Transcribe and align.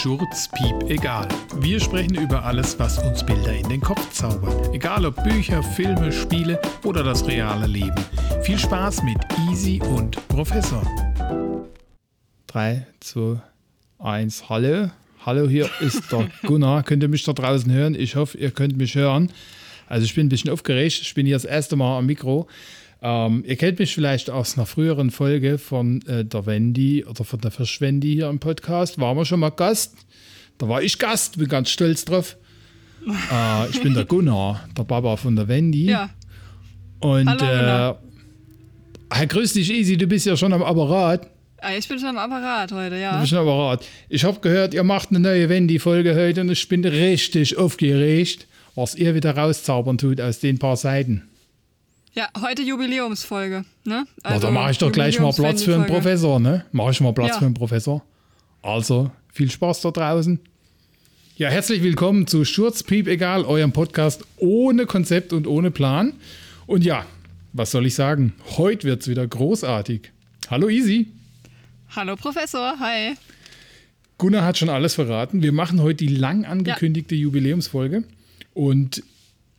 Schurz, 0.00 0.48
Piep, 0.48 0.90
egal. 0.90 1.28
Wir 1.56 1.78
sprechen 1.78 2.14
über 2.14 2.42
alles, 2.44 2.78
was 2.78 2.98
uns 2.98 3.24
Bilder 3.24 3.52
in 3.52 3.68
den 3.68 3.80
Kopf 3.80 4.10
zaubert. 4.10 4.74
Egal 4.74 5.04
ob 5.04 5.22
Bücher, 5.22 5.62
Filme, 5.62 6.10
Spiele 6.10 6.60
oder 6.84 7.04
das 7.04 7.26
reale 7.26 7.66
Leben. 7.66 7.94
Viel 8.42 8.58
Spaß 8.58 9.02
mit 9.02 9.18
Easy 9.50 9.80
und 9.82 10.16
Professor. 10.28 10.82
3, 12.46 12.86
2, 13.00 13.40
1, 13.98 14.48
hallo. 14.48 14.90
Hallo, 15.26 15.48
hier 15.48 15.68
ist 15.80 16.10
der 16.10 16.28
Gunnar. 16.42 16.82
könnt 16.82 17.02
ihr 17.02 17.08
mich 17.08 17.24
da 17.24 17.32
draußen 17.32 17.70
hören? 17.70 17.94
Ich 17.94 18.16
hoffe, 18.16 18.38
ihr 18.38 18.50
könnt 18.50 18.76
mich 18.76 18.94
hören. 18.94 19.30
Also 19.88 20.04
ich 20.04 20.14
bin 20.14 20.26
ein 20.26 20.30
bisschen 20.30 20.50
aufgeregt. 20.50 21.00
Ich 21.02 21.14
bin 21.14 21.26
hier 21.26 21.36
das 21.36 21.44
erste 21.44 21.76
Mal 21.76 21.98
am 21.98 22.06
Mikro. 22.06 22.48
Ähm, 23.04 23.42
ihr 23.44 23.56
kennt 23.56 23.80
mich 23.80 23.92
vielleicht 23.92 24.30
aus 24.30 24.56
einer 24.56 24.64
früheren 24.64 25.10
Folge 25.10 25.58
von 25.58 26.00
äh, 26.06 26.24
der 26.24 26.46
Wendy 26.46 27.04
oder 27.04 27.24
von 27.24 27.40
der 27.40 27.50
Verschwendi 27.50 28.12
hier 28.14 28.28
im 28.28 28.38
Podcast. 28.38 29.00
Waren 29.00 29.16
wir 29.16 29.24
schon 29.24 29.40
mal 29.40 29.50
Gast? 29.50 29.96
Da 30.58 30.68
war 30.68 30.82
ich 30.82 30.98
Gast, 31.00 31.36
bin 31.36 31.48
ganz 31.48 31.70
stolz 31.70 32.04
drauf. 32.04 32.36
äh, 33.06 33.70
ich 33.70 33.82
bin 33.82 33.94
der 33.94 34.04
Gunnar, 34.04 34.68
der 34.78 34.84
Baba 34.84 35.16
von 35.16 35.34
der 35.34 35.48
Wendy. 35.48 35.86
Ja. 35.86 36.10
Und 37.00 37.28
Hallo, 37.28 37.98
äh, 39.10 39.26
grüß 39.26 39.54
dich, 39.54 39.72
Easy, 39.72 39.96
du 39.96 40.06
bist 40.06 40.24
ja 40.26 40.36
schon 40.36 40.52
am 40.52 40.62
Apparat. 40.62 41.28
Ah, 41.58 41.74
ich 41.76 41.88
bin 41.88 41.98
schon 41.98 42.16
am 42.16 42.18
Apparat 42.18 42.70
heute, 42.70 42.96
ja. 42.98 43.14
Du 43.14 43.18
bist 43.18 43.30
schon 43.30 43.40
am 43.40 43.48
Apparat. 43.48 43.84
Ich 44.10 44.22
habe 44.22 44.38
gehört, 44.38 44.74
ihr 44.74 44.84
macht 44.84 45.10
eine 45.10 45.18
neue 45.18 45.48
Wendy-Folge 45.48 46.14
heute 46.14 46.42
und 46.42 46.50
ich 46.50 46.68
bin 46.68 46.84
richtig 46.84 47.58
aufgeregt, 47.58 48.46
was 48.76 48.94
ihr 48.94 49.16
wieder 49.16 49.36
rauszaubern 49.36 49.98
tut 49.98 50.20
aus 50.20 50.38
den 50.38 50.60
paar 50.60 50.76
Seiten. 50.76 51.24
Ja, 52.14 52.28
heute 52.42 52.62
Jubiläumsfolge, 52.62 53.64
ne? 53.84 54.06
Na, 54.22 54.38
da 54.38 54.50
mache 54.50 54.70
ich 54.72 54.78
doch 54.78 54.92
gleich 54.92 55.18
mal 55.18 55.32
Platz 55.32 55.62
für 55.62 55.74
einen. 55.74 55.86
Professor, 55.86 56.38
ne? 56.38 56.66
Mache 56.72 56.90
ich 56.90 57.00
mal 57.00 57.12
Platz 57.14 57.30
Ja. 57.30 57.38
für 57.38 57.46
einen 57.46 57.54
Professor. 57.54 58.04
Also, 58.60 59.10
viel 59.32 59.50
Spaß 59.50 59.80
da 59.80 59.90
draußen. 59.92 60.38
Ja, 61.36 61.48
herzlich 61.48 61.82
willkommen 61.82 62.26
zu 62.26 62.44
Schurz, 62.44 62.82
Piep, 62.82 63.08
egal, 63.08 63.44
eurem 63.46 63.72
Podcast 63.72 64.24
ohne 64.36 64.84
Konzept 64.84 65.32
und 65.32 65.46
ohne 65.46 65.70
Plan. 65.70 66.12
Und 66.66 66.84
ja, 66.84 67.06
was 67.54 67.70
soll 67.70 67.86
ich 67.86 67.94
sagen? 67.94 68.34
Heute 68.58 68.86
wird's 68.88 69.08
wieder 69.08 69.26
großartig. 69.26 70.10
Hallo 70.50 70.68
Easy. 70.68 71.06
Hallo 71.96 72.16
Professor, 72.16 72.78
hi. 72.78 73.14
Gunnar 74.18 74.44
hat 74.44 74.58
schon 74.58 74.68
alles 74.68 74.94
verraten. 74.94 75.42
Wir 75.42 75.52
machen 75.52 75.80
heute 75.80 76.04
die 76.04 76.14
lang 76.14 76.44
angekündigte 76.44 77.14
Jubiläumsfolge. 77.14 78.04
Und 78.52 79.02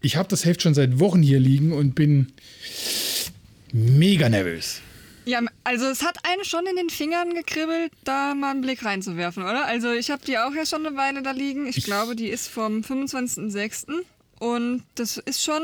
ich 0.03 0.15
habe 0.17 0.29
das 0.29 0.45
Heft 0.45 0.61
schon 0.61 0.75
seit 0.75 0.99
Wochen 0.99 1.23
hier 1.23 1.39
liegen 1.39 1.71
und 1.71 1.95
bin 1.95 2.31
mega 3.71 4.29
nervös. 4.29 4.81
Ja, 5.25 5.39
also 5.63 5.85
es 5.85 6.03
hat 6.03 6.17
einen 6.23 6.43
schon 6.43 6.65
in 6.69 6.75
den 6.75 6.89
Fingern 6.89 7.33
gekribbelt, 7.33 7.91
da 8.03 8.35
mal 8.35 8.51
einen 8.51 8.61
Blick 8.61 8.83
reinzuwerfen, 8.83 9.43
oder? 9.43 9.65
Also 9.65 9.91
ich 9.93 10.11
habe 10.11 10.23
die 10.25 10.37
auch 10.37 10.53
ja 10.53 10.65
schon 10.65 10.85
eine 10.85 10.97
Weile 10.97 11.21
da 11.23 11.31
liegen. 11.31 11.65
Ich, 11.67 11.77
Ich- 11.77 11.83
glaube, 11.85 12.15
die 12.15 12.27
ist 12.27 12.49
vom 12.49 12.81
25.06. 12.83 14.03
Und 14.39 14.83
das 14.95 15.17
ist 15.17 15.41
schon, 15.41 15.61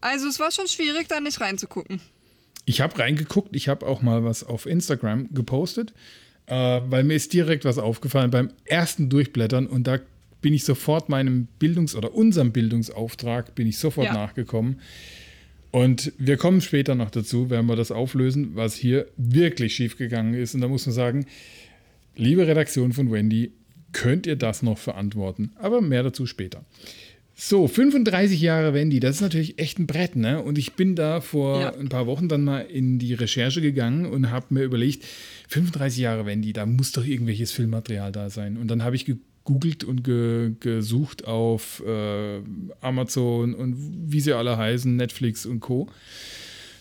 also 0.00 0.26
es 0.26 0.40
war 0.40 0.50
schon 0.50 0.66
schwierig, 0.68 1.08
da 1.08 1.20
nicht 1.20 1.40
reinzugucken. 1.40 2.00
Ich 2.64 2.80
habe 2.80 2.98
reingeguckt, 2.98 3.54
ich 3.54 3.68
habe 3.68 3.86
auch 3.86 4.00
mal 4.00 4.24
was 4.24 4.42
auf 4.44 4.64
Instagram 4.64 5.28
gepostet, 5.34 5.92
äh, 6.46 6.54
weil 6.86 7.04
mir 7.04 7.14
ist 7.16 7.34
direkt 7.34 7.66
was 7.66 7.76
aufgefallen 7.76 8.30
beim 8.30 8.50
ersten 8.64 9.10
Durchblättern 9.10 9.66
und 9.66 9.86
da 9.86 9.98
bin 10.42 10.54
ich 10.54 10.64
sofort 10.64 11.08
meinem 11.08 11.48
Bildungs- 11.58 11.94
oder 11.94 12.14
unserem 12.14 12.52
Bildungsauftrag 12.52 13.54
bin 13.54 13.66
ich 13.66 13.78
sofort 13.78 14.06
Ja. 14.06 14.14
nachgekommen. 14.14 14.80
Und 15.70 16.12
wir 16.18 16.36
kommen 16.36 16.60
später 16.60 16.94
noch 16.94 17.10
dazu, 17.10 17.48
werden 17.50 17.66
wir 17.66 17.76
das 17.76 17.92
auflösen, 17.92 18.50
was 18.54 18.74
hier 18.74 19.06
wirklich 19.16 19.74
schiefgegangen 19.74 20.34
ist. 20.34 20.54
Und 20.54 20.62
da 20.62 20.68
muss 20.68 20.86
man 20.86 20.94
sagen, 20.94 21.26
liebe 22.16 22.46
Redaktion 22.46 22.92
von 22.92 23.12
Wendy, 23.12 23.52
könnt 23.92 24.26
ihr 24.26 24.36
das 24.36 24.62
noch 24.62 24.78
verantworten? 24.78 25.52
Aber 25.56 25.80
mehr 25.80 26.02
dazu 26.02 26.26
später. 26.26 26.64
So, 27.36 27.68
35 27.68 28.40
Jahre 28.40 28.74
Wendy, 28.74 29.00
das 29.00 29.16
ist 29.16 29.20
natürlich 29.22 29.58
echt 29.58 29.78
ein 29.78 29.86
Brett, 29.86 30.14
ne? 30.14 30.42
Und 30.42 30.58
ich 30.58 30.74
bin 30.74 30.94
da 30.94 31.20
vor 31.22 31.60
Ja. 31.60 31.74
ein 31.74 31.88
paar 31.88 32.06
Wochen 32.06 32.28
dann 32.28 32.44
mal 32.44 32.60
in 32.60 32.98
die 32.98 33.14
Recherche 33.14 33.62
gegangen 33.62 34.04
und 34.04 34.30
habe 34.30 34.46
mir 34.50 34.62
überlegt, 34.64 35.04
35 35.48 36.00
Jahre 36.00 36.26
Wendy, 36.26 36.52
da 36.52 36.66
muss 36.66 36.92
doch 36.92 37.04
irgendwelches 37.06 37.50
Filmmaterial 37.52 38.12
da 38.12 38.28
sein. 38.28 38.58
Und 38.58 38.68
dann 38.68 38.82
habe 38.82 38.94
ich 38.96 39.06
gegoogelt 39.50 39.84
und 39.84 40.04
ge 40.04 40.52
gesucht 40.60 41.26
auf 41.26 41.82
äh, 41.86 42.40
Amazon 42.80 43.54
und 43.54 43.76
wie 44.12 44.20
sie 44.20 44.32
alle 44.32 44.56
heißen, 44.56 44.94
Netflix 44.94 45.46
und 45.46 45.60
Co. 45.60 45.88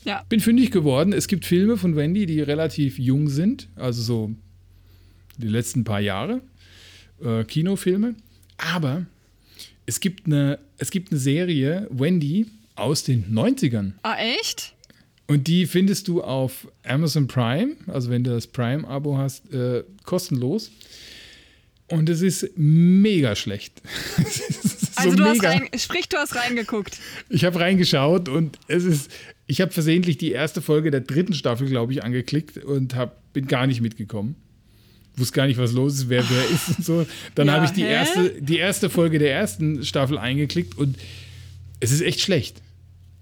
Ja, 0.05 0.23
Bin 0.29 0.39
fündig 0.39 0.71
geworden. 0.71 1.11
Es 1.11 1.27
gibt 1.27 1.45
Filme 1.45 1.77
von 1.77 1.95
Wendy, 1.95 2.25
die 2.25 2.41
relativ 2.41 2.99
jung 2.99 3.27
sind, 3.27 3.67
also 3.75 4.01
so 4.01 4.31
die 5.37 5.47
letzten 5.47 5.83
paar 5.83 5.99
Jahre, 5.99 6.41
äh, 7.23 7.43
Kinofilme. 7.43 8.15
Aber 8.57 9.05
es 9.85 9.99
gibt, 9.99 10.25
eine, 10.25 10.59
es 10.77 10.91
gibt 10.91 11.11
eine 11.11 11.19
Serie, 11.19 11.87
Wendy, 11.89 12.47
aus 12.75 13.03
den 13.03 13.25
90ern. 13.35 13.93
ah 14.03 14.15
echt? 14.17 14.73
Und 15.27 15.47
die 15.47 15.67
findest 15.67 16.07
du 16.07 16.23
auf 16.23 16.67
Amazon 16.83 17.27
Prime, 17.27 17.75
also 17.87 18.09
wenn 18.09 18.23
du 18.23 18.31
das 18.31 18.47
Prime-Abo 18.47 19.17
hast, 19.17 19.53
äh, 19.53 19.83
kostenlos. 20.03 20.71
Und 21.89 22.09
es 22.09 22.21
ist 22.21 22.49
mega 22.55 23.35
schlecht. 23.35 23.81
Ist 24.17 24.89
Also 24.95 25.11
so 25.11 25.15
du 25.17 25.23
hast 25.25 25.37
mega. 25.41 25.49
rein, 25.49 25.67
sprich, 25.77 26.07
du 26.09 26.17
hast 26.17 26.35
reingeguckt. 26.35 26.97
Ich 27.29 27.45
habe 27.45 27.59
reingeschaut 27.59 28.27
und 28.29 28.59
es 28.67 28.83
ist, 28.83 29.09
ich 29.47 29.61
habe 29.61 29.71
versehentlich 29.71 30.17
die 30.17 30.31
erste 30.31 30.61
Folge 30.61 30.91
der 30.91 31.01
dritten 31.01 31.33
Staffel, 31.33 31.67
glaube 31.67 31.93
ich, 31.93 32.03
angeklickt 32.03 32.57
und 32.57 32.95
hab, 32.95 33.31
bin 33.33 33.47
gar 33.47 33.65
nicht 33.65 33.81
mitgekommen. 33.81 34.35
Wusste 35.15 35.35
gar 35.35 35.47
nicht, 35.47 35.57
was 35.57 35.71
los 35.71 35.95
ist, 35.95 36.09
wer 36.09 36.23
wer 36.29 36.49
ist 36.49 36.77
und 36.77 36.85
so. 36.85 37.05
Dann 37.35 37.47
Ja, 37.47 37.53
habe 37.53 37.65
ich 37.65 37.71
die 37.71 37.83
hä? 37.83 37.91
erste, 37.91 38.29
die 38.41 38.57
erste 38.57 38.89
Folge 38.89 39.19
der 39.19 39.33
ersten 39.33 39.83
Staffel 39.85 40.17
eingeklickt 40.17 40.77
und 40.77 40.97
es 41.79 41.91
ist 41.91 42.01
echt 42.01 42.19
schlecht. 42.21 42.61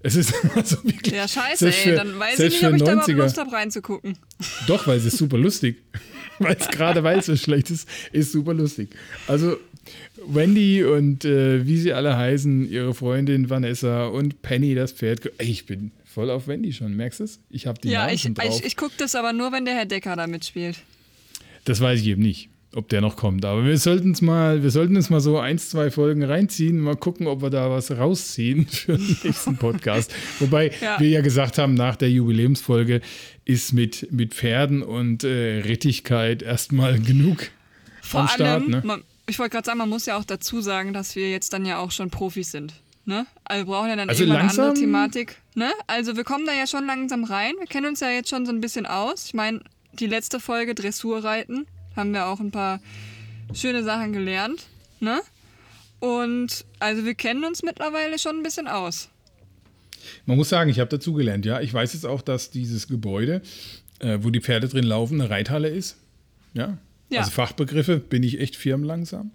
Es 0.00 0.14
ist 0.14 0.32
also 0.54 0.82
wirklich. 0.84 1.14
Ja, 1.14 1.26
scheiße, 1.26 1.64
selbst 1.64 1.86
ey. 1.86 1.90
für- 1.92 1.96
Dann 1.96 2.18
weiß 2.18 2.38
ich 2.40 2.50
nicht, 2.50 2.58
für 2.58 2.68
ob 2.68 2.74
ich 2.74 2.82
da 2.82 2.92
überhaupt 2.92 3.08
90er. 3.08 3.14
Lust 3.16 3.38
habe 3.38 3.52
reinzugucken. 3.52 4.18
Doch, 4.66 4.86
weil 4.86 4.98
es 4.98 5.04
ist 5.06 5.16
super 5.16 5.38
lustig. 5.38 5.76
weil 6.44 6.56
es 6.58 6.68
gerade, 6.68 7.02
weil 7.02 7.18
es 7.18 7.26
so 7.26 7.36
schlecht 7.36 7.70
ist, 7.70 7.88
ist 8.12 8.32
super 8.32 8.54
lustig. 8.54 8.90
Also 9.26 9.56
Wendy 10.26 10.84
und 10.84 11.24
äh, 11.24 11.66
wie 11.66 11.78
sie 11.78 11.92
alle 11.92 12.16
heißen, 12.16 12.70
ihre 12.70 12.92
Freundin 12.94 13.48
Vanessa 13.48 14.06
und 14.06 14.42
Penny, 14.42 14.74
das 14.74 14.92
Pferd. 14.92 15.30
Ich 15.38 15.66
bin 15.66 15.92
voll 16.04 16.30
auf 16.30 16.48
Wendy 16.48 16.72
schon, 16.72 16.94
merkst 16.96 17.20
du 17.20 17.24
es? 17.24 17.40
Ich 17.50 17.66
habe 17.66 17.80
die 17.80 17.88
Ja, 17.88 18.02
Namen 18.02 18.14
ich, 18.14 18.22
schon 18.22 18.34
drauf. 18.34 18.58
ich, 18.60 18.66
ich 18.66 18.76
gucke 18.76 18.94
das 18.98 19.14
aber 19.14 19.32
nur, 19.32 19.52
wenn 19.52 19.64
der 19.64 19.74
Herr 19.74 19.86
Decker 19.86 20.16
da 20.16 20.26
mitspielt. 20.26 20.76
das 21.64 21.80
weiß 21.80 22.00
ich 22.00 22.06
eben 22.08 22.22
nicht, 22.22 22.48
ob 22.74 22.88
der 22.88 23.00
noch 23.00 23.16
kommt. 23.16 23.44
Aber 23.44 23.64
wir 23.64 23.78
sollten 23.78 24.12
es 24.12 24.20
mal, 24.20 24.62
wir 24.62 24.70
sollten 24.70 24.94
uns 24.96 25.08
mal 25.10 25.20
so 25.20 25.38
eins, 25.38 25.70
zwei 25.70 25.90
Folgen 25.90 26.22
reinziehen, 26.22 26.78
mal 26.78 26.96
gucken, 26.96 27.26
ob 27.26 27.40
wir 27.42 27.50
da 27.50 27.70
was 27.70 27.90
rausziehen 27.90 28.66
für 28.68 28.96
den 28.98 29.16
nächsten 29.24 29.56
Podcast. 29.56 30.14
Wobei 30.38 30.70
Ja. 30.80 31.00
wir 31.00 31.08
ja 31.08 31.20
gesagt 31.22 31.58
haben, 31.58 31.74
nach 31.74 31.96
der 31.96 32.10
Jubiläumsfolge 32.10 33.00
ist 33.44 33.72
mit, 33.72 34.08
mit 34.12 34.34
Pferden 34.34 34.82
und 34.82 35.24
äh, 35.24 35.60
Rittigkeit 35.60 36.42
erstmal 36.42 36.98
genug 37.00 37.48
Vor 38.02 38.20
am 38.20 38.28
Start. 38.28 38.40
allem, 38.62 38.70
Ne? 38.70 38.82
man, 38.84 39.02
ich 39.26 39.38
wollte 39.38 39.52
gerade 39.52 39.66
sagen, 39.66 39.78
man 39.78 39.88
muss 39.88 40.06
ja 40.06 40.16
auch 40.18 40.24
dazu 40.24 40.60
sagen, 40.60 40.92
dass 40.92 41.16
wir 41.16 41.30
jetzt 41.30 41.52
dann 41.52 41.64
ja 41.64 41.78
auch 41.78 41.90
schon 41.90 42.10
Profis 42.10 42.50
sind. 42.50 42.74
Ne? 43.06 43.26
Also 43.44 43.66
wir 43.66 43.72
brauchen 43.72 43.88
ja 43.88 43.96
dann 43.96 44.10
Also 44.10 44.24
irgendwann 44.24 44.40
eine 44.42 44.50
andere 44.50 44.66
langsam- 44.66 44.80
Thematik. 44.82 45.36
Ne? 45.54 45.70
Also 45.86 46.16
wir 46.16 46.24
kommen 46.24 46.44
da 46.44 46.52
ja 46.52 46.66
schon 46.66 46.84
langsam 46.86 47.24
rein. 47.24 47.54
Wir 47.58 47.66
kennen 47.66 47.86
uns 47.86 48.00
ja 48.00 48.10
jetzt 48.10 48.28
schon 48.28 48.44
so 48.44 48.52
ein 48.52 48.60
bisschen 48.60 48.84
aus. 48.84 49.24
Ich 49.24 49.32
meine, 49.34 49.60
die 49.94 50.06
letzte 50.06 50.38
Folge 50.40 50.74
Dressurreiten 50.74 51.66
haben 51.98 52.12
wir 52.14 52.26
auch 52.26 52.40
ein 52.40 52.50
paar 52.50 52.80
schöne 53.52 53.82
Sachen 53.84 54.12
gelernt. 54.12 54.66
Ne? 55.00 55.20
Und 56.00 56.64
also 56.78 57.04
wir 57.04 57.14
kennen 57.14 57.44
uns 57.44 57.62
mittlerweile 57.62 58.18
schon 58.18 58.36
ein 58.38 58.42
bisschen 58.42 58.68
aus. 58.68 59.08
Man 60.26 60.36
muss 60.36 60.48
sagen, 60.48 60.70
ich 60.70 60.78
habe 60.78 60.88
dazugelernt, 60.90 61.44
ja. 61.44 61.60
Ich 61.60 61.74
weiß 61.74 61.92
jetzt 61.92 62.06
auch, 62.06 62.22
dass 62.22 62.50
dieses 62.50 62.86
Gebäude, 62.88 63.42
äh, 63.98 64.18
wo 64.22 64.30
die 64.30 64.40
Pferde 64.40 64.68
drin 64.68 64.84
laufen, 64.84 65.20
eine 65.20 65.28
Reithalle 65.28 65.68
ist. 65.68 65.96
Ja. 66.54 66.78
Ja. 67.10 67.20
Also 67.20 67.32
Fachbegriffe 67.32 67.98
bin 67.98 68.22
ich 68.22 68.40
echt 68.40 68.54
firmenlangsam. 68.56 69.32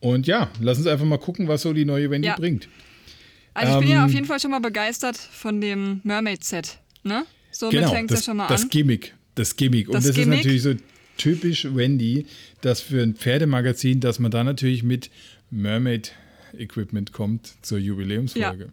Und 0.00 0.26
ja, 0.26 0.50
lass 0.60 0.78
uns 0.78 0.86
einfach 0.86 1.04
mal 1.06 1.18
gucken, 1.18 1.48
was 1.48 1.62
so 1.62 1.72
die 1.72 1.84
neue 1.84 2.10
Wendy 2.10 2.28
Ja. 2.28 2.36
bringt. 2.36 2.68
Also 3.54 3.74
ich 3.74 3.80
bin 3.80 3.88
ja 3.90 3.98
Ähm, 3.98 4.04
auf 4.04 4.12
jeden 4.12 4.26
Fall 4.26 4.40
schon 4.40 4.50
mal 4.50 4.60
begeistert 4.60 5.16
von 5.16 5.60
dem 5.60 6.00
Mermaid-Set. 6.04 6.78
Ne? 7.02 7.24
Somit 7.50 7.74
genau, 7.80 7.92
fängt 7.92 8.10
es 8.10 8.18
das, 8.18 8.26
ja 8.26 8.30
schon 8.30 8.36
mal 8.38 8.48
das 8.48 8.62
an. 8.62 8.68
Gimmick. 8.70 9.14
Das 9.34 9.56
Gimmick. 9.56 9.88
Und 9.88 9.94
Das 9.94 10.04
das, 10.06 10.14
Gimmick. 10.14 10.40
ist 10.40 10.44
natürlich 10.46 10.62
so 10.62 10.74
typisch 11.16 11.66
Wendy, 11.74 12.26
dass 12.60 12.80
für 12.80 13.02
ein 13.02 13.14
Pferdemagazin, 13.14 14.00
dass 14.00 14.18
man 14.18 14.30
da 14.30 14.44
natürlich 14.44 14.82
mit 14.82 15.10
Mermaid-Equipment 15.50 17.12
kommt 17.12 17.54
zur 17.62 17.78
Jubiläumsfolge. 17.78 18.72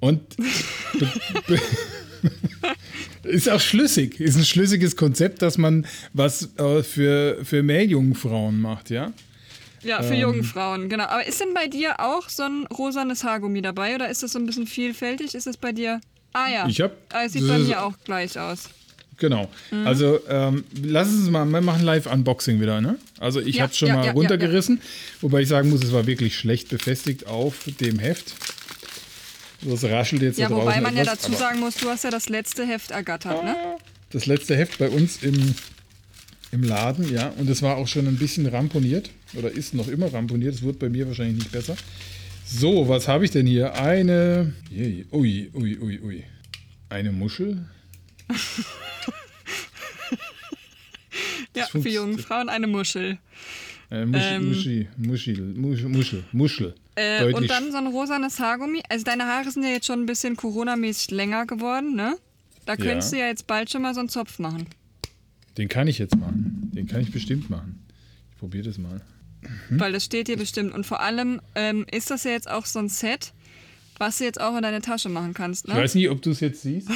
Und 0.00 0.36
be- 0.36 1.12
be- 1.46 1.60
ist 3.28 3.48
auch 3.48 3.60
schlüssig. 3.60 4.18
Ist 4.20 4.36
ein 4.36 4.44
schlüssiges 4.44 4.96
Konzept, 4.96 5.42
dass 5.42 5.58
man 5.58 5.86
was 6.12 6.50
äh, 6.58 6.82
für, 6.82 7.44
für 7.44 7.62
Meerjungfrauen 7.62 8.60
macht, 8.60 8.90
ja? 8.90 9.12
Ja, 9.82 10.02
für 10.02 10.14
Ähm, 10.14 10.20
junge 10.20 10.42
Frauen, 10.44 10.88
genau. 10.88 11.04
Aber 11.04 11.26
ist 11.26 11.40
denn 11.40 11.54
bei 11.54 11.66
dir 11.66 11.98
auch 12.00 12.28
so 12.28 12.44
ein 12.44 12.66
rosanes 12.68 13.24
Haargummi 13.24 13.62
dabei 13.62 13.94
oder 13.96 14.08
ist 14.10 14.22
das 14.22 14.32
so 14.32 14.38
ein 14.38 14.46
bisschen 14.46 14.66
vielfältig? 14.68 15.34
Ist 15.34 15.46
es 15.48 15.56
bei 15.56 15.72
dir? 15.72 16.00
Ah 16.32 16.48
ja. 16.48 16.68
Ich 16.68 16.80
hab- 16.80 16.96
Ah, 17.12 17.24
es 17.24 17.32
sieht 17.32 17.46
bei 17.48 17.58
mir 17.58 17.82
auch 17.82 17.94
gleich 18.04 18.38
aus. 18.38 18.70
Genau. 19.18 19.48
Also 19.84 20.20
ähm, 20.28 20.64
lass 20.82 21.08
uns 21.08 21.30
mal, 21.30 21.44
wir 21.44 21.60
machen 21.60 21.84
Live-Unboxing 21.84 22.60
wieder, 22.60 22.80
ne? 22.80 22.98
Also 23.20 23.40
ich 23.40 23.56
Ja, 23.56 23.62
habe 23.62 23.72
es 23.72 23.78
schon 23.78 23.88
ja, 23.88 23.94
mal 23.94 24.00
ja, 24.00 24.06
ja, 24.06 24.12
runtergerissen, 24.12 24.80
wobei 25.20 25.42
ich 25.42 25.48
sagen 25.48 25.70
muss, 25.70 25.84
es 25.84 25.92
war 25.92 26.06
wirklich 26.06 26.36
schlecht 26.36 26.68
befestigt 26.70 27.26
auf 27.26 27.54
dem 27.80 27.98
Heft. 27.98 28.34
Das 29.62 29.84
raschelt 29.84 30.22
jetzt 30.22 30.38
Ja, 30.38 30.48
da 30.48 30.56
wobei 30.56 30.80
man 30.80 30.96
ja 30.96 31.02
etwas, 31.02 31.20
dazu 31.20 31.28
aber 31.28 31.36
sagen 31.36 31.60
muss, 31.60 31.76
du 31.76 31.88
hast 31.88 32.02
ja 32.04 32.10
das 32.10 32.28
letzte 32.28 32.66
Heft 32.66 32.90
ergattert, 32.90 33.44
ne? 33.44 33.54
Das 34.10 34.26
letzte 34.26 34.56
Heft 34.56 34.78
bei 34.78 34.88
uns 34.88 35.22
im, 35.22 35.54
im 36.50 36.62
Laden, 36.64 37.12
ja, 37.12 37.28
und 37.38 37.48
es 37.48 37.62
war 37.62 37.76
auch 37.76 37.86
schon 37.86 38.08
ein 38.08 38.16
bisschen 38.16 38.46
ramponiert 38.46 39.10
oder 39.34 39.50
ist 39.50 39.72
noch 39.72 39.88
immer 39.88 40.12
ramponiert. 40.12 40.54
Es 40.54 40.62
wird 40.62 40.78
bei 40.80 40.88
mir 40.88 41.06
wahrscheinlich 41.06 41.36
nicht 41.36 41.52
besser. 41.52 41.76
So, 42.44 42.88
was 42.88 43.06
habe 43.08 43.24
ich 43.24 43.30
denn 43.30 43.46
hier? 43.46 43.74
Eine. 43.74 44.52
Ui, 44.72 45.48
ui, 45.54 45.78
ui, 45.78 46.00
ui. 46.02 46.24
Eine 46.88 47.12
Muschel. 47.12 47.64
Ja, 51.56 51.66
für 51.66 51.88
junge 51.88 52.18
Frauen 52.18 52.48
eine 52.48 52.66
Muschel. 52.66 53.18
Äh, 53.90 54.06
Musch, 54.06 54.22
Ähm. 54.24 54.48
Muschi, 54.48 54.88
Muschel, 54.96 55.36
Muschel, 55.54 55.88
Muschel, 55.88 56.24
Muschel. 56.32 56.74
Äh, 56.94 57.32
und 57.32 57.48
dann 57.50 57.70
so 57.70 57.78
ein 57.78 57.86
rosanes 57.86 58.38
Haargummi. 58.40 58.82
Also 58.88 59.04
deine 59.04 59.24
Haare 59.26 59.50
sind 59.50 59.62
ja 59.62 59.70
jetzt 59.70 59.86
schon 59.86 60.00
ein 60.02 60.06
bisschen 60.06 60.36
Corona-mäßig 60.36 61.10
länger 61.10 61.46
geworden, 61.46 61.94
ne? 61.94 62.16
Da 62.64 62.74
Ja. 62.74 62.78
könntest 62.84 63.12
du 63.12 63.18
ja 63.18 63.26
jetzt 63.26 63.46
bald 63.46 63.70
schon 63.70 63.82
mal 63.82 63.92
so 63.94 64.00
einen 64.00 64.08
Zopf 64.08 64.38
machen. 64.38 64.66
Den 65.58 65.68
kann 65.68 65.88
ich 65.88 65.98
jetzt 65.98 66.16
machen. 66.16 66.70
Den 66.74 66.86
kann 66.86 67.00
ich 67.00 67.10
bestimmt 67.12 67.50
machen. 67.50 67.84
Ich 68.32 68.38
probiere 68.38 68.64
das 68.64 68.78
mal. 68.78 69.00
Hm? 69.68 69.80
Weil 69.80 69.92
das 69.92 70.04
steht 70.04 70.28
hier 70.28 70.36
bestimmt. 70.38 70.72
Und 70.72 70.86
vor 70.86 71.00
allem 71.00 71.40
ähm, 71.54 71.84
ist 71.90 72.10
das 72.10 72.24
ja 72.24 72.30
jetzt 72.30 72.48
auch 72.50 72.64
so 72.64 72.78
ein 72.78 72.88
Set, 72.88 73.32
was 74.02 74.18
du 74.18 74.24
jetzt 74.24 74.40
auch 74.40 74.54
in 74.56 74.62
deine 74.62 74.80
Tasche 74.82 75.08
machen 75.08 75.32
kannst, 75.34 75.66
Ich 75.66 75.72
ne? 75.74 75.80
weiß 75.80 75.94
nicht, 75.94 76.10
ob 76.10 76.20
du 76.22 76.30
es 76.32 76.40
jetzt 76.40 76.62
siehst. 76.62 76.88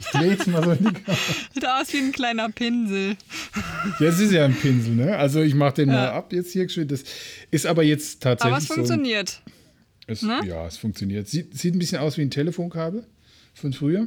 ich 0.00 0.06
drehe 0.12 0.30
jetzt 0.32 0.46
mal 0.46 0.62
so 0.62 0.72
in 0.72 0.78
die 0.78 0.92
Kamera. 0.92 1.16
Sieht 1.54 1.66
aus 1.66 1.92
wie 1.92 1.98
ein 1.98 2.12
kleiner 2.12 2.48
Pinsel. 2.50 3.16
Ja, 4.00 4.06
es 4.08 4.18
ist 4.20 4.32
ja 4.32 4.44
ein 4.44 4.54
Pinsel, 4.54 4.94
ne? 4.94 5.16
Also 5.16 5.40
ich 5.42 5.54
mache 5.54 5.74
den 5.74 5.88
mal 5.88 5.94
Ja. 6.04 6.12
ab 6.14 6.32
jetzt 6.32 6.52
hier. 6.52 6.66
Das 6.86 7.04
ist 7.50 7.66
aber 7.66 7.82
jetzt 7.84 8.22
tatsächlich 8.22 8.52
Aber 8.54 8.58
es 8.62 8.66
so. 8.68 8.74
ein- 8.74 8.76
funktioniert. 8.78 9.40
Es, 10.08 10.22
Ne? 10.22 10.40
Ja, 10.46 10.66
es 10.66 10.76
funktioniert. 10.76 11.28
Sieht, 11.28 11.56
sieht 11.58 11.74
ein 11.74 11.78
bisschen 11.78 11.98
aus 11.98 12.16
wie 12.16 12.22
ein 12.22 12.30
Telefonkabel 12.30 13.04
von 13.56 13.72
früher. 13.72 14.06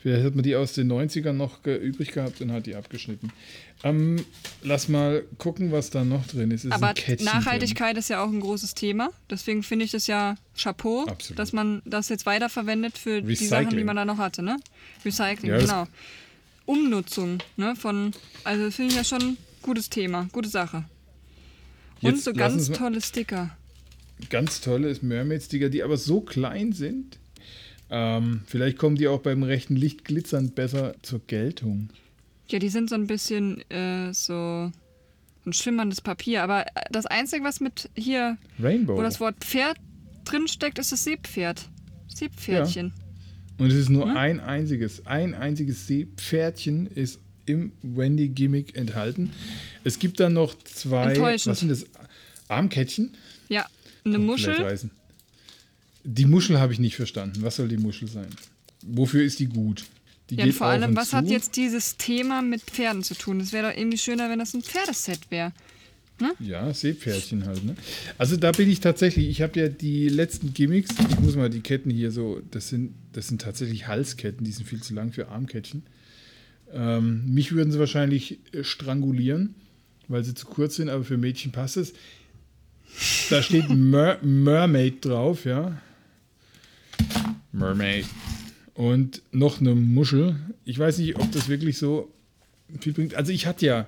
Vielleicht 0.00 0.24
hat 0.24 0.34
man 0.34 0.42
die 0.42 0.56
aus 0.56 0.72
den 0.72 0.90
90ern 0.90 1.32
noch 1.34 1.62
ge- 1.62 1.76
übrig 1.78 2.10
gehabt 2.12 2.40
und 2.40 2.50
hat 2.52 2.66
die 2.66 2.74
abgeschnitten. 2.74 3.30
Ähm, 3.84 4.24
lass 4.62 4.88
mal 4.88 5.22
gucken, 5.36 5.70
was 5.70 5.90
da 5.90 6.04
noch 6.04 6.26
drin 6.26 6.50
ist. 6.50 6.64
Ist 6.64 6.72
Aber 6.72 6.94
Nachhaltigkeit 7.20 7.96
ist 7.96 8.08
ja 8.08 8.24
auch 8.24 8.28
ein 8.28 8.40
großes 8.40 8.74
Thema. 8.74 9.10
Deswegen 9.30 9.62
finde 9.62 9.84
ich 9.84 9.90
das 9.92 10.06
ja 10.08 10.36
Chapeau, 10.56 11.04
Absolut. 11.04 11.38
dass 11.38 11.52
man 11.52 11.82
das 11.84 12.08
jetzt 12.08 12.26
weiterverwendet 12.26 12.98
für 12.98 13.22
die 13.22 13.34
Sachen, 13.36 13.48
die 13.70 13.76
Recycling. 13.76 13.86
man 13.86 13.96
da 13.96 14.04
noch 14.04 14.18
hatte. 14.18 14.42
Ne? 14.42 14.56
Recycling, 15.04 15.50
Ja, 15.52 15.58
genau. 15.58 15.86
Umnutzung 16.66 17.38
ne, 17.56 17.76
von, 17.76 18.12
also 18.44 18.70
finde 18.70 18.90
ich 18.92 18.96
ja 18.96 19.04
schon 19.04 19.22
ein 19.22 19.36
gutes 19.62 19.88
Thema, 19.90 20.28
gute 20.32 20.48
Sache. 20.48 20.84
Und 22.02 22.12
Jetzt 22.12 22.24
so 22.24 22.32
ganz 22.32 22.70
tolle 22.70 23.00
Sticker. 23.00 23.50
drin. 24.18 24.28
Ganz 24.30 24.60
tolle 24.60 24.88
ist 24.88 25.02
Mermaid-Sticker, 25.02 25.68
die 25.68 25.82
aber 25.82 25.96
so 25.96 26.20
klein 26.20 26.72
sind. 26.72 27.18
Ähm, 27.90 28.42
vielleicht 28.46 28.78
kommen 28.78 28.96
die 28.96 29.08
auch 29.08 29.20
beim 29.20 29.42
rechten 29.42 29.76
Licht 29.76 30.04
glitzernd 30.04 30.54
besser 30.54 30.94
zur 31.02 31.20
Geltung. 31.26 31.90
Ja, 32.48 32.58
die 32.58 32.68
sind 32.68 32.88
so 32.90 32.94
ein 32.96 33.06
bisschen 33.06 33.62
äh, 33.70 34.12
so 34.12 34.70
ein 35.46 35.52
schimmerndes 35.52 36.00
Papier. 36.00 36.42
Aber 36.42 36.66
äh, 36.66 36.84
das 36.90 37.06
Einzige, 37.06 37.44
was 37.44 37.60
mit 37.60 37.88
hier, 37.94 38.36
Rainbow. 38.62 38.96
wo 38.96 39.02
das 39.02 39.20
Wort 39.20 39.36
Pferd 39.40 39.76
drin 40.24 40.48
steckt, 40.48 40.78
ist 40.78 40.92
das 40.92 41.04
Seepferd. 41.04 41.68
Seepferdchen. 42.08 42.92
Und 43.58 43.68
es 43.68 43.74
ist 43.74 43.88
nur 43.88 44.08
Hm? 44.10 44.16
ein 44.16 44.40
einziges, 44.40 45.06
ein 45.06 45.34
einziges 45.34 45.86
Seepferdchen 45.86 46.86
ist 46.86 47.18
im 47.46 47.72
Wendy-Gimmick 47.82 48.76
enthalten. 48.76 49.30
Es 49.84 49.98
gibt 49.98 50.20
dann 50.20 50.34
noch 50.34 50.56
zwei, 50.64 51.18
was 51.18 51.60
sind 51.60 51.70
das? 51.70 51.86
Armkettchen? 52.48 53.14
Ja, 53.48 53.66
eine 54.04 54.18
Muschel. 54.18 54.54
Die 56.10 56.24
Muschel 56.24 56.58
habe 56.58 56.72
ich 56.72 56.78
nicht 56.78 56.96
verstanden. 56.96 57.42
Was 57.42 57.56
soll 57.56 57.68
die 57.68 57.76
Muschel 57.76 58.08
sein? 58.08 58.28
Wofür 58.82 59.22
ist 59.22 59.38
die 59.40 59.46
gut? 59.46 59.84
Die 60.30 60.36
Ja, 60.36 60.46
geht 60.46 60.54
vor 60.54 60.68
allem, 60.68 60.96
was 60.96 61.10
zu. 61.10 61.16
hat 61.16 61.26
jetzt 61.26 61.56
dieses 61.56 61.98
Thema 61.98 62.40
mit 62.40 62.62
Pferden 62.62 63.02
zu 63.02 63.14
tun? 63.14 63.40
Es 63.40 63.52
wäre 63.52 63.70
doch 63.70 63.76
irgendwie 63.78 63.98
schöner, 63.98 64.30
wenn 64.30 64.38
das 64.38 64.54
ein 64.54 64.62
Pferdeset 64.62 65.30
wäre. 65.30 65.52
Ja, 66.40 66.72
Seepferdchen 66.72 67.46
halt. 67.46 67.62
Ne? 67.62 67.76
Also 68.16 68.36
da 68.36 68.50
bin 68.52 68.68
ich 68.70 68.80
tatsächlich, 68.80 69.28
ich 69.28 69.42
habe 69.42 69.60
ja 69.60 69.68
die 69.68 70.08
letzten 70.08 70.52
Gimmicks, 70.54 70.90
ich 71.10 71.20
muss 71.20 71.36
mal 71.36 71.50
die 71.50 71.60
Ketten 71.60 71.90
hier 71.90 72.10
so, 72.10 72.40
das 72.50 72.68
sind, 72.68 72.94
das 73.12 73.28
sind 73.28 73.40
tatsächlich 73.42 73.86
Halsketten, 73.86 74.44
die 74.44 74.50
sind 74.50 74.66
viel 74.66 74.82
zu 74.82 74.94
lang 74.94 75.12
für 75.12 75.28
Armkettchen. 75.28 75.82
Ähm, 76.72 77.22
mich 77.32 77.52
würden 77.52 77.70
sie 77.70 77.78
wahrscheinlich 77.78 78.40
äh, 78.52 78.64
strangulieren, 78.64 79.54
weil 80.08 80.24
sie 80.24 80.34
zu 80.34 80.46
kurz 80.46 80.76
sind, 80.76 80.88
aber 80.88 81.04
für 81.04 81.18
Mädchen 81.18 81.52
passt 81.52 81.76
es. 81.76 81.92
Da 83.30 83.42
steht 83.42 83.68
Mer 83.68 84.18
Mermaid 84.22 85.04
drauf, 85.04 85.44
ja. 85.44 85.80
Mermaid. 87.52 88.06
Und 88.74 89.22
noch 89.32 89.60
eine 89.60 89.74
Muschel. 89.74 90.36
Ich 90.64 90.78
weiß 90.78 90.98
nicht, 90.98 91.16
ob 91.16 91.30
das 91.32 91.48
wirklich 91.48 91.78
so 91.78 92.12
viel 92.80 92.92
bringt. 92.92 93.14
Also 93.14 93.32
ich 93.32 93.46
hatte 93.46 93.66
ja 93.66 93.86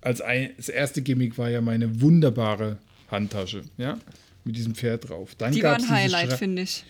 als 0.00 0.20
ein, 0.20 0.50
das 0.56 0.68
erste 0.68 1.02
Gimmick 1.02 1.38
war 1.38 1.50
ja 1.50 1.60
meine 1.60 2.00
wunderbare 2.00 2.78
Handtasche, 3.10 3.62
ja, 3.78 3.98
mit 4.44 4.56
diesem 4.56 4.74
Pferd 4.74 5.08
drauf. 5.08 5.34
Dann 5.36 5.52
Die 5.52 5.62
war 5.62 5.76
ein 5.76 5.88
Highlight, 5.88 6.34
finde 6.34 6.62
ich. 6.62 6.84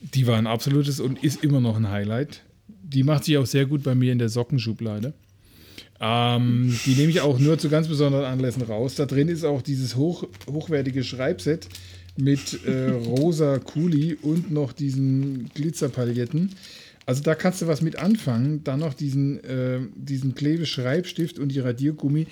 Die 0.00 0.26
war 0.26 0.36
ein 0.38 0.46
absolutes 0.46 0.98
und 1.00 1.22
ist 1.22 1.44
immer 1.44 1.60
noch 1.60 1.76
ein 1.76 1.88
Highlight. 1.88 2.42
Die 2.66 3.04
macht 3.04 3.24
sich 3.24 3.36
auch 3.38 3.46
sehr 3.46 3.66
gut 3.66 3.82
bei 3.82 3.94
mir 3.94 4.12
in 4.12 4.18
der 4.18 4.28
Sockenschublade. 4.28 5.14
Ähm, 6.00 6.78
die 6.86 6.94
nehme 6.94 7.10
ich 7.10 7.20
auch 7.20 7.38
nur 7.38 7.58
zu 7.58 7.68
ganz 7.68 7.86
besonderen 7.88 8.24
Anlässen 8.24 8.62
raus. 8.62 8.94
Da 8.94 9.06
drin 9.06 9.28
ist 9.28 9.44
auch 9.44 9.60
dieses 9.62 9.96
hoch, 9.96 10.26
hochwertige 10.50 11.04
Schreibset 11.04 11.68
mit 12.16 12.64
äh, 12.64 12.90
rosa 12.90 13.58
Kuli 13.58 14.14
und 14.14 14.50
noch 14.50 14.72
diesen 14.72 15.50
Glitzerpailletten. 15.54 16.54
Also 17.06 17.22
da 17.22 17.34
kannst 17.34 17.60
du 17.62 17.66
was 17.66 17.82
mit 17.82 17.96
anfangen. 17.96 18.64
Dann 18.64 18.80
noch 18.80 18.94
diesen, 18.94 19.42
äh, 19.44 19.80
diesen 19.94 20.34
Klebeschreibstift 20.34 21.38
und 21.38 21.50
die 21.50 21.60
Radiergummi, 21.60 22.26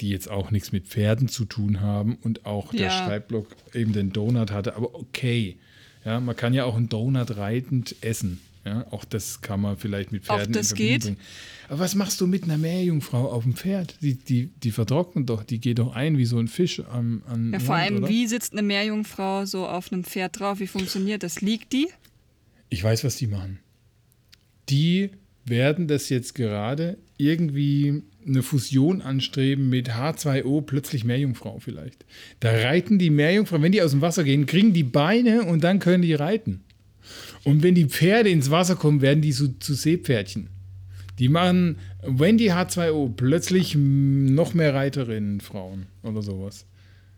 die 0.00 0.10
jetzt 0.10 0.30
auch 0.30 0.50
nichts 0.50 0.72
mit 0.72 0.86
Pferden 0.86 1.28
zu 1.28 1.44
tun 1.44 1.80
haben 1.80 2.16
und 2.22 2.46
auch 2.46 2.72
der 2.72 2.86
Ja. 2.86 2.90
Schreibblock 2.90 3.46
eben 3.74 3.92
den 3.92 4.12
Donut 4.12 4.50
hatte. 4.50 4.74
Aber 4.76 4.94
okay, 4.94 5.56
ja, 6.04 6.18
man 6.18 6.34
kann 6.34 6.54
ja 6.54 6.64
auch 6.64 6.76
einen 6.76 6.88
Donut 6.88 7.36
reitend 7.36 7.96
essen. 8.00 8.40
Ja, 8.64 8.86
auch 8.92 9.04
das 9.04 9.40
kann 9.40 9.60
man 9.60 9.76
vielleicht 9.76 10.12
mit 10.12 10.28
Auch 10.30 10.36
Pferden 10.36 10.52
das 10.52 10.70
in 10.70 10.76
Verbindung 10.76 10.92
geht. 10.92 11.02
bringen. 11.04 11.16
Aber 11.68 11.78
was 11.80 11.94
machst 11.96 12.20
du 12.20 12.26
mit 12.28 12.44
einer 12.44 12.58
Meerjungfrau 12.58 13.30
auf 13.32 13.42
dem 13.42 13.56
Pferd? 13.56 13.96
Die, 14.02 14.14
die, 14.14 14.50
die 14.62 14.70
vertrocknet 14.70 15.28
doch, 15.28 15.42
die 15.42 15.58
geht 15.58 15.78
doch 15.80 15.94
ein 15.96 16.16
wie 16.16 16.26
so 16.26 16.38
ein 16.38 16.46
Fisch 16.46 16.80
am, 16.80 17.22
am 17.26 17.52
Ja, 17.52 17.58
vor 17.58 17.76
Land, 17.76 17.90
allem, 17.90 17.98
oder? 18.04 18.08
wie 18.08 18.26
sitzt 18.28 18.52
eine 18.52 18.62
Meerjungfrau 18.62 19.46
so 19.46 19.66
auf 19.66 19.92
einem 19.92 20.04
Pferd 20.04 20.38
drauf? 20.38 20.60
Wie 20.60 20.66
funktioniert 20.68 21.22
das? 21.24 21.40
Liegt 21.40 21.72
die? 21.72 21.88
Ich 22.68 22.84
weiß, 22.84 23.02
was 23.04 23.16
die 23.16 23.26
machen. 23.26 23.58
Die 24.68 25.10
werden 25.44 25.88
das 25.88 26.08
jetzt 26.08 26.34
gerade 26.34 26.98
irgendwie 27.18 28.02
eine 28.24 28.42
Fusion 28.42 29.02
anstreben 29.02 29.68
mit 29.68 29.90
H2O, 29.90 30.62
plötzlich 30.62 31.04
Meerjungfrau 31.04 31.58
vielleicht. 31.58 32.04
Da 32.38 32.50
reiten 32.52 32.98
die 33.00 33.10
Meerjungfrau, 33.10 33.60
wenn 33.60 33.72
die 33.72 33.82
aus 33.82 33.90
dem 33.90 34.00
Wasser 34.00 34.22
gehen, 34.22 34.46
kriegen 34.46 34.72
die 34.72 34.84
Beine 34.84 35.42
und 35.44 35.64
dann 35.64 35.80
können 35.80 36.02
die 36.02 36.14
reiten. 36.14 36.60
Und 37.44 37.62
wenn 37.62 37.74
die 37.74 37.86
Pferde 37.86 38.30
ins 38.30 38.50
Wasser 38.50 38.76
kommen, 38.76 39.00
werden 39.00 39.20
die 39.20 39.32
so 39.32 39.48
zu 39.48 39.74
Seepferdchen. 39.74 40.48
Die 41.18 41.28
machen, 41.28 41.76
wenn 42.02 42.38
die 42.38 42.52
H2O, 42.52 43.14
plötzlich 43.14 43.74
noch 43.76 44.54
mehr 44.54 44.74
Reiterinnen, 44.74 45.40
Frauen 45.40 45.86
oder 46.02 46.22
sowas. 46.22 46.66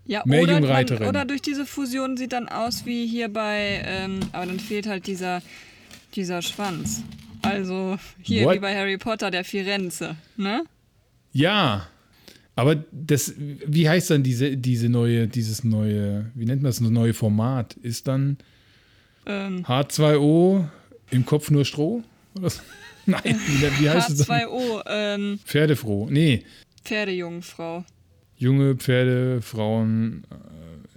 Ja, 0.06 0.22
Mehr 0.26 0.42
oder, 0.42 0.54
man, 0.54 0.62
Jungreiterin. 0.64 1.08
oder 1.08 1.24
durch 1.24 1.40
diese 1.40 1.64
Fusion 1.64 2.16
sieht 2.16 2.32
dann 2.32 2.48
aus 2.48 2.84
wie 2.84 3.06
hier 3.06 3.28
bei, 3.28 3.82
ähm, 3.86 4.20
aber 4.32 4.46
dann 4.46 4.60
fehlt 4.60 4.86
halt 4.86 5.06
dieser, 5.06 5.40
dieser 6.14 6.42
Schwanz. 6.42 7.02
Also 7.40 7.96
hier 8.20 8.44
What? 8.44 8.56
wie 8.56 8.58
bei 8.60 8.74
Harry 8.74 8.98
Potter, 8.98 9.30
der 9.30 9.44
Firenze, 9.44 10.16
ne? 10.36 10.64
Ja, 11.32 11.88
aber 12.56 12.84
das, 12.92 13.34
wie 13.38 13.88
heißt 13.88 14.10
dann 14.10 14.22
diese, 14.22 14.56
diese 14.56 14.88
neue, 14.88 15.26
dieses 15.26 15.64
neue, 15.64 16.30
wie 16.34 16.44
nennt 16.44 16.62
man 16.62 16.70
das 16.70 16.80
neue 16.80 17.14
Format? 17.14 17.74
Ist 17.74 18.06
dann 18.06 18.38
Ähm, 19.26 19.64
H2O 19.64 20.64
im 21.10 21.24
Kopf 21.26 21.50
nur 21.50 21.64
Stroh? 21.64 22.02
Nein, 23.06 23.22
wie, 23.80 23.88
heißt 23.90 24.10
es 24.10 24.26
dann? 24.26 24.40
H2O, 24.40 24.82
ähm, 24.86 25.38
Pferdefroh. 25.44 26.08
Nee, 26.10 26.42
Pferdejungfrau. 26.84 27.84
junge 28.36 28.74
Pferde, 28.76 29.40
Frauen 29.42 30.24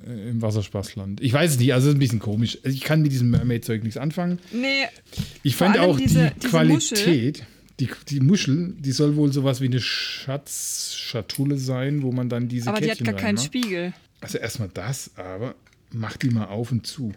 äh, 0.05 0.29
im 0.29 0.41
Wasserspaßland. 0.41 1.21
Ich 1.21 1.33
weiß 1.33 1.51
es 1.51 1.59
nicht, 1.59 1.73
also 1.73 1.87
es 1.87 1.91
ist 1.93 1.97
ein 1.97 1.99
bisschen 1.99 2.19
komisch. 2.19 2.57
Also 2.63 2.75
Ich 2.75 2.83
kann 2.83 3.01
mit 3.01 3.11
diesem 3.11 3.29
Mermaid-Zeug 3.31 3.83
nichts 3.83 3.97
anfangen. 3.97 4.39
Nee, 4.53 4.85
Ich 5.43 5.55
fand 5.55 5.77
auch 5.79 5.97
diese- 5.97 6.29
die 6.29 6.39
diese 6.39 6.49
Qualität, 6.49 7.43
die, 7.79 7.89
die 8.09 8.19
Muschel, 8.21 8.73
die 8.79 8.91
soll 8.91 9.15
wohl 9.17 9.31
sowas 9.31 9.61
wie 9.61 9.65
eine 9.65 9.79
Schatzschatulle 9.79 11.57
sein, 11.57 12.01
wo 12.03 12.11
man 12.11 12.29
dann 12.29 12.47
diese 12.47 12.69
aber 12.69 12.81
die 12.81 12.89
hat 12.91 13.03
gar 13.03 13.13
keinen. 13.15 13.37
Spiegel. 13.37 13.93
Also 14.21 14.37
erstmal 14.37 14.69
das, 14.73 15.11
aber 15.15 15.55
mach 15.91 16.17
die 16.17 16.29
mal 16.29 16.45
auf 16.45 16.71
und 16.71 16.87
zu. 16.87 17.11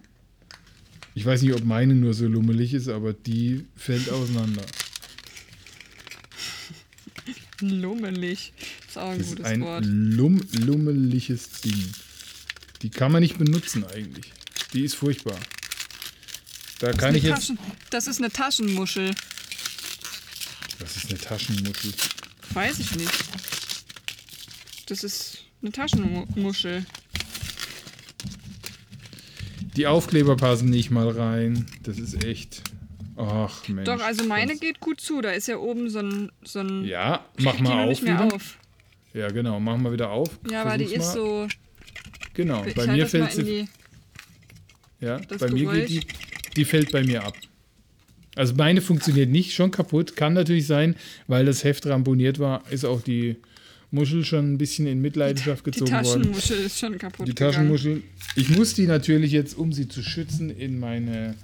Ich 1.15 1.27
weiß 1.27 1.43
nicht, 1.43 1.55
ob 1.55 1.65
meine 1.65 1.95
nur 1.95 2.15
so 2.15 2.27
lummelig 2.27 2.73
ist, 2.75 2.89
aber 2.89 3.13
die 3.13 3.67
fällt 3.77 4.09
auseinander. 4.11 4.65
Lummelig. 7.61 8.53
Ist 8.89 8.97
auch 8.99 9.11
ein 9.11 9.19
Das 9.19 9.27
ist 9.29 9.37
gutes 9.37 9.47
ein 9.53 9.61
Wort. 9.63 9.85
lum 9.87 10.41
lummeliges 10.53 11.61
Ding. 11.61 11.93
Die 12.83 12.91
kann 12.91 13.13
man 13.13 13.21
nicht 13.23 13.39
benutzen 13.39 13.85
eigentlich. 13.85 14.33
Die 14.73 14.85
ist 14.85 14.95
furchtbar. 14.95 15.39
Da 16.79 16.93
kann 16.93 17.11
Eine 17.11 17.19
ich 17.19 17.25
jetzt. 17.25 17.35
Taschen, 17.35 17.59
das 17.91 18.07
ist 18.07 18.19
eine 18.19 18.31
Taschenmuschel. 18.31 19.15
Was 20.79 20.97
ist 20.97 21.11
eine 21.11 21.19
Taschenmuschel? 21.19 21.93
Weiß 22.55 22.79
ich 22.79 22.95
nicht. 22.97 23.13
Das 24.87 25.05
ist 25.05 25.45
eine 25.61 25.73
Taschenmuschel. 25.73 26.87
Die 29.81 29.87
Aufkleber 29.87 30.37
passen 30.37 30.69
nicht 30.69 30.91
mal 30.91 31.09
rein. 31.09 31.65
Das 31.85 31.99
ist 31.99 32.23
echt. 32.23 32.63
Ach 33.17 33.67
Mensch. 33.67 33.87
Doch, 33.87 33.99
also 34.03 34.25
meine 34.25 34.53
das- 34.53 34.61
geht 34.61 34.79
gut 34.79 35.01
zu. 35.01 35.23
Da 35.23 35.31
ist 35.31 35.49
ja 35.49 35.57
oben 35.57 35.89
so 35.89 36.01
ein. 36.01 36.31
So 36.45 36.59
ein 36.59 36.85
Ja, 36.85 37.25
mach 37.39 37.59
mal 37.61 37.89
auf 37.89 38.03
auf. 38.35 38.59
Ja, 39.15 39.29
genau. 39.29 39.59
Mach 39.59 39.79
mal 39.79 39.91
wieder 39.91 40.11
auf. 40.11 40.39
Ja, 40.51 40.61
aber 40.61 40.77
die 40.77 40.85
Versuch's 40.85 41.07
ist 41.09 41.15
mal. 41.17 41.23
so. 41.23 41.49
Genau. 42.35 42.63
Ich 42.67 42.75
Bei 42.75 42.89
mir 42.89 43.05
mal 43.05 43.07
fällt 43.09 43.33
sie. 43.33 43.43
die. 43.45 43.69
Ja, 45.01 45.19
bei 45.39 45.49
mir 45.51 45.61
Geräusch. 45.63 45.77
geht 45.89 45.89
die. 45.89 46.07
Die 46.57 46.65
fällt 46.67 46.93
bei 46.93 47.03
mir 47.03 47.25
ab. 47.25 47.35
Also 48.37 48.55
meine 48.57 48.83
funktioniert 48.83 49.31
nicht, 49.31 49.55
schon 49.55 49.71
kaputt. 49.71 50.15
Kann 50.15 50.35
natürlich 50.35 50.67
sein, 50.67 50.95
weil 51.27 51.47
das 51.47 51.65
Heft 51.65 51.87
ramponiert 51.87 52.39
war, 52.39 52.71
ist 52.71 52.85
auch 52.85 53.01
die 53.01 53.37
Muschel 53.91 54.25
schon 54.25 54.53
ein 54.53 54.59
bisschen 54.59 54.87
in 54.87 55.01
Mitleidenschaft 55.01 55.67
Die 55.67 55.71
gezogen 55.71 55.93
worden. 55.93 56.05
Taschenmuschel 56.05 56.59
ist 56.59 56.79
schon 56.79 56.99
kaputt. 56.99 57.27
Die 57.27 57.35
gegangen. 57.35 57.53
Taschenmuschel. 57.53 58.03
Ich 58.37 58.51
muss 58.51 58.75
die 58.75 58.87
natürlich 58.87 59.33
jetzt, 59.33 59.59
um 59.59 59.73
sie 59.73 59.89
zu 59.89 60.03
schützen, 60.03 60.51
in 60.51 60.79
meine, 60.79 61.35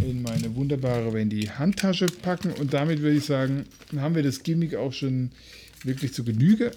in 0.00 0.22
meine 0.22 0.54
wunderbare 0.56 1.12
Wendy 1.12 1.42
Handtasche 1.42 2.06
packen. 2.06 2.50
Und 2.52 2.74
damit 2.74 3.00
würde 3.00 3.16
ich 3.16 3.24
sagen, 3.24 3.66
haben 3.96 4.14
wir 4.14 4.22
das 4.22 4.42
Gimmick 4.42 4.74
auch 4.74 4.92
schon 4.92 5.30
wirklich 5.84 6.12
zu 6.12 6.24
Genüge 6.24 6.72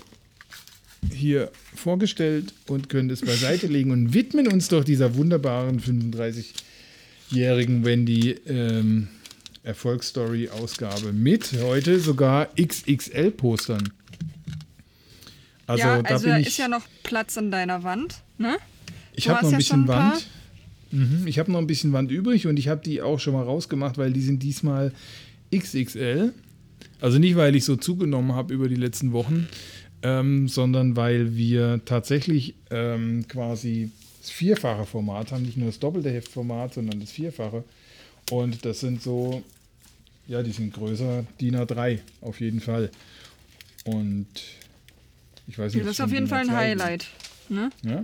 hier 1.14 1.52
vorgestellt 1.76 2.54
und 2.68 2.90
können 2.90 3.10
es 3.10 3.22
beiseite 3.22 3.68
legen 3.68 3.92
und 3.92 4.14
widmen 4.14 4.48
uns 4.48 4.68
doch 4.68 4.84
dieser 4.84 5.16
wunderbaren 5.16 5.80
35-jährigen 5.80 7.86
Wendy 7.86 8.32
ähm, 8.46 9.08
Erfolgsstory-Ausgabe 9.64 11.14
mit 11.14 11.54
heute 11.62 12.00
sogar 12.00 12.50
XXL-Postern. 12.56 13.94
Also, 15.70 15.84
ja, 15.84 16.02
da 16.02 16.10
also 16.16 16.28
da 16.28 16.40
ich. 16.40 16.48
ist 16.48 16.58
ja 16.58 16.68
noch 16.68 16.82
Platz 17.04 17.38
an 17.38 17.52
deiner 17.52 17.84
Wand, 17.84 18.24
ne? 18.40 18.58
Ich 19.14 19.30
habe 19.30 19.44
noch 19.44 19.50
ein 19.50 19.52
ja 19.52 19.58
bisschen 19.58 19.82
ein 19.82 19.86
paar. 19.86 20.14
Wand. 20.14 20.28
Mhm, 20.90 21.28
ich 21.28 21.38
habe 21.38 21.52
noch 21.52 21.60
ein 21.60 21.68
bisschen 21.68 21.94
Wand 21.94 22.10
übrig 22.10 22.48
und 22.48 22.58
ich 22.58 22.70
habe 22.70 22.82
die 22.84 23.04
auch 23.04 23.20
schon 23.20 23.34
mal 23.34 23.44
rausgemacht, 23.44 24.00
weil 24.00 24.12
die 24.12 24.22
sind 24.22 24.42
diesmal 24.42 24.92
XXL. 25.56 26.34
Also 27.00 27.20
nicht, 27.20 27.36
weil 27.36 27.56
ich 27.56 27.66
so 27.66 27.76
zugenommen 27.76 28.34
habe 28.34 28.52
über 28.52 28.68
die 28.68 28.76
letzten 28.76 29.14
Wochen, 29.14 29.48
ähm, 30.02 30.48
sondern 30.48 30.96
weil 30.96 31.36
wir 31.36 31.82
tatsächlich 31.86 32.56
ähm, 32.72 33.28
quasi 33.28 33.92
das 34.22 34.32
vierfache 34.32 34.88
Format 34.88 35.32
haben, 35.32 35.44
nicht 35.44 35.58
nur 35.58 35.68
das 35.68 35.78
doppelte 35.78 36.10
Heftformat, 36.10 36.74
sondern 36.74 37.00
das 37.00 37.12
vierfache. 37.12 37.64
Und 38.32 38.66
das 38.66 38.80
sind 38.80 39.04
so, 39.04 39.44
ja, 40.28 40.42
die 40.42 40.52
sind 40.52 40.74
größer 40.74 41.26
DIN 41.40 41.58
A3 41.58 42.00
auf 42.22 42.40
jeden 42.40 42.60
Fall. 42.60 42.90
Und 43.86 44.26
ich 45.50 45.58
weiß 45.58 45.74
nicht, 45.74 45.86
Das 45.86 45.94
ist 45.94 46.02
auf 46.02 46.12
jeden 46.12 46.28
Fall 46.28 46.42
ein 46.42 46.48
A2 46.48 46.50
sind. 46.50 46.58
Highlight. 46.58 47.08
Ne? 47.50 47.70
Ja. 47.84 48.04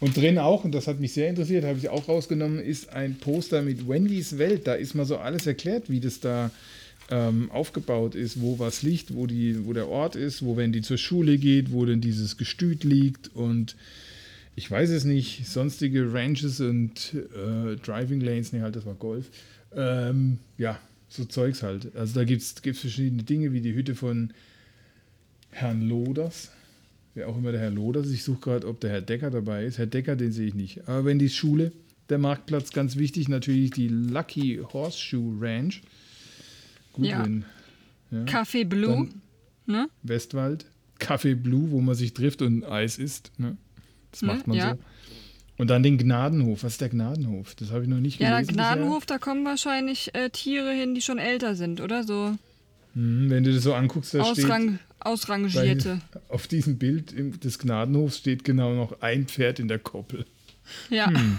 Und 0.00 0.16
drin 0.16 0.38
auch, 0.38 0.64
und 0.64 0.74
das 0.74 0.88
hat 0.88 0.98
mich 0.98 1.12
sehr 1.12 1.28
interessiert, 1.28 1.64
habe 1.64 1.78
ich 1.78 1.88
auch 1.88 2.08
rausgenommen, 2.08 2.58
ist 2.58 2.92
ein 2.92 3.14
Poster 3.14 3.62
mit 3.62 3.88
Wendys 3.88 4.36
Welt. 4.36 4.66
Da 4.66 4.74
ist 4.74 4.94
mal 4.94 5.04
so 5.04 5.16
alles 5.16 5.46
erklärt, 5.46 5.88
wie 5.88 6.00
das 6.00 6.18
da 6.18 6.50
ähm, 7.08 7.50
aufgebaut 7.52 8.16
ist, 8.16 8.40
wo 8.40 8.58
was 8.58 8.82
liegt, 8.82 9.14
wo, 9.14 9.28
die, 9.28 9.64
wo 9.64 9.72
der 9.72 9.88
Ort 9.88 10.16
ist, 10.16 10.44
wo 10.44 10.56
Wendy 10.56 10.82
zur 10.82 10.98
Schule 10.98 11.38
geht, 11.38 11.70
wo 11.70 11.84
denn 11.84 12.00
dieses 12.00 12.36
Gestüt 12.36 12.82
liegt 12.82 13.28
und 13.34 13.76
ich 14.54 14.70
weiß 14.70 14.90
es 14.90 15.04
nicht, 15.04 15.46
sonstige 15.46 16.12
Ranges 16.12 16.60
und 16.60 17.14
äh, 17.14 17.76
Driving 17.76 18.20
Lanes, 18.20 18.52
nee, 18.52 18.60
halt, 18.60 18.76
das 18.76 18.84
war 18.84 18.94
Golf. 18.94 19.30
Ähm, 19.74 20.38
ja, 20.58 20.78
so 21.08 21.24
Zeugs 21.24 21.62
halt. 21.62 21.94
Also 21.96 22.14
da 22.14 22.24
gibt 22.24 22.42
es 22.42 22.78
verschiedene 22.78 23.22
Dinge, 23.22 23.52
wie 23.52 23.60
die 23.60 23.74
Hütte 23.74 23.94
von 23.94 24.32
Herrn 25.50 25.88
Loders. 25.88 26.50
Wer 27.14 27.28
auch 27.28 27.36
immer 27.36 27.52
der 27.52 27.60
Herr 27.60 27.70
Loders 27.70 28.06
ist. 28.06 28.12
Ich 28.14 28.24
suche 28.24 28.40
gerade, 28.40 28.66
ob 28.66 28.80
der 28.80 28.90
Herr 28.90 29.02
Decker 29.02 29.30
dabei 29.30 29.64
ist. 29.66 29.78
Herr 29.78 29.86
Decker, 29.86 30.16
den 30.16 30.32
sehe 30.32 30.46
ich 30.46 30.54
nicht. 30.54 30.88
Aber 30.88 31.04
wenn 31.04 31.18
die 31.18 31.28
Schule, 31.28 31.72
der 32.08 32.18
Marktplatz, 32.18 32.72
ganz 32.72 32.96
wichtig, 32.96 33.28
natürlich 33.28 33.70
die 33.72 33.88
Lucky 33.88 34.60
Horseshoe 34.72 35.36
Ranch. 35.40 35.82
Gut, 36.92 37.06
Ja. 37.06 37.22
wenn 37.24 37.44
Café 38.26 38.64
Blue. 38.64 39.08
Ne? 39.66 39.88
Westwald, 40.02 40.66
Café 40.98 41.34
Blue, 41.34 41.70
wo 41.70 41.80
man 41.80 41.94
sich 41.94 42.12
trifft 42.14 42.42
und 42.42 42.64
Eis 42.64 42.98
isst. 42.98 43.30
Ne? 43.38 43.56
Das 44.10 44.22
Ne, 44.22 44.28
macht 44.28 44.46
man 44.46 44.56
ja. 44.56 44.74
so. 44.74 44.78
Und 45.58 45.68
dann 45.68 45.82
den 45.82 45.96
Gnadenhof. 45.98 46.64
Was 46.64 46.72
ist 46.72 46.80
der 46.80 46.88
Gnadenhof? 46.88 47.54
Das 47.54 47.70
habe 47.70 47.82
ich 47.84 47.88
noch 47.88 48.00
nicht 48.00 48.20
Ja, 48.20 48.28
der 48.30 48.38
gelesen. 48.38 48.56
bisher. 48.56 48.74
Gnadenhof, 48.74 49.06
da 49.06 49.18
kommen 49.18 49.44
wahrscheinlich 49.44 50.14
äh, 50.14 50.30
Tiere 50.30 50.72
hin, 50.72 50.94
die 50.94 51.02
schon 51.02 51.18
älter 51.18 51.54
sind, 51.54 51.80
oder? 51.80 52.04
So 52.04 52.28
Hm, 52.28 52.38
wenn 52.94 53.44
du 53.44 53.52
das 53.52 53.62
so 53.62 53.74
anguckst, 53.74 54.14
da 54.14 54.24
steht 54.24 54.44
Ausrang, 54.44 54.78
ausrangierte. 55.00 56.00
bei, 56.12 56.20
auf 56.28 56.46
diesem 56.46 56.78
Bild 56.78 57.14
des 57.42 57.58
Gnadenhofs 57.58 58.18
steht 58.18 58.44
genau 58.44 58.74
noch 58.74 59.00
ein 59.00 59.26
Pferd 59.26 59.58
in 59.58 59.68
der 59.68 59.78
Koppel. 59.78 60.26
Ja. 60.90 61.06
Hm. 61.06 61.38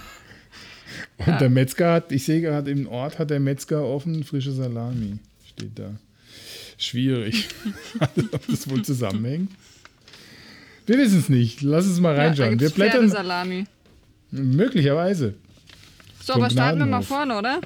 Und 1.17 1.41
der 1.41 1.49
Metzger 1.49 1.93
hat, 1.93 2.11
ich 2.11 2.23
sehe 2.25 2.41
gerade 2.41 2.69
im 2.69 2.87
Ort 2.87 3.19
hat 3.19 3.29
der 3.29 3.39
Metzger 3.39 3.83
offen 3.83 4.23
frische 4.23 4.51
Salami. 4.51 5.17
Steht 5.47 5.79
da. 5.79 5.95
Schwierig. 6.77 7.47
also, 7.99 8.27
ob 8.31 8.47
das 8.47 8.69
wohl 8.69 8.83
zusammenhängt? 8.83 9.51
Wir 10.85 10.97
wissen 10.97 11.19
es 11.19 11.29
nicht. 11.29 11.61
Lass 11.61 11.85
uns 11.87 11.99
mal 11.99 12.15
ja 12.15 12.23
reinschauen. 12.23 12.57
gibt's 12.57 12.77
wir 12.77 12.85
blättern. 12.85 13.09
Pferdesalami. 13.09 13.65
Möglicherweise. 14.31 15.35
So, 16.21 16.33
Vom 16.33 16.41
aber 16.41 16.51
starten 16.51 16.79
wir 16.79 16.85
mal 16.85 17.01
vorne, 17.01 17.37
oder? 17.37 17.61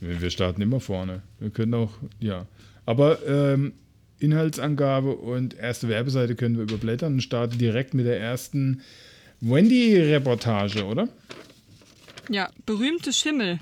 Wir 0.00 0.30
starten 0.30 0.62
immer 0.62 0.80
vorne. 0.80 1.22
Wir 1.40 1.50
können 1.50 1.74
auch, 1.74 1.92
ja. 2.20 2.46
Aber 2.88 3.18
ähm, 3.26 3.74
Inhaltsangabe 4.18 5.14
und 5.14 5.52
erste 5.52 5.90
Werbeseite 5.90 6.34
können 6.36 6.56
wir 6.56 6.62
überblättern 6.62 7.12
und 7.12 7.20
starten 7.20 7.58
direkt 7.58 7.92
mit 7.92 8.06
der 8.06 8.18
ersten 8.18 8.80
Wendy-Reportage, 9.42 10.86
oder? 10.86 11.06
Ja, 12.30 12.48
berühmte 12.64 13.12
Schimmel 13.12 13.58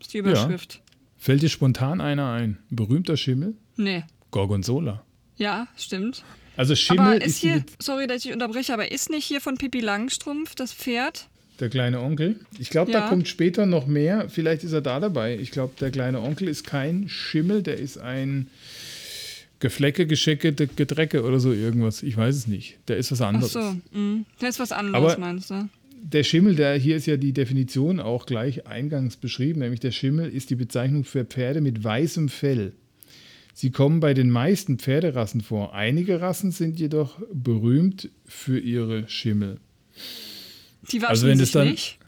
ist 0.00 0.14
die 0.14 0.18
Überschrift. 0.18 0.82
Fällt 1.16 1.42
dir 1.42 1.48
spontan 1.48 2.00
einer 2.00 2.32
ein? 2.32 2.58
Berühmter 2.68 3.16
Schimmel? 3.16 3.54
Nee. 3.76 4.02
Gorgonzola. 4.32 5.04
Ja, 5.36 5.68
stimmt. 5.76 6.24
Also 6.56 6.74
Schimmel 6.74 7.06
aber 7.06 7.16
ist, 7.18 7.26
ist 7.26 7.36
hier, 7.36 7.64
sorry, 7.78 8.08
dass 8.08 8.24
ich 8.24 8.32
unterbreche, 8.32 8.74
aber 8.74 8.90
ist 8.90 9.10
nicht 9.10 9.26
hier 9.26 9.40
von 9.40 9.58
Pippi 9.58 9.78
Langstrumpf 9.78 10.56
das 10.56 10.74
Pferd? 10.74 11.28
Der 11.60 11.68
kleine 11.68 12.00
Onkel. 12.00 12.36
Ich 12.58 12.70
glaube, 12.70 12.92
da 12.92 13.00
Ja. 13.00 13.08
kommt 13.08 13.28
später 13.28 13.66
noch 13.66 13.86
mehr. 13.86 14.28
Vielleicht 14.28 14.64
ist 14.64 14.72
er 14.72 14.80
da 14.82 15.00
dabei. 15.00 15.36
Ich 15.38 15.50
glaube, 15.50 15.74
der 15.80 15.90
kleine 15.90 16.20
Onkel 16.20 16.48
ist 16.48 16.64
kein 16.66 17.08
Schimmel, 17.08 17.62
der 17.62 17.78
ist 17.78 17.98
ein 17.98 18.48
Geflecke, 19.58 20.06
Geschecke, 20.06 20.52
Gedrecke 20.52 21.22
oder 21.24 21.40
so 21.40 21.52
irgendwas. 21.52 22.02
Ich 22.02 22.16
weiß 22.16 22.36
es 22.36 22.46
nicht. 22.46 22.76
Der 22.88 22.98
ist 22.98 23.10
was 23.10 23.22
Ach 23.22 23.28
anderes. 23.28 23.52
so, 23.52 23.60
mh. 23.92 24.24
das 24.40 24.50
ist 24.50 24.60
was 24.60 24.72
anderes, 24.72 25.12
Aber- 25.12 25.18
meinst 25.20 25.50
du? 25.50 25.68
Der 26.02 26.22
Schimmel, 26.24 26.54
der 26.54 26.76
hier 26.76 26.96
ist 26.96 27.06
ja 27.06 27.16
die 27.16 27.32
Definition 27.32 27.98
auch 28.00 28.26
gleich 28.26 28.66
eingangs 28.66 29.16
beschrieben, 29.16 29.60
nämlich 29.60 29.80
der 29.80 29.90
Schimmel 29.92 30.28
ist 30.30 30.50
die 30.50 30.54
Bezeichnung 30.54 31.04
für 31.04 31.24
Pferde 31.24 31.60
mit 31.60 31.82
weißem 31.82 32.28
Fell. 32.28 32.72
Sie 33.54 33.70
kommen 33.70 33.98
bei 34.00 34.12
den 34.12 34.30
meisten 34.30 34.78
Pferderassen 34.78 35.40
vor. 35.40 35.74
Einige 35.74 36.20
Rassen 36.20 36.52
sind 36.52 36.78
jedoch 36.78 37.18
berühmt 37.32 38.10
für 38.26 38.58
ihre 38.60 39.08
Schimmel. 39.08 39.58
Die 40.92 40.98
waschen 41.02 41.10
Also 41.10 41.26
wenn 41.26 41.38
sich 41.38 41.48
es 41.48 41.52
dann- 41.52 41.68
nicht. 41.70 41.98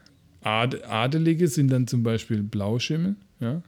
Ad 0.41 0.83
Adelige 0.85 1.47
sind 1.49 1.67
dann 1.69 1.85
zum 1.87 2.01
Beispiel 2.03 2.41
Blauschimmel, 2.43 3.15
ja. 3.41 3.61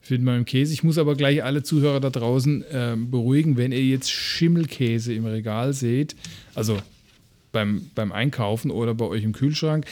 Findet 0.00 0.24
man 0.24 0.38
im 0.38 0.44
Käse. 0.44 0.72
Ich 0.72 0.82
muss 0.82 0.98
aber 0.98 1.14
gleich 1.14 1.44
alle 1.44 1.62
Zuhörer 1.62 2.00
da 2.00 2.10
draußen 2.10 2.62
äh, 2.64 2.96
beruhigen, 2.96 3.56
wenn 3.56 3.70
ihr 3.72 3.84
jetzt 3.84 4.10
Schimmelkäse 4.10 5.14
im 5.14 5.26
Regal 5.26 5.72
seht, 5.74 6.16
also 6.56 6.78
beim, 7.52 7.88
beim 7.94 8.10
Einkaufen 8.12 8.70
oder 8.72 8.94
bei 8.94 9.04
euch 9.04 9.22
im 9.22 9.32
Kühlschrank. 9.32 9.86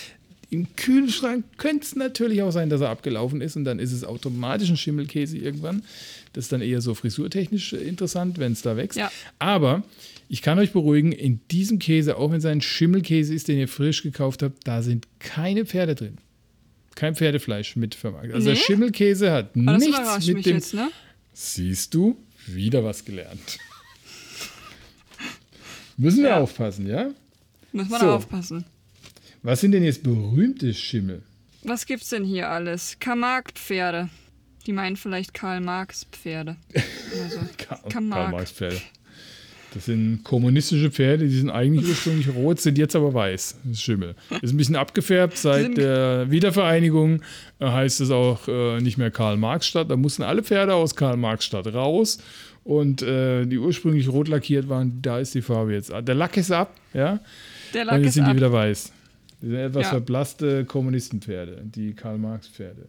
Im 0.51 0.67
Kühlschrank 0.75 1.45
könnte 1.59 1.85
es 1.85 1.95
natürlich 1.95 2.43
auch 2.43 2.51
sein, 2.51 2.71
dass 2.71 2.81
er 2.81 2.89
abgelaufen 2.91 3.41
ist 3.41 3.55
und 3.57 3.65
dann 3.65 3.79
ist 3.79 3.93
es 3.93 4.03
automatisch 4.03 4.69
ein 4.71 4.77
Schimmelkäse 4.77 5.39
irgendwann. 5.39 5.85
Das 6.33 6.47
ist 6.47 6.53
dann 6.53 6.61
eher 6.61 6.81
so 6.81 6.95
frisurtechnisch 6.95 7.73
äh, 7.73 7.77
interessant, 7.77 8.39
wenn 8.39 8.53
es 8.53 8.63
da 8.63 8.77
wächst. 8.77 8.99
Ja. 8.99 9.13
Aber 9.39 9.85
ich 10.33 10.43
kann 10.43 10.59
euch 10.61 10.73
beruhigen, 10.73 11.11
in 11.13 11.41
diesem 11.51 11.79
Käse, 11.81 12.17
auch 12.17 12.31
wenn 12.31 12.39
es 12.39 12.45
ein 12.45 12.61
Schimmelkäse 12.61 13.35
ist, 13.35 13.49
den 13.49 13.59
ihr 13.59 13.67
frisch 13.69 14.03
gekauft 14.05 14.43
habt, 14.45 14.65
da 14.67 14.81
sind 14.81 15.09
keine 15.19 15.67
Pferde 15.67 15.97
drin. 15.97 16.19
Kein 16.95 17.17
Pferdefleisch 17.17 17.75
mit 17.77 17.95
vermarktet. 17.97 18.35
Also 18.35 18.47
der 18.47 18.55
Nee? 18.55 18.61
Schimmelkäse 18.61 19.33
hat 19.33 19.51
Aber 19.57 19.77
nichts 19.79 20.27
mit 20.27 20.37
mich 20.37 20.45
dem. 20.45 20.55
jetzt, 20.57 20.75
ne? 20.75 20.89
Siehst 21.33 21.95
du, 21.95 22.17
wieder 22.47 22.85
was 22.85 23.05
gelernt. 23.05 23.59
Müssen 25.97 26.23
wir 26.23 26.31
Ja. 26.31 26.41
aufpassen, 26.41 26.87
ja? 26.87 27.11
Muss 27.73 27.89
man 27.89 28.01
So. 28.01 28.11
aufpassen. 28.13 28.65
Was 29.43 29.61
sind 29.61 29.73
denn 29.73 29.83
jetzt 29.85 30.03
berühmte 30.03 30.73
Schimmel? 30.75 31.23
Was 31.63 31.87
gibt's 31.87 32.09
denn 32.11 32.25
hier 32.25 32.49
alles? 32.51 32.97
Karl-Marx-Pferde. 33.01 34.09
Die 34.67 34.73
meinen 34.73 34.97
vielleicht 34.97 35.35
Karl-Marx-Pferde. 35.35 36.57
Oder 36.75 37.31
so. 37.31 37.41
Das 39.73 39.85
sind 39.85 40.25
kommunistische 40.25 40.91
Pferde, 40.91 41.29
die 41.29 41.37
sind 41.37 41.51
eigentlich 41.51 41.89
ursprünglich 41.89 42.29
rot, 42.35 42.61
sind 42.61 42.77
jetzt 42.77 42.97
aber 42.97 43.15
weiß. 43.15 43.59
Das 43.63 43.73
ist 43.75 43.83
Schimmel. 43.83 44.17
Ist 44.43 44.53
ein 44.53 44.57
bisschen 44.57 44.75
abgefärbt. 44.77 45.37
Seit 45.37 45.77
der 45.77 46.31
Wiedervereinigung 46.31 47.23
äh, 47.61 47.67
heißt 47.67 48.01
es 48.01 48.11
auch 48.11 48.49
äh, 48.49 48.81
nicht 48.81 48.99
mehr 48.99 49.11
Karl-Marx-Stadt. 49.13 49.89
Da 49.91 49.97
mussten 49.97 50.23
alle 50.25 50.43
Pferde 50.43 50.75
aus 50.75 50.97
Karl-Marx-Stadt 50.97 51.73
raus. 51.73 52.19
Und 52.65 53.01
äh, 53.03 53.47
die 53.47 53.59
ursprünglich 53.59 54.09
rot 54.09 54.29
lackiert 54.29 54.69
waren, 54.69 55.01
da 55.03 55.19
ist 55.19 55.35
die 55.35 55.41
Farbe 55.43 55.73
jetzt. 55.73 55.91
Der 55.91 56.15
Lack 56.15 56.37
ist 56.37 56.51
ab, 56.51 56.75
ja. 56.93 57.21
Der 57.73 57.85
Lack 57.85 57.95
Und 57.95 58.01
jetzt 58.01 58.09
ist 58.11 58.15
sind 58.15 58.25
die 58.25 58.31
ab. 58.31 58.37
wieder 58.37 58.53
weiß. 58.53 58.93
Die 59.41 59.47
sind 59.47 59.57
etwas 59.57 59.85
Ja. 59.85 59.89
verblasste 59.91 60.65
Kommunistenpferde, 60.67 61.63
die 61.65 61.95
Karl-Marx-Pferde. 61.95 62.87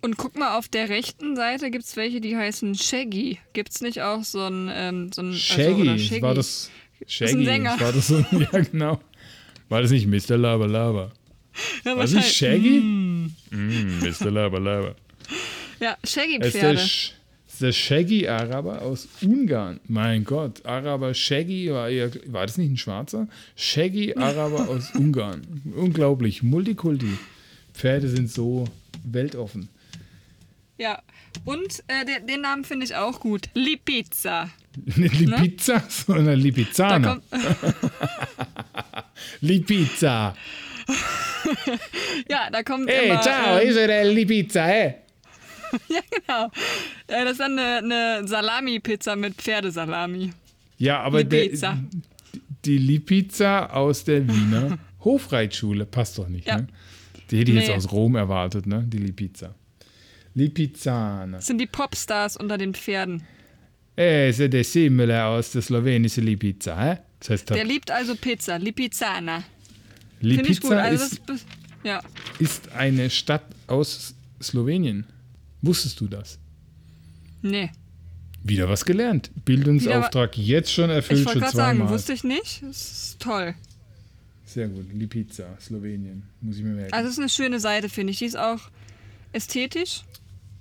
Und 0.00 0.16
guck 0.16 0.36
mal, 0.38 0.56
auf 0.56 0.68
der 0.68 0.88
rechten 0.88 1.36
Seite 1.36 1.70
gibt 1.70 1.84
es 1.84 1.96
welche, 1.96 2.20
die 2.20 2.36
heißen 2.36 2.74
Shaggy. 2.74 3.38
Gibt 3.52 3.70
es 3.70 3.80
nicht 3.80 4.00
auch 4.02 4.24
so 4.24 4.40
ein. 4.42 4.70
Ähm, 4.72 5.12
so 5.12 5.22
ein 5.22 5.32
Shaggy, 5.34 5.88
also, 5.88 6.14
oder 6.16 6.22
war 6.22 6.34
das. 6.34 6.70
ist 7.00 7.12
Shaggy, 7.12 7.32
ein 7.34 7.44
Sänger. 7.44 7.80
war 7.80 7.92
das 7.92 8.06
so, 8.08 8.18
ja 8.52 8.60
genau. 8.60 9.00
War 9.68 9.82
das 9.82 9.90
nicht 9.90 10.06
Mr. 10.06 10.36
Lava 10.36 10.66
Lava? 10.66 11.10
Ja, 11.84 11.96
War 11.96 12.02
das 12.02 12.12
nicht 12.12 12.32
Shaggy? 12.32 12.80
Mm, 12.80 13.32
Mr. 13.50 14.30
Lava 14.30 14.58
Lava. 14.58 14.94
Ja, 15.80 15.96
ist 16.02 16.12
Shaggy-Pferde. 16.12 16.78
Sch- 16.80 17.12
ist 17.48 17.62
der 17.62 17.72
Shaggy-Araber 17.72 18.82
aus 18.82 19.08
Ungarn. 19.22 19.80
Mein 19.88 20.24
Gott, 20.24 20.64
Araber 20.66 21.14
Shaggy, 21.14 21.70
war, 21.72 21.88
eher, 21.88 22.10
war 22.26 22.46
das 22.46 22.58
nicht 22.58 22.70
ein 22.70 22.76
Schwarzer? 22.76 23.28
Shaggy-Araber 23.56 24.68
aus 24.68 24.90
Ungarn. 24.94 25.62
Unglaublich, 25.74 26.42
Multikulti. 26.42 27.16
Pferde 27.74 28.08
sind 28.08 28.30
so 28.30 28.64
weltoffen. 29.12 29.68
Ja. 30.78 31.00
Und 31.44 31.82
äh, 31.88 32.04
den, 32.04 32.26
den 32.26 32.40
Namen 32.42 32.64
finde 32.64 32.84
ich 32.84 32.94
auch 32.94 33.20
gut. 33.20 33.48
Lipizza. 33.54 34.50
Nicht 34.84 35.18
Lipizza, 35.20 35.82
sondern 35.88 36.26
Da 36.26 36.32
Lipizzaner. 36.34 37.08
kommt, 37.08 37.24
Lipizza. 39.40 40.34
ja, 42.28 42.50
da 42.50 42.62
kommt 42.62 42.88
Hey, 42.88 43.08
immer. 43.10 43.20
ciao, 43.22 43.58
ähm, 43.58 43.68
ist 43.68 43.76
der 43.76 44.04
Lipizza, 44.04 44.62
hey? 44.64 44.94
ja, 45.88 46.00
genau. 46.10 46.50
Das 47.06 47.32
ist 47.32 47.40
dann 47.40 47.58
eine, 47.58 47.78
eine 48.18 48.28
Salami-Pizza 48.28 49.16
mit 49.16 49.34
Pferdesalami. 49.34 50.32
Ja, 50.78 51.00
aber 51.00 51.24
der, 51.24 51.44
Lipizza. 51.44 51.78
die 52.64 52.78
Lipizza 52.78 53.66
aus 53.66 54.04
der 54.04 54.26
Wiener 54.28 54.78
Hofreitschule 55.04 55.86
passt 55.86 56.18
doch 56.18 56.28
nicht, 56.28 56.46
Ja. 56.46 56.58
ne? 56.58 56.68
Die 57.30 57.38
hätte 57.38 57.50
ich 57.50 57.56
jetzt 57.58 57.68
Nee. 57.68 57.74
aus 57.74 57.90
Rom 57.92 58.14
erwartet, 58.16 58.66
ne? 58.66 58.84
Die 58.86 58.98
Lipizza. 58.98 59.54
Lipizzana. 60.34 61.38
Das 61.38 61.46
sind 61.46 61.58
die 61.58 61.66
Popstars 61.66 62.36
unter 62.36 62.58
den 62.58 62.74
Pferden. 62.74 63.22
Eh, 63.96 64.30
se 64.32 64.48
der 64.50 64.64
Simile 64.64 65.24
aus 65.24 65.52
der 65.52 65.62
slowenischen 65.62 66.24
Lipizza, 66.24 66.78
hä? 66.78 66.98
Das 67.20 67.30
heißt, 67.30 67.50
Der 67.50 67.64
liebt 67.64 67.90
also 67.90 68.14
Pizza. 68.14 68.58
Gut. 68.58 68.66
Lipica 70.20 70.68
Also 70.78 71.04
ist, 71.04 71.30
ist, 71.30 71.46
ja. 71.82 72.02
ist 72.38 72.72
eine 72.72 73.08
Stadt 73.08 73.44
aus 73.66 74.14
Slowenien. 74.42 75.06
Wusstest 75.62 75.98
du 76.00 76.06
das? 76.08 76.38
Nee. 77.42 77.70
Wieder 78.42 78.68
was 78.68 78.84
gelernt. 78.84 79.30
Bildungsauftrag 79.44 80.36
jetzt 80.36 80.72
schon 80.72 80.90
erfüllt, 80.90 81.20
Ich 81.20 81.26
wollte 81.26 81.40
schon 81.40 81.42
gerade 81.42 81.56
sagen, 81.56 81.88
wusste 81.88 82.12
ich 82.12 82.22
nicht. 82.22 82.62
Das 82.62 82.76
ist 82.92 83.20
toll. 83.20 83.54
Sehr 84.46 84.68
gut. 84.68 84.86
Lipizza, 84.94 85.44
Slowenien. 85.60 86.22
Muss 86.40 86.56
ich 86.56 86.62
mir 86.62 86.70
merken. 86.70 86.92
Also 86.92 87.08
es 87.08 87.14
ist 87.14 87.18
eine 87.20 87.28
schöne 87.28 87.60
Seite, 87.60 87.88
finde 87.88 88.12
ich. 88.12 88.18
Die 88.20 88.24
ist 88.26 88.38
auch 88.38 88.60
ästhetisch. 89.32 90.02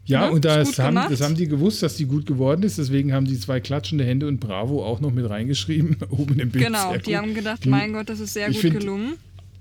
Ja, 0.08 0.28
Ne? 0.28 0.34
und 0.34 0.46
das 0.46 0.78
haben, 0.78 0.96
gemacht. 0.96 1.12
das 1.12 1.22
haben 1.22 1.36
die 1.36 1.48
gewusst, 1.48 1.82
dass 1.82 1.96
die 1.96 2.06
gut 2.06 2.26
geworden 2.28 2.62
ist. 2.64 2.78
Deswegen 2.78 3.14
haben 3.14 3.26
die 3.26 3.40
zwei 3.40 3.60
klatschende 3.60 4.04
Hände 4.04 4.28
und 4.28 4.40
Bravo 4.40 4.84
auch 4.86 5.00
noch 5.02 5.12
mit 5.12 5.28
reingeschrieben. 5.30 5.98
Oben 6.10 6.40
im 6.40 6.50
Bild. 6.52 6.66
Genau, 6.66 6.92
Sehr 6.92 7.00
die 7.00 7.12
gut. 7.12 7.16
haben 7.16 7.34
gedacht, 7.34 7.66
mein 7.66 7.94
Gott, 7.94 8.10
das 8.10 8.20
ist 8.20 8.34
sehr 8.34 8.48
ich 8.50 8.56
gut 8.58 8.62
find- 8.62 8.80
gelungen. 8.82 9.14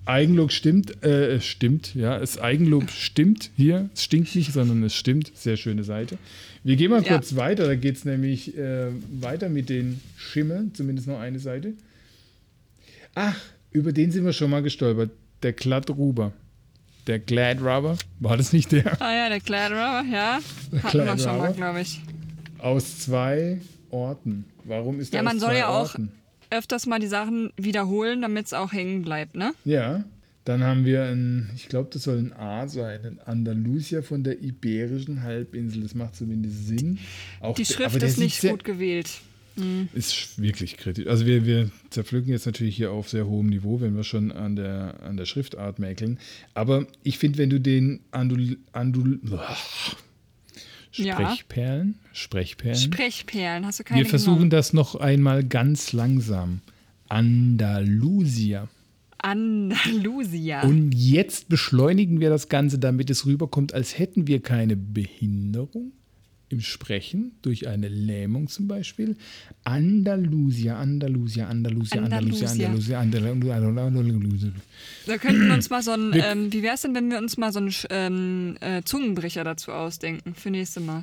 Eigenlob 0.07 0.53
stimmt, 0.53 1.03
äh, 1.03 1.37
es 1.37 1.47
stimmt, 1.47 1.95
ja. 1.95 2.19
Das 2.19 2.37
Eigenlob 2.39 2.91
stimmt 2.91 3.51
hier. 3.57 3.89
Es 3.95 4.05
stinkt 4.05 4.35
nicht, 4.35 4.53
sondern 4.53 4.83
es 4.83 4.95
stimmt. 4.95 5.33
Sehr 5.35 5.57
schöne 5.57 5.83
Seite. 5.83 6.19
Wir 6.63 6.77
gehen 6.77 6.91
mal 6.91 7.03
Ja. 7.03 7.09
kurz 7.17 7.37
weiter. 7.37 7.67
Da 7.67 7.75
geht 7.75 7.97
es 7.97 8.05
nämlich 8.05 8.55
äh, 8.59 8.89
weiter 9.19 9.49
mit 9.49 9.71
den 9.71 10.03
Schimmeln. 10.19 10.75
Zumindest 10.75 11.09
noch 11.09 11.19
eine 11.21 11.39
Seite. 11.39 11.73
Ach, 13.15 13.37
über 13.75 13.93
den 13.93 14.11
sind 14.11 14.25
wir 14.25 14.33
schon 14.33 14.51
mal 14.51 14.63
gestolpert. 14.63 15.11
Der 15.43 15.53
Glattruber. 15.53 16.33
Der 17.07 17.19
Glad 17.19 17.59
Rubber. 17.61 17.99
War 18.21 18.39
das 18.39 18.55
nicht 18.55 18.73
der? 18.73 19.01
Ah 19.03 19.15
ja, 19.15 19.29
der 19.29 19.41
Kleiderer, 19.41 20.03
ja. 20.11 20.39
Hatten 20.39 20.73
wir 20.73 20.81
Kleiderer. 20.81 21.19
schon 21.19 21.39
mal, 21.39 21.53
glaube 21.53 21.81
ich. 21.83 22.01
Aus 22.59 23.01
zwei 23.01 23.61
Orten. 23.91 24.47
Warum 24.65 25.01
ist 25.01 25.13
der 25.13 25.19
Ja, 25.19 25.23
man 25.23 25.37
aus 25.37 25.41
soll 25.43 25.51
zwei 25.51 25.59
ja 25.59 25.69
auch 25.69 25.81
Orten? 25.91 26.13
öfters 26.49 26.87
mal 26.87 26.99
die 27.01 27.07
Sachen 27.09 27.51
wiederholen, 27.59 28.23
damit 28.23 28.47
es 28.47 28.55
auch 28.55 28.73
hängen 28.73 29.03
bleibt, 29.03 29.35
ne? 29.35 29.53
Ja, 29.67 30.05
dann 30.47 30.63
haben 30.63 30.87
wir 30.87 31.05
ein, 31.05 31.51
ich 31.55 31.69
glaube, 31.69 31.91
das 31.93 32.05
soll 32.05 32.19
ein 32.19 32.33
A 32.33 32.69
sein, 32.69 33.01
ein 33.05 33.19
Andalusia 33.27 34.01
von 34.03 34.23
der 34.25 34.41
Iberischen 34.41 35.23
Halbinsel. 35.23 35.83
Das 35.83 35.95
macht 35.95 36.17
zumindest 36.17 36.69
Sinn. 36.69 36.99
Auch 37.41 37.55
Die 37.55 37.65
der- 37.65 37.75
Schrift 37.75 38.01
der 38.01 38.09
ist 38.09 38.19
nicht 38.19 38.41
gut 38.41 38.65
gewählt. 38.65 39.11
Ist 39.93 40.13
sch- 40.13 40.39
wirklich 40.43 40.77
kritisch. 40.77 41.07
Also 41.07 41.27
wir, 41.27 41.47
wir 41.47 41.71
zerpflücken 41.91 42.31
jetzt 42.33 42.47
natürlich 42.47 42.77
hier 42.77 42.91
auf 42.91 43.09
sehr 43.09 43.27
hohem 43.27 43.47
Niveau, 43.49 43.81
wenn 43.81 43.95
wir 43.95 44.03
schon 44.03 44.33
an 44.33 44.57
der, 44.57 45.01
an 45.03 45.17
der 45.17 45.27
Schriftart 45.27 45.79
mäkeln. 45.79 46.19
Aber 46.55 46.87
ich 47.05 47.19
finde, 47.19 47.39
wenn 47.39 47.51
du 47.51 47.61
den 47.61 48.01
Andul, 48.11 48.59
Andul. 48.73 49.21
Sprechperlen, 50.91 51.97
Sprechperlen, 52.13 52.77
Sprechperlen, 52.77 53.67
hast 53.67 53.81
du 53.81 53.85
keine 53.85 54.01
wir 54.01 54.07
versuchen 54.07 54.35
genommen? 54.35 54.51
das 54.51 54.73
noch 54.73 54.95
einmal 54.95 55.43
ganz 55.45 55.93
langsam. 55.93 56.61
Andalusia. 57.09 58.69
Andalusia. 59.19 60.63
Und 60.63 60.93
jetzt 60.93 61.49
beschleunigen 61.49 62.21
wir 62.21 62.31
das 62.31 62.49
Ganze, 62.49 62.79
damit 62.79 63.11
es 63.11 63.27
rüberkommt, 63.27 63.73
als 63.75 63.99
hätten 63.99 64.27
wir 64.27 64.41
keine 64.41 64.77
Behinderung 64.77 65.93
im 66.51 66.61
Sprechen, 66.61 67.33
durch 67.43 67.67
eine 67.69 67.89
Lähmung 67.89 68.49
zum 68.49 68.69
Beispiel. 68.69 69.17
Andalusia, 69.65 70.77
Andalusia, 70.79 71.49
Andalusia, 71.49 71.99
Andalusia, 72.03 72.49
Andalusia. 72.49 73.01
Andalusia, 73.01 73.57
Andalusia, 73.57 73.87
Andalusia. 73.87 74.53
Da 75.07 75.19
könnten 75.19 75.47
wir 75.49 75.55
uns 75.55 75.71
mal 75.71 75.83
so 75.83 75.93
Wir- 75.93 76.25
ähm, 76.25 76.53
wie 76.53 76.63
wär's 76.63 76.83
denn, 76.83 76.95
wenn 76.95 77.11
wir 77.11 77.19
uns 77.19 77.37
mal 77.37 77.53
so 77.53 77.59
einen 77.59 77.75
ähm, 77.91 78.57
äh, 78.61 78.83
Zungenbrecher 78.85 79.43
dazu 79.45 79.73
ausdenken 79.73 80.35
für 80.35 80.51
nächste 80.51 80.81
Mal? 80.81 81.03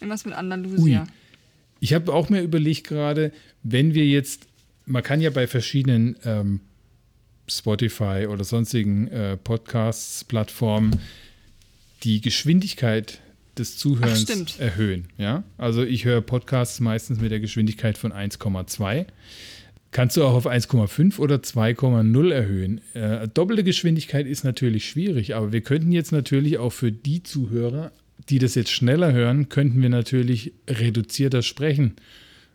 Irgendwas 0.00 0.24
mit 0.24 0.34
Andalusia. 0.34 1.02
Ui. 1.02 1.08
Ich 1.80 1.94
habe 1.94 2.12
auch 2.12 2.28
mir 2.28 2.42
überlegt 2.42 2.86
gerade, 2.88 3.32
wenn 3.62 3.94
wir 3.94 4.06
jetzt, 4.06 4.46
man 4.86 5.02
kann 5.02 5.20
ja 5.20 5.30
bei 5.30 5.46
verschiedenen 5.46 6.16
ähm, 6.24 6.60
Spotify 7.46 8.26
oder 8.28 8.44
sonstigen 8.44 9.08
äh, 9.08 9.36
Podcasts, 9.36 10.24
Plattformen 10.24 10.98
die 12.04 12.20
Geschwindigkeit 12.20 13.20
des 13.58 13.76
Zuhörens 13.76 14.26
Ach, 14.30 14.60
erhöhen. 14.60 15.08
Ja? 15.16 15.44
Also 15.56 15.82
ich 15.82 16.04
höre 16.04 16.20
Podcasts 16.20 16.80
meistens 16.80 17.20
mit 17.20 17.30
der 17.30 17.40
Geschwindigkeit 17.40 17.98
von 17.98 18.12
1,2. 18.12 19.06
Kannst 19.90 20.16
du 20.16 20.24
auch 20.24 20.34
auf 20.34 20.46
1,5 20.46 21.18
oder 21.18 21.36
2,0 21.36 22.30
erhöhen. 22.32 22.80
Äh, 22.92 23.26
doppelte 23.28 23.64
Geschwindigkeit 23.64 24.26
ist 24.26 24.44
natürlich 24.44 24.88
schwierig, 24.88 25.34
aber 25.34 25.52
wir 25.52 25.62
könnten 25.62 25.92
jetzt 25.92 26.12
natürlich 26.12 26.58
auch 26.58 26.72
für 26.72 26.92
die 26.92 27.22
Zuhörer, 27.22 27.92
die 28.28 28.38
das 28.38 28.54
jetzt 28.54 28.70
schneller 28.70 29.12
hören, 29.12 29.48
könnten 29.48 29.80
wir 29.80 29.88
natürlich 29.88 30.52
reduzierter 30.68 31.42
sprechen. 31.42 31.96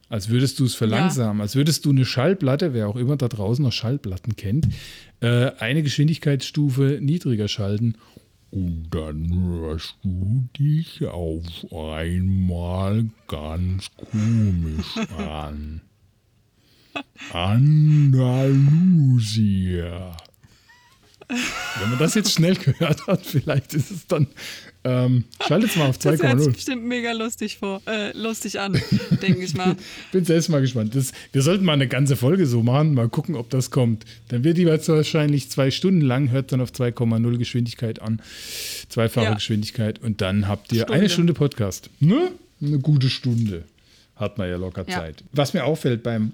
Als 0.10 0.30
würdest 0.30 0.60
du 0.60 0.66
es 0.66 0.76
verlangsamen, 0.76 1.42
als 1.42 1.56
würdest 1.56 1.86
du 1.86 1.90
eine 1.90 2.06
Schallplatte, 2.06 2.76
wer 2.76 2.88
auch 2.88 2.98
immer 2.98 3.18
da 3.18 3.28
draußen 3.28 3.66
noch 3.66 3.72
Schallplatten 3.72 4.36
kennt, 4.36 4.68
äh, 5.22 5.52
eine 5.58 5.82
Geschwindigkeitsstufe 5.82 7.00
niedriger 7.02 7.48
schalten. 7.48 7.96
Und 8.54 8.90
dann 8.92 9.34
hörst 9.34 9.96
du 10.04 10.48
dich 10.60 11.04
auf 11.08 11.74
einmal 11.74 13.10
ganz 13.28 13.90
komisch 13.96 14.96
an. 15.18 15.82
Andalusia. 17.34 18.16
Wenn 21.28 21.90
man 21.90 22.00
das 22.00 22.16
jetzt 22.16 22.32
schnell 22.34 22.56
gehört 22.64 23.08
hat, 23.08 23.26
vielleicht 23.26 23.74
ist 23.74 23.92
es 23.92 24.06
dann. 24.08 24.28
Ähm, 24.86 25.24
schaltet's 25.48 25.78
mal 25.78 25.88
auf 25.88 25.98
Das 25.98 26.20
hört 26.22 26.40
sich 26.42 26.50
2,0. 26.50 26.54
bestimmt 26.54 26.84
mega 26.86 27.14
lustig 27.14 27.58
vor, 27.58 27.82
äh, 27.88 28.12
lustig 28.18 28.60
an, 28.60 28.74
denke 29.22 29.42
ich 29.44 29.54
mal. 29.54 29.78
Bin 30.12 30.26
selbst 30.26 30.50
mal 30.50 30.60
gespannt. 30.60 30.94
Das, 30.94 31.14
wir 31.32 31.42
sollten 31.42 31.64
mal 31.64 31.72
eine 31.74 31.88
ganze 31.88 32.18
Folge 32.18 32.46
so 32.46 32.64
machen, 32.64 32.94
mal 32.94 33.08
gucken, 33.08 33.36
ob 33.36 33.50
das 33.50 33.72
kommt. 33.72 34.04
Dann 34.28 34.44
wird 34.44 34.58
die 34.58 34.66
wahrscheinlich 34.66 35.50
zwei 35.50 35.72
Stunden 35.72 36.02
lang, 36.02 36.32
hört 36.32 36.52
dann 36.52 36.60
auf 36.60 36.72
2,0 36.72 37.38
Geschwindigkeit 37.38 38.02
an, 38.02 38.22
zweifache 38.90 39.26
Ja. 39.28 39.34
Geschwindigkeit 39.36 40.00
und 40.04 40.20
dann 40.20 40.50
habt 40.50 40.74
ihr 40.74 40.82
Stunde. 40.82 40.94
eine 41.00 41.10
Stunde 41.10 41.34
Podcast. 41.34 41.90
Ne? 42.02 42.32
Eine 42.62 42.80
gute 42.80 43.10
Stunde. 43.10 43.64
Hat 44.18 44.38
man 44.38 44.50
ja 44.50 44.58
locker 44.58 44.84
Ja. 44.88 44.98
Zeit. 45.00 45.24
Was 45.32 45.54
mir 45.54 45.64
auffällt 45.64 46.04
beim 46.04 46.34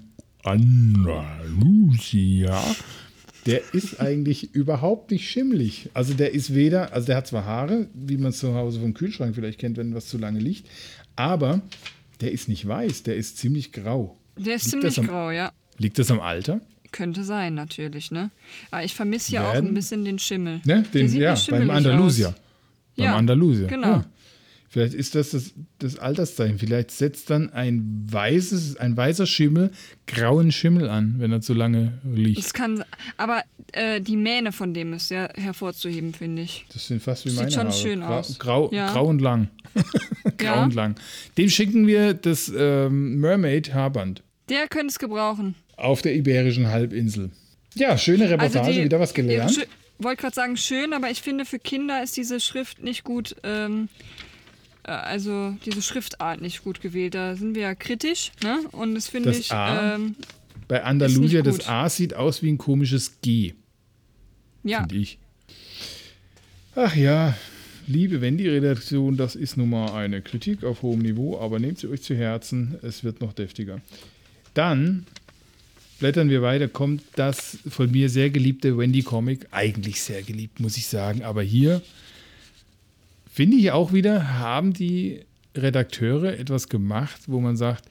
Andalusia, 1.40 2.60
der 3.46 3.60
ist 3.74 4.00
eigentlich 4.00 4.54
überhaupt 4.54 5.10
nicht 5.10 5.28
schimmelig. 5.28 5.88
Also 5.94 6.14
der 6.14 6.32
ist 6.34 6.54
weder, 6.54 6.92
also 6.92 7.06
der 7.06 7.16
hat 7.16 7.26
zwar 7.26 7.44
Haare, 7.44 7.86
wie 7.94 8.16
man 8.16 8.30
es 8.30 8.38
zu 8.38 8.54
Hause 8.54 8.80
vom 8.80 8.94
Kühlschrank 8.94 9.34
vielleicht 9.34 9.58
kennt, 9.58 9.76
wenn 9.76 9.94
was 9.94 10.06
zu 10.08 10.18
lange 10.18 10.38
liegt, 10.40 10.66
aber 11.16 11.60
der 12.20 12.32
ist 12.32 12.48
nicht 12.48 12.66
weiß, 12.66 13.02
der 13.04 13.16
ist 13.16 13.38
ziemlich 13.38 13.72
grau. 13.72 14.16
Der 14.36 14.54
ist 14.56 14.64
Liegt 14.64 14.70
ziemlich 14.70 14.98
am- 14.98 15.06
grau, 15.06 15.30
ja. 15.30 15.52
Liegt 15.78 15.98
das 15.98 16.10
am 16.10 16.20
Alter? 16.20 16.60
Könnte 16.92 17.22
sein, 17.24 17.54
natürlich, 17.54 18.10
ne? 18.10 18.30
Aber 18.70 18.84
ich 18.84 18.94
vermisse 18.94 19.30
hier 19.30 19.44
auch 19.46 19.54
ein 19.54 19.72
bisschen 19.74 20.04
den 20.04 20.18
Schimmel. 20.18 20.60
Ne? 20.64 20.84
Den, 20.92 21.10
ja, 21.14 21.36
beim 21.48 21.70
Andalusier. 21.70 22.28
aus. 22.30 22.34
Beim 22.96 23.04
Ja, 23.06 23.16
Andalusier. 23.16 23.66
genau. 23.68 23.86
Ja. 23.88 24.04
Vielleicht 24.72 24.94
ist 24.94 25.16
das, 25.16 25.30
das 25.32 25.52
das 25.80 25.98
Alterszeichen. 25.98 26.58
Vielleicht 26.58 26.92
setzt 26.92 27.28
dann 27.28 27.52
ein 27.52 28.06
weißes, 28.08 28.76
ein 28.76 28.96
weißer 28.96 29.26
Schimmel 29.26 29.72
grauen 30.06 30.52
Schimmel 30.52 30.88
an, 30.88 31.16
wenn 31.18 31.32
er 31.32 31.40
zu 31.40 31.54
lange 31.54 31.98
liegt. 32.04 32.38
Das 32.38 32.54
kann, 32.54 32.84
aber 33.16 33.42
äh, 33.72 34.00
die 34.00 34.16
Mähne 34.16 34.52
von 34.52 34.72
dem 34.72 34.92
ist 34.92 35.08
sehr 35.08 35.32
hervorzuheben, 35.36 36.14
finde 36.14 36.42
ich. 36.42 36.66
Das 36.72 36.86
sind 36.86 37.02
fast 37.02 37.24
wie 37.24 37.30
Sieht 37.30 37.38
meine 37.40 37.50
schon 37.50 37.64
Haare. 37.64 37.72
schön 37.72 38.00
grau, 38.00 38.18
aus. 38.18 38.38
Grau, 38.38 38.70
Ja. 38.72 38.92
grau 38.92 39.06
und 39.06 39.20
lang. 39.20 39.48
grau 40.38 40.44
Ja. 40.54 40.62
und 40.62 40.74
lang. 40.74 40.94
Dem 41.36 41.48
schicken 41.50 41.88
wir 41.88 42.14
das 42.14 42.52
ähm, 42.56 43.16
Mermaid 43.18 43.74
Haarband 43.74 44.22
Der 44.48 44.68
könnte 44.68 44.86
es 44.88 45.00
gebrauchen. 45.00 45.56
auf 45.76 46.00
der 46.02 46.14
Iberischen 46.14 46.68
Halbinsel. 46.68 47.30
Ja, 47.74 47.98
schöne 47.98 48.30
Reportage, 48.30 48.84
wieder 48.84 49.00
was 49.00 49.14
gelernt. 49.14 49.50
Ich 49.98 50.04
wollte 50.04 50.22
gerade 50.22 50.34
sagen, 50.34 50.56
schön, 50.56 50.92
aber 50.92 51.10
ich 51.10 51.22
finde, 51.22 51.44
für 51.44 51.58
Kinder 51.58 52.02
ist 52.04 52.16
diese 52.16 52.38
Schrift 52.40 52.82
nicht 52.82 53.02
gut, 53.04 53.34
ähm, 53.42 53.88
äh, 53.88 54.29
also 54.82 55.54
diese 55.64 55.82
Schriftart 55.82 56.40
nicht 56.40 56.64
gut 56.64 56.80
gewählt. 56.80 57.14
Da 57.14 57.36
sind 57.36 57.54
wir 57.54 57.62
ja 57.62 57.74
kritisch, 57.74 58.32
ne? 58.42 58.60
Und 58.72 58.94
das 58.94 59.08
finde 59.08 59.30
ich, 59.30 59.52
A? 59.52 59.94
ähm, 59.94 60.16
Bei 60.68 60.82
Andalusia, 60.84 61.42
das. 61.42 61.68
A 61.68 61.88
sieht 61.88 62.14
aus 62.14 62.42
wie 62.42 62.50
ein 62.50 62.58
komisches 62.58 63.20
G, 63.20 63.54
ja, 64.62 64.80
finde 64.80 64.96
ich. 64.96 65.18
Ach 66.76 66.94
ja, 66.94 67.34
liebe 67.86 68.20
Wendy-Redaktion, 68.20 69.16
das 69.16 69.34
ist 69.34 69.56
nun 69.56 69.70
mal 69.70 69.92
eine 69.92 70.22
Kritik 70.22 70.64
auf 70.64 70.82
hohem 70.82 71.00
Niveau, 71.00 71.38
aber 71.38 71.58
nehmt 71.58 71.78
sie 71.78 71.88
euch 71.88 72.02
zu 72.02 72.16
Herzen, 72.16 72.76
es 72.82 73.02
wird 73.04 73.20
noch 73.20 73.32
deftiger. 73.32 73.80
Dann 74.54 75.06
blättern 75.98 76.30
wir 76.30 76.42
weiter, 76.42 76.68
kommt 76.68 77.02
das 77.16 77.58
von 77.68 77.90
mir 77.90 78.08
sehr 78.08 78.30
geliebte 78.30 78.78
Wendy-Comic, 78.78 79.48
eigentlich 79.50 80.00
sehr 80.00 80.22
geliebt, 80.22 80.60
muss 80.60 80.76
ich 80.76 80.86
sagen, 80.86 81.22
aber 81.24 81.42
hier 81.42 81.82
finde 83.30 83.56
ich 83.56 83.70
auch 83.70 83.92
wieder, 83.92 84.38
haben 84.38 84.72
die 84.72 85.20
Redakteure 85.56 86.38
etwas 86.38 86.68
gemacht, 86.68 87.22
wo 87.26 87.40
man 87.40 87.56
sagt, 87.56 87.86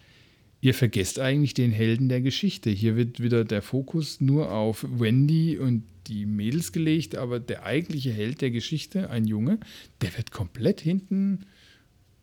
ihr 0.61 0.73
vergesst 0.73 1.19
eigentlich 1.19 1.53
den 1.53 1.71
Helden 1.71 2.09
der 2.09 2.21
Geschichte. 2.21 2.69
Hier 2.69 2.95
wird 2.95 3.21
wieder 3.21 3.45
der 3.45 3.61
Fokus 3.61 4.21
nur 4.21 4.51
auf 4.51 4.85
Wendy 4.87 5.57
und 5.57 5.83
die 6.07 6.25
Mädels 6.25 6.71
gelegt, 6.71 7.15
aber 7.15 7.39
der 7.39 7.65
eigentliche 7.65 8.11
Held 8.11 8.41
der 8.41 8.51
Geschichte, 8.51 9.09
ein 9.09 9.25
Junge, 9.25 9.59
der 10.01 10.15
wird 10.17 10.31
komplett 10.31 10.81
hinten 10.81 11.45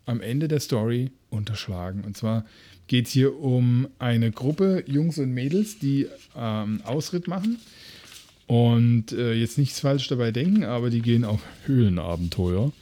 am 0.05 0.21
Ende 0.21 0.49
der 0.49 0.61
Story 0.61 1.11
unterschlagen. 1.31 2.05
Und 2.05 2.17
zwar 2.17 2.45
geht 2.87 3.07
es 3.07 3.13
hier 3.13 3.39
um 3.39 3.89
eine 3.99 4.31
Gruppe 4.31 4.85
Jungs 4.87 5.19
und 5.19 5.33
Mädels, 5.33 5.79
die 5.79 6.07
ähm, 6.37 6.81
Ausritt 6.85 7.29
machen. 7.29 7.59
Und 8.47 9.11
äh, 9.11 9.33
jetzt 9.33 9.59
nichts 9.59 9.81
falsch 9.81 10.07
dabei 10.07 10.31
denken, 10.31 10.65
aber 10.65 10.91
die 10.91 11.03
gehen 11.03 11.25
auf 11.25 11.41
Höhlenabenteuer. 11.65 12.73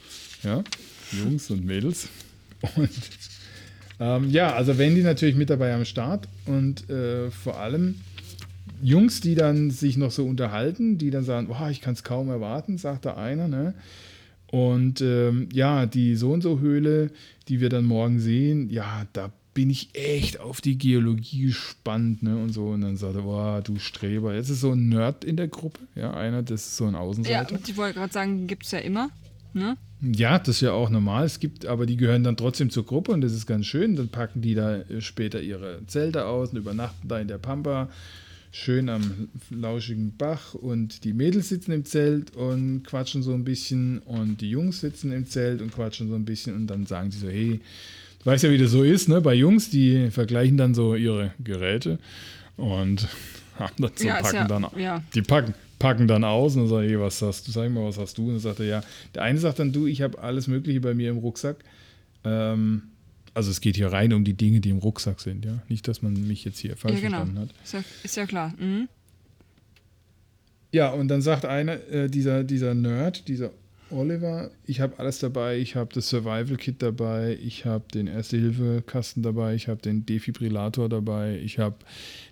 Ja, 0.45 0.63
Jungs 1.11 1.49
und 1.49 1.65
Mädels. 1.65 2.07
Und 2.75 2.89
ähm, 3.99 4.29
ja, 4.29 4.53
also 4.53 4.77
Wendy 4.77 5.03
natürlich 5.03 5.35
mit 5.35 5.49
dabei 5.49 5.73
am 5.73 5.85
Start 5.85 6.27
und 6.45 6.89
äh, 6.89 7.31
vor 7.31 7.59
allem 7.59 7.95
Jungs, 8.81 9.21
die 9.21 9.35
dann 9.35 9.71
sich 9.71 9.97
noch 9.97 10.11
so 10.11 10.25
unterhalten, 10.25 10.97
die 10.97 11.09
dann 11.09 11.23
sagen, 11.23 11.47
oh, 11.49 11.67
ich 11.69 11.81
kann 11.81 11.93
es 11.93 12.03
kaum 12.03 12.29
erwarten, 12.29 12.77
sagt 12.77 13.05
da 13.05 13.15
einer. 13.15 13.47
Ne? 13.47 13.73
Und 14.51 15.01
ähm, 15.01 15.49
ja, 15.53 15.85
die 15.85 16.15
so 16.15 16.31
und 16.31 16.41
so 16.41 16.59
Höhle, 16.59 17.11
die 17.47 17.61
wir 17.61 17.69
dann 17.69 17.85
morgen 17.85 18.19
sehen, 18.19 18.69
ja, 18.69 19.05
da 19.13 19.31
bin 19.53 19.69
ich 19.69 19.89
echt 19.93 20.39
auf 20.39 20.59
die 20.59 20.77
Geologie 20.77 21.47
gespannt, 21.47 22.21
ne? 22.21 22.35
Und 22.37 22.49
so. 22.49 22.67
Und 22.67 22.81
dann 22.81 22.97
sagt 22.97 23.15
er, 23.15 23.21
boah, 23.21 23.61
du 23.61 23.79
Streber. 23.79 24.35
Jetzt 24.35 24.49
ist 24.49 24.59
so 24.59 24.73
ein 24.73 24.89
Nerd 24.89 25.23
in 25.23 25.37
der 25.37 25.47
Gruppe, 25.47 25.79
ja, 25.95 26.13
einer, 26.13 26.43
das 26.43 26.67
ist 26.67 26.77
so 26.77 26.85
ein 26.85 26.93
ja, 26.93 26.99
Außenseiter. 26.99 27.57
ich 27.65 27.77
wollte 27.77 27.99
gerade 27.99 28.13
sagen, 28.13 28.47
gibt 28.47 28.65
es 28.65 28.71
ja 28.71 28.79
immer, 28.79 29.09
ne? 29.55 29.77
Ja, 30.01 30.37
das 30.37 30.57
ist 30.57 30.61
ja 30.61 30.71
auch 30.73 30.89
normal. 30.89 31.25
Es 31.25 31.39
gibt, 31.39 31.65
aber 31.65 31.85
die 31.85 31.97
gehören 31.97 32.23
dann 32.23 32.37
trotzdem 32.37 32.69
zur 32.69 32.85
Gruppe 32.85 33.11
und 33.13 33.21
das 33.21 33.33
ist 33.33 33.47
ganz 33.47 33.65
schön. 33.65 33.95
Dann 33.95 34.09
packen 34.09 34.41
die 34.41 34.53
da 34.53 34.75
äh, 34.81 35.01
später 35.01 35.41
ihre 35.41 35.79
Zelte 35.87 36.25
aus 36.25 36.49
und 36.51 36.57
übernachten 36.57 37.07
da 37.07 37.17
in 37.19 37.27
der 37.27 37.37
Pampa, 37.39 37.89
schön 38.51 38.87
am 38.89 39.29
lauschigen 39.49 40.13
Bach 40.17 40.53
und 40.53 41.03
die 41.03 41.13
Mädels 41.13 41.49
sitzen 41.49 41.71
im 41.71 41.85
Zelt 41.85 42.35
und 42.35 42.83
quatschen 42.83 43.23
so 43.23 43.33
ein 43.33 43.43
bisschen 43.43 43.99
und 43.99 44.41
die 44.41 44.49
Jungs 44.49 44.79
sitzen 44.81 45.11
im 45.11 45.25
Zelt 45.27 45.61
und 45.61 45.73
quatschen 45.73 46.07
so 46.09 46.15
ein 46.15 46.23
bisschen 46.25 46.55
und 46.55 46.67
dann 46.67 46.85
sagen 46.85 47.11
sie 47.11 47.19
so, 47.19 47.27
hey, 47.27 47.59
du 48.19 48.25
weißt 48.25 48.43
ja, 48.43 48.51
wie 48.51 48.57
das 48.57 48.71
so 48.71 48.83
ist, 48.83 49.09
ne? 49.09 49.19
Bei 49.21 49.33
Jungs, 49.33 49.69
die 49.69 50.09
vergleichen 50.11 50.57
dann 50.57 50.73
so 50.73 50.95
ihre 50.95 51.33
Geräte 51.43 51.99
und 52.57 53.07
haben 53.59 53.73
dann 53.79 53.91
so 53.95 54.07
Ja, 54.07 54.21
packen 54.21 54.35
ja- 54.35 54.47
dann 54.47 54.67
ja. 54.77 55.03
die 55.13 55.21
packen, 55.21 55.53
packen 55.85 56.07
dann 56.07 56.23
aus 56.23 56.55
und 56.55 56.63
dann 56.63 56.69
sage 56.69 56.87
ich, 56.87 56.99
was 56.99 57.21
hast 57.21 57.47
du, 57.47 57.51
sag 57.51 57.69
mal, 57.71 57.85
was 57.85 57.99
hast 57.99 58.17
du? 58.17 58.23
Und 58.23 58.31
dann 58.31 58.39
sagt 58.39 58.59
er, 58.59 58.65
ja, 58.65 58.83
der 59.13 59.21
eine 59.21 59.37
sagt 59.37 59.59
dann, 59.59 59.71
du, 59.71 59.85
ich 59.85 60.01
habe 60.01 60.17
alles 60.17 60.47
Mögliche 60.47 60.81
bei 60.81 60.95
mir 60.95 61.11
im 61.11 61.17
Rucksack. 61.17 61.57
Ähm, 62.23 62.81
also 63.35 63.51
es 63.51 63.61
geht 63.61 63.75
hier 63.75 63.93
rein 63.93 64.11
um 64.11 64.23
die 64.23 64.33
Dinge, 64.33 64.61
die 64.61 64.71
im 64.71 64.79
Rucksack 64.79 65.19
sind, 65.19 65.45
ja. 65.45 65.61
Nicht, 65.69 65.87
dass 65.87 66.01
man 66.01 66.13
mich 66.27 66.43
jetzt 66.43 66.57
hier 66.57 66.75
falsch 66.75 66.95
ja, 66.95 67.01
genau. 67.01 67.17
verstanden 67.17 67.39
hat. 67.39 67.49
Ist 67.63 67.73
ja, 67.73 67.83
ist 68.01 68.17
ja 68.17 68.25
klar. 68.25 68.51
Mhm. 68.57 68.87
Ja, 70.71 70.89
und 70.89 71.07
dann 71.07 71.21
sagt 71.21 71.45
einer, 71.45 71.73
äh, 71.91 72.09
dieser, 72.09 72.43
dieser 72.43 72.73
Nerd, 72.73 73.27
dieser 73.27 73.51
Oliver, 73.91 74.49
ich 74.65 74.81
habe 74.81 74.97
alles 74.97 75.19
dabei, 75.19 75.59
ich 75.59 75.75
habe 75.75 75.93
das 75.93 76.09
Survival-Kit 76.09 76.81
dabei, 76.81 77.37
ich 77.39 77.65
habe 77.65 77.85
den 77.93 78.07
Erste-Hilfe-Kasten 78.07 79.21
dabei, 79.21 79.53
ich 79.53 79.67
habe 79.67 79.83
den 79.83 80.07
Defibrillator 80.07 80.89
dabei, 80.89 81.39
ich 81.43 81.59
habe 81.59 81.75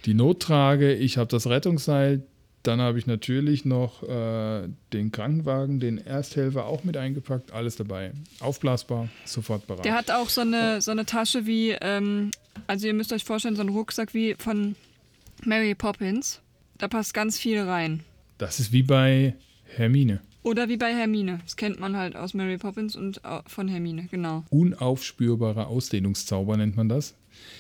die 0.06 0.16
Nottrage, 0.16 0.96
ich 0.96 1.20
habe 1.20 1.30
das 1.30 1.46
Rettungsseil, 1.46 2.24
dann 2.64 2.80
habe 2.82 2.98
ich 2.98 3.06
natürlich 3.08 3.66
noch 3.66 4.04
äh, 4.04 4.68
den 4.94 5.12
Krankenwagen, 5.12 5.80
den 5.80 5.98
Ersthelfer 5.98 6.66
auch 6.66 6.84
mit 6.84 6.96
eingepackt, 6.98 7.52
alles 7.52 7.76
dabei. 7.76 8.14
Aufblasbar, 8.40 9.10
sofort 9.26 9.68
bereit. 9.68 9.86
Der 9.86 9.94
hat 9.96 10.10
auch 10.12 10.30
so 10.30 10.42
eine, 10.42 10.82
so 10.82 10.92
eine 10.92 11.06
Tasche 11.06 11.46
wie, 11.46 11.72
ähm, 11.82 12.32
also 12.68 12.88
ihr 12.88 12.94
müsst 12.94 13.12
euch 13.14 13.24
vorstellen, 13.26 13.56
so 13.56 13.62
einen 13.62 13.70
Rucksack 13.70 14.14
wie 14.14 14.36
von 14.38 14.76
Mary 15.46 15.76
Poppins. 15.76 16.40
Da 16.78 16.88
passt 16.88 17.14
ganz 17.14 17.38
viel 17.38 17.60
rein. 17.62 18.02
Das 18.38 18.60
ist 18.60 18.72
wie 18.72 18.84
bei 18.84 19.36
Hermine. 19.76 20.22
Oder 20.42 20.68
wie 20.68 20.76
bei 20.78 20.94
Hermine. 20.94 21.40
Das 21.44 21.56
kennt 21.56 21.80
man 21.80 21.96
halt 21.96 22.16
aus 22.18 22.34
Mary 22.34 22.58
Poppins 22.58 22.96
und 22.98 23.24
au- 23.24 23.42
von 23.48 23.68
Hermine, 23.70 24.08
genau. 24.12 24.44
unaufspürbarer 24.50 25.68
Ausdehnungszauber 25.68 26.58
nennt 26.58 26.76
man 26.76 26.90
das. 26.90 27.16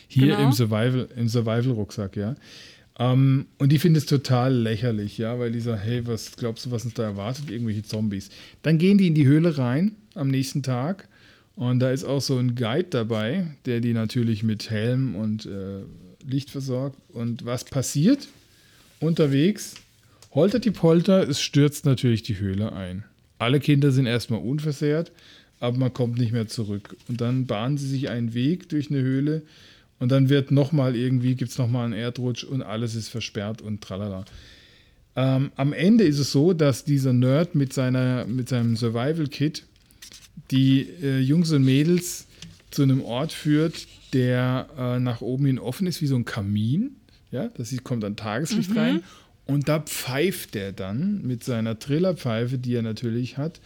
Hier 0.07 0.27
Genau. 0.27 0.43
im 0.47 0.51
Survival, 0.51 1.07
im 1.15 1.27
Survival-Rucksack, 1.29 2.15
ja. 2.17 2.35
Ähm, 2.99 3.47
und 3.57 3.71
die 3.71 3.79
finden 3.79 3.97
es 3.97 4.05
total 4.05 4.53
lächerlich, 4.53 5.17
ja, 5.17 5.39
weil 5.39 5.51
die 5.51 5.59
sagen, 5.59 5.81
hey, 5.81 6.05
was 6.05 6.35
glaubst 6.35 6.65
du, 6.65 6.71
was 6.71 6.85
uns 6.85 6.93
da 6.93 7.03
erwartet? 7.03 7.49
Irgendwelche 7.49 7.83
Zombies. 7.83 8.29
Dann 8.61 8.77
gehen 8.77 8.97
die 8.97 9.07
in 9.07 9.15
die 9.15 9.25
Höhle 9.25 9.57
rein 9.57 9.95
am 10.13 10.27
nächsten 10.27 10.61
Tag 10.61 11.07
und 11.55 11.79
da 11.79 11.91
ist 11.91 12.03
auch 12.03 12.21
so 12.21 12.37
ein 12.37 12.55
Guide 12.55 12.87
dabei, 12.89 13.47
der 13.65 13.79
die 13.79 13.93
natürlich 13.93 14.43
mit 14.43 14.69
Helm 14.69 15.15
und 15.15 15.45
äh, 15.45 15.81
Licht 16.25 16.49
versorgt. 16.49 16.97
Und 17.09 17.45
was 17.45 17.63
passiert? 17.63 18.27
Unterwegs 18.99 19.75
holtert 20.33 20.65
die 20.65 20.71
Polter, 20.71 21.27
es 21.27 21.41
stürzt 21.41 21.85
natürlich 21.85 22.23
die 22.23 22.39
Höhle 22.39 22.73
ein. 22.73 23.03
Alle 23.37 23.59
Kinder 23.59 23.91
sind 23.91 24.05
erstmal 24.05 24.39
unversehrt, 24.39 25.11
aber 25.59 25.77
man 25.77 25.93
kommt 25.93 26.17
nicht 26.17 26.31
mehr 26.31 26.47
zurück. 26.47 26.95
Und 27.07 27.21
dann 27.21 27.45
bahnen 27.45 27.77
sie 27.77 27.87
sich 27.87 28.09
einen 28.09 28.33
Weg 28.33 28.69
durch 28.69 28.89
eine 28.89 29.01
Höhle 29.01 29.43
und 30.03 30.11
dann 30.11 30.27
wird 30.27 30.51
nochmal 30.51 30.97
irgendwie, 30.97 31.33
gibt 31.33 31.51
es 31.51 31.57
nochmal 31.57 31.85
einen 31.85 31.93
Erdrutsch 31.93 32.43
und 32.43 32.61
alles 32.61 32.93
ist 32.93 33.07
versperrt 33.07 33.61
und 33.61 33.79
tralala. 33.79 34.25
Ähm, 35.15 35.53
am 35.55 35.71
Ende 35.71 36.03
ist 36.03 36.19
es 36.19 36.33
so, 36.33 36.51
dass 36.51 36.83
dieser 36.83 37.13
Nerd 37.13 37.55
mit, 37.55 37.71
seiner, 37.71 38.25
mit 38.25 38.49
seinem 38.49 38.75
Survival-Kit 38.75 39.63
die 40.51 40.89
äh, 41.01 41.19
Jungs 41.21 41.53
und 41.53 41.63
Mädels 41.63 42.27
zu 42.69 42.83
einem 42.83 43.01
Ort 43.01 43.31
führt, 43.31 43.87
der 44.11 44.67
äh, 44.77 44.99
nach 44.99 45.21
oben 45.21 45.45
hin 45.45 45.57
offen 45.57 45.87
ist, 45.87 46.01
wie 46.01 46.07
so 46.07 46.17
ein 46.17 46.25
Kamin. 46.25 46.97
Ja, 47.31 47.47
das 47.55 47.73
kommt 47.85 48.03
dann 48.03 48.17
Tageslicht 48.17 48.75
rein. 48.75 49.03
Und 49.45 49.69
da 49.69 49.79
pfeift 49.79 50.57
er 50.57 50.73
dann 50.73 51.21
mit 51.25 51.45
seiner 51.45 51.79
Trillerpfeife, 51.79 52.57
die 52.57 52.75
er 52.75 52.81
natürlich 52.81 53.37
hat. 53.37 53.61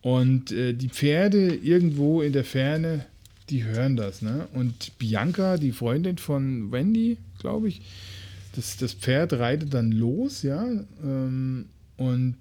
Und 0.00 0.50
äh, 0.50 0.72
die 0.72 0.88
Pferde 0.88 1.54
irgendwo 1.54 2.22
in 2.22 2.32
der 2.32 2.44
Ferne, 2.44 3.04
die 3.50 3.64
hören 3.64 3.96
das. 3.96 4.22
Ne? 4.22 4.48
Und 4.52 4.98
Bianca, 4.98 5.56
die 5.56 5.72
Freundin 5.72 6.18
von 6.18 6.72
Wendy, 6.72 7.18
glaube 7.38 7.68
ich, 7.68 7.82
das, 8.56 8.76
das 8.76 8.94
Pferd 8.94 9.32
reitet 9.34 9.74
dann 9.74 9.90
los, 9.92 10.42
ja. 10.42 10.64
Ähm, 11.02 11.66
und 11.96 12.36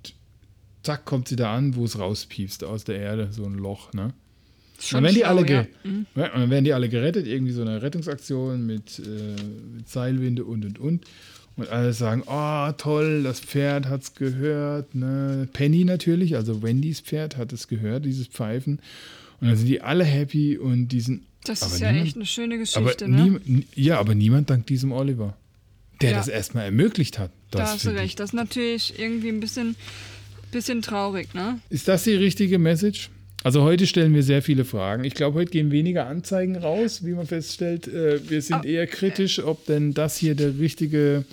zack, 0.83 1.05
kommt 1.05 1.27
sie 1.27 1.35
da 1.35 1.55
an, 1.55 1.75
wo 1.75 1.85
es 1.85 1.97
rauspiepst 1.97 2.63
aus 2.63 2.83
der 2.83 2.99
Erde, 2.99 3.29
so 3.31 3.45
ein 3.45 3.55
Loch, 3.55 3.93
ne? 3.93 4.13
Schon 4.79 4.97
Und 4.97 5.03
dann, 5.03 5.03
werden 5.03 5.15
die 5.15 5.25
alle 5.25 5.41
ja. 5.41 5.63
ge 5.63 5.67
ja, 6.15 6.33
und 6.33 6.41
dann 6.41 6.49
werden 6.49 6.65
die 6.65 6.73
alle 6.73 6.89
gerettet, 6.89 7.25
irgendwie 7.25 7.53
so 7.53 7.61
eine 7.61 7.81
Rettungsaktion 7.81 8.65
mit, 8.65 8.99
äh, 8.99 9.41
mit 9.75 9.87
Seilwinde 9.87 10.43
und 10.43 10.65
und 10.65 10.79
und. 10.79 11.05
Und 11.55 11.69
alle 11.69 11.93
sagen, 11.93 12.23
oh 12.25 12.71
toll, 12.77 13.21
das 13.21 13.39
Pferd 13.39 13.87
hat 13.87 14.01
es 14.01 14.15
gehört. 14.15 14.95
Ne? 14.95 15.47
Penny 15.53 15.83
natürlich, 15.85 16.35
also 16.35 16.63
Wendys 16.63 16.99
Pferd 16.99 17.37
hat 17.37 17.53
es 17.53 17.67
gehört, 17.67 18.05
dieses 18.05 18.27
Pfeifen. 18.27 18.79
Und 19.43 19.49
dann 19.49 19.57
sind 19.57 19.67
die 19.67 19.81
alle 19.81 20.03
happy 20.03 20.57
und 20.57 20.87
die 20.87 21.01
sind 21.01 21.23
Das 21.45 21.61
Aber 21.63 21.73
ist 21.73 21.81
ja 21.81 21.91
niemand- 21.91 22.07
echt 22.07 22.15
eine 22.15 22.25
schöne 22.25 22.55
Aber 22.55 22.61
Geschichte, 22.63 23.07
ne? 23.09 23.39
niem- 23.45 23.65
ja, 23.75 23.99
aber 23.99 24.15
niemand 24.15 24.49
dank 24.49 24.65
diesem 24.67 24.91
Oliver, 24.93 25.35
der 26.01 26.11
Ja. 26.11 26.17
das 26.17 26.29
erstmal 26.29 26.63
ermöglicht 26.65 27.19
hat. 27.19 27.31
Das 27.51 27.59
Da 27.61 27.67
hast 27.73 27.85
du 27.85 27.89
recht. 27.89 28.19
Das 28.19 28.29
ist 28.29 28.33
natürlich 28.33 28.97
irgendwie 28.97 29.27
ein 29.29 29.41
bisschen, 29.41 29.75
bisschen 30.51 30.81
traurig, 30.81 31.33
ne? 31.33 31.59
Ist 31.69 31.87
das 31.89 32.05
die 32.05 32.13
richtige 32.15 32.59
Message? 32.59 33.09
Also 33.43 33.63
heute 33.63 33.87
stellen 33.87 34.13
wir 34.15 34.23
sehr 34.23 34.41
viele 34.41 34.63
Fragen. 34.63 35.03
Ich 35.03 35.15
glaube, 35.15 35.37
heute 35.39 35.51
gehen 35.51 35.69
weniger 35.71 36.07
Anzeigen 36.07 36.55
raus, 36.55 37.03
wie 37.05 37.11
man 37.11 37.27
feststellt. 37.27 37.89
Äh, 37.89 38.21
Wir 38.29 38.41
sind 38.41 38.55
Aber- 38.55 38.65
eher 38.65 38.87
kritisch, 38.87 39.39
ob 39.43 39.65
denn 39.65 39.93
das 39.93 40.15
hier 40.15 40.35
der 40.35 40.57
richtige, 40.59 41.25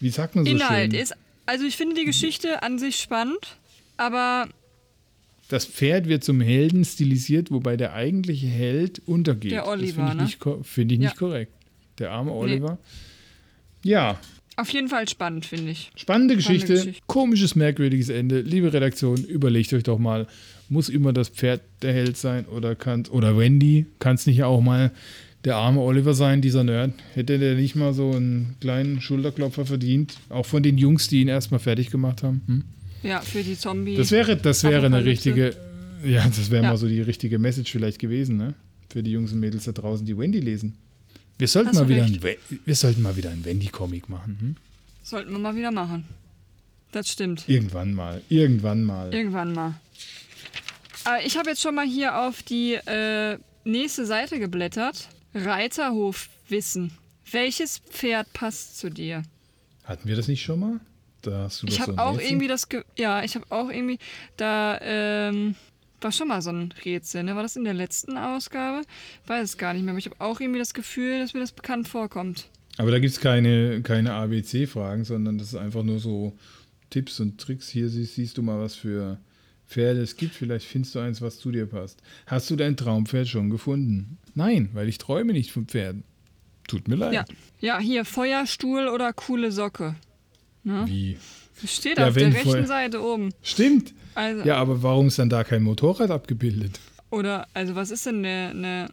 wie 0.00 0.08
sagt 0.08 0.36
man 0.36 0.46
so 0.46 0.50
Inhalt 0.50 0.92
schön? 0.92 1.02
ist, 1.02 1.12
also 1.44 1.66
ich 1.66 1.76
finde 1.76 1.96
die 1.96 2.06
Geschichte 2.06 2.62
an 2.62 2.78
sich 2.78 2.96
spannend, 2.96 3.58
aber 3.98 4.48
Das 5.50 5.66
Pferd 5.66 6.06
wird 6.08 6.22
zum 6.22 6.40
Helden 6.40 6.84
stilisiert, 6.84 7.50
wobei 7.50 7.76
der 7.76 7.92
eigentliche 7.92 8.46
Held 8.46 9.02
untergeht. 9.06 9.50
Der 9.50 9.62
das 9.62 9.68
Oliver, 9.68 9.94
finde 10.08 10.10
ich, 10.24 10.38
ne? 10.44 10.52
nicht, 10.54 10.66
finde 10.66 10.94
ich 10.94 11.00
Ja. 11.00 11.06
nicht 11.08 11.18
korrekt. 11.18 11.52
Der 11.98 12.12
arme 12.12 12.32
Oliver. 12.32 12.78
Ja, 13.82 14.18
auf 14.56 14.68
jeden 14.70 14.88
Fall 14.88 15.08
spannend, 15.08 15.46
finde 15.46 15.70
ich. 15.72 15.90
Spannende 15.96 16.36
Geschichte, 16.36 16.74
Geschichte. 16.74 17.02
komisches, 17.06 17.56
merkwürdiges 17.56 18.10
Ende. 18.10 18.42
Liebe 18.42 18.72
Redaktion, 18.72 19.16
überlegt 19.24 19.72
euch 19.72 19.84
doch 19.84 19.98
mal, 19.98 20.26
muss 20.68 20.88
immer 20.90 21.12
das 21.14 21.30
Pferd 21.30 21.62
der 21.80 21.94
Held 21.94 22.16
sein 22.18 22.44
oder 22.44 22.74
kann 22.74 23.06
oder 23.10 23.38
Wendy, 23.38 23.86
kann 24.00 24.16
es 24.16 24.26
nicht 24.26 24.42
auch 24.42 24.60
mal 24.60 24.90
der 25.44 25.56
arme 25.56 25.80
Oliver 25.80 26.12
sein, 26.12 26.42
dieser 26.42 26.62
Nerd? 26.62 26.92
Hätte 27.14 27.38
der 27.38 27.54
nicht 27.54 27.74
mal 27.74 27.94
so 27.94 28.10
einen 28.10 28.56
kleinen 28.60 29.00
Schulterklopfer 29.00 29.64
verdient? 29.64 30.14
Auch 30.28 30.44
von 30.44 30.62
den 30.62 30.76
Jungs, 30.76 31.08
die 31.08 31.22
ihn 31.22 31.28
erstmal 31.28 31.60
fertig 31.60 31.90
gemacht 31.90 32.22
haben? 32.22 32.42
Hm? 32.46 32.64
Ja, 33.02 33.20
für 33.20 33.42
die 33.42 33.56
Zombie. 33.58 33.96
Das 33.96 34.10
wäre, 34.10 34.36
das 34.36 34.62
wäre 34.64 34.86
eine 34.86 35.04
richtige, 35.04 35.56
ja, 36.04 36.24
das 36.26 36.50
wäre 36.50 36.64
Ja. 36.64 36.70
mal 36.70 36.76
so 36.76 36.86
die 36.88 37.00
richtige 37.00 37.38
Message 37.38 37.72
vielleicht 37.72 37.98
gewesen, 37.98 38.36
ne? 38.36 38.54
Für 38.90 39.02
die 39.02 39.12
Jungs 39.12 39.32
und 39.32 39.40
Mädels 39.40 39.64
da 39.64 39.72
draußen, 39.72 40.04
die 40.04 40.16
Wendy 40.18 40.40
lesen. 40.40 40.76
Wir 41.38 41.48
sollten, 41.48 41.70
Hast 41.70 41.76
mal 41.76 41.88
wieder, 41.88 42.04
ein, 42.04 42.20
wir 42.66 42.74
sollten 42.74 43.02
mal 43.02 43.16
wieder 43.16 43.30
einen 43.30 43.44
Wendy-Comic 43.44 44.08
machen. 44.08 44.36
Hm? 44.40 44.56
Sollten 45.02 45.32
wir 45.32 45.38
mal 45.38 45.56
wieder 45.56 45.70
machen. 45.70 46.04
Das 46.92 47.08
stimmt. 47.08 47.48
Irgendwann 47.48 47.94
mal. 47.94 48.20
Irgendwann 48.28 48.84
mal. 48.84 49.14
Irgendwann 49.14 49.54
mal. 49.54 49.74
Aber 51.04 51.24
ich 51.24 51.38
habe 51.38 51.50
jetzt 51.50 51.62
schon 51.62 51.74
mal 51.74 51.86
hier 51.86 52.18
auf 52.20 52.42
die 52.42 52.74
äh, 52.74 53.38
nächste 53.64 54.04
Seite 54.04 54.38
geblättert. 54.38 55.08
Reiterhofwissen. 55.34 56.92
Welches 57.30 57.78
Pferd 57.78 58.32
passt 58.32 58.78
zu 58.78 58.90
dir? 58.90 59.22
Hatten 59.84 60.08
wir 60.08 60.16
das 60.16 60.28
nicht 60.28 60.42
schon 60.42 60.60
mal? 60.60 60.80
Da 61.22 61.44
hast 61.44 61.62
du 61.62 61.66
Ich 61.66 61.74
so 61.74 61.80
habe 61.82 61.92
ein 61.92 61.98
auch 61.98 62.14
Rätsel. 62.14 62.30
irgendwie 62.30 62.48
das, 62.48 62.68
Ge 62.68 62.82
ja, 62.96 63.22
ich 63.22 63.34
habe 63.34 63.46
auch 63.50 63.68
irgendwie, 63.70 63.98
da 64.36 64.78
ähm, 64.82 65.54
war 66.00 66.12
schon 66.12 66.28
mal 66.28 66.40
so 66.42 66.50
ein 66.50 66.72
Rätsel, 66.84 67.22
ne? 67.24 67.36
War 67.36 67.42
das 67.42 67.56
in 67.56 67.64
der 67.64 67.74
letzten 67.74 68.16
Ausgabe? 68.16 68.82
Weiß 69.26 69.44
es 69.44 69.58
gar 69.58 69.74
nicht 69.74 69.82
mehr, 69.82 69.92
aber 69.92 69.98
ich 69.98 70.06
habe 70.06 70.16
auch 70.20 70.40
irgendwie 70.40 70.58
das 70.60 70.72
Gefühl, 70.74 71.18
dass 71.18 71.34
mir 71.34 71.40
das 71.40 71.52
bekannt 71.52 71.88
vorkommt. 71.88 72.48
Aber 72.78 72.90
da 72.90 72.98
gibt 72.98 73.12
es 73.12 73.20
keine, 73.20 73.82
keine 73.82 74.14
ABC-Fragen, 74.14 75.04
sondern 75.04 75.36
das 75.36 75.48
ist 75.48 75.56
einfach 75.56 75.82
nur 75.82 75.98
so 75.98 76.32
Tipps 76.88 77.20
und 77.20 77.38
Tricks. 77.38 77.68
Hier 77.68 77.88
siehst, 77.90 78.14
siehst 78.14 78.38
du 78.38 78.42
mal, 78.42 78.58
was 78.58 78.74
für 78.74 79.18
Pferde 79.68 80.00
es 80.00 80.16
gibt. 80.16 80.34
Vielleicht 80.34 80.64
findest 80.66 80.94
du 80.94 81.00
eins, 81.00 81.20
was 81.20 81.38
zu 81.38 81.50
dir 81.50 81.66
passt. 81.66 82.00
Hast 82.26 82.48
du 82.48 82.56
dein 82.56 82.76
Traumpferd 82.78 83.28
schon 83.28 83.50
gefunden? 83.50 84.16
Nein, 84.34 84.70
weil 84.72 84.88
ich 84.88 84.96
träume 84.96 85.32
nicht 85.34 85.52
von 85.52 85.66
Pferden. 85.66 86.04
Tut 86.66 86.88
mir 86.88 86.96
leid. 86.96 87.12
Ja, 87.12 87.24
ja, 87.60 87.78
hier 87.78 88.04
Feuerstuhl 88.04 88.88
oder 88.88 89.12
coole 89.12 89.52
Socke. 89.52 89.96
Wie? 90.64 91.16
Das 91.60 91.74
steht 91.76 91.98
Ja, 91.98 92.08
auf 92.08 92.14
der 92.14 92.32
rechten 92.32 92.48
Feuer- 92.50 92.66
Seite 92.66 93.02
oben. 93.02 93.30
Stimmt. 93.42 93.92
Also, 94.14 94.44
Ja, 94.44 94.56
aber 94.56 94.82
warum 94.82 95.06
ist 95.08 95.18
dann 95.18 95.28
da 95.30 95.44
kein 95.44 95.62
Motorrad 95.62 96.10
abgebildet? 96.10 96.80
Oder, 97.10 97.46
also 97.54 97.74
was 97.74 97.90
ist 97.90 98.06
denn 98.06 98.24
eine, 98.24 98.50
eine 98.50 98.88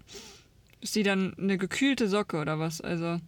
ist 0.82 0.96
die 0.96 1.04
dann 1.04 1.34
eine 1.38 1.58
gekühlte 1.58 2.08
Socke 2.08 2.38
oder 2.38 2.60
was? 2.60 2.82
Also 2.82 3.06
eine 3.06 3.20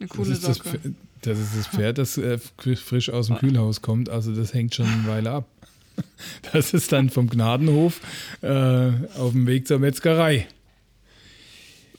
Das 0.00 0.08
coole 0.08 0.32
ist 0.32 0.46
das, 0.46 0.56
Socke. 0.58 0.70
Pferd- 0.78 0.94
das 1.22 1.38
ist 1.38 1.56
das 1.56 1.66
Pferd, 1.68 1.98
das 1.98 2.18
äh, 2.18 2.38
frisch 2.38 3.10
aus 3.10 3.26
dem 3.28 3.36
Kühlhaus 3.38 3.82
kommt. 3.82 4.08
Also 4.08 4.34
das 4.34 4.52
hängt 4.54 4.74
schon 4.74 4.86
eine 4.86 5.06
Weile 5.06 5.30
ab. 5.30 5.48
Das 6.52 6.74
ist 6.74 6.92
dann 6.92 7.08
vom 7.08 7.28
Gnadenhof 7.30 8.00
äh, 8.42 8.90
auf 9.16 9.32
dem 9.32 9.46
Weg 9.46 9.66
zur 9.66 9.78
Metzgerei. 9.78 10.46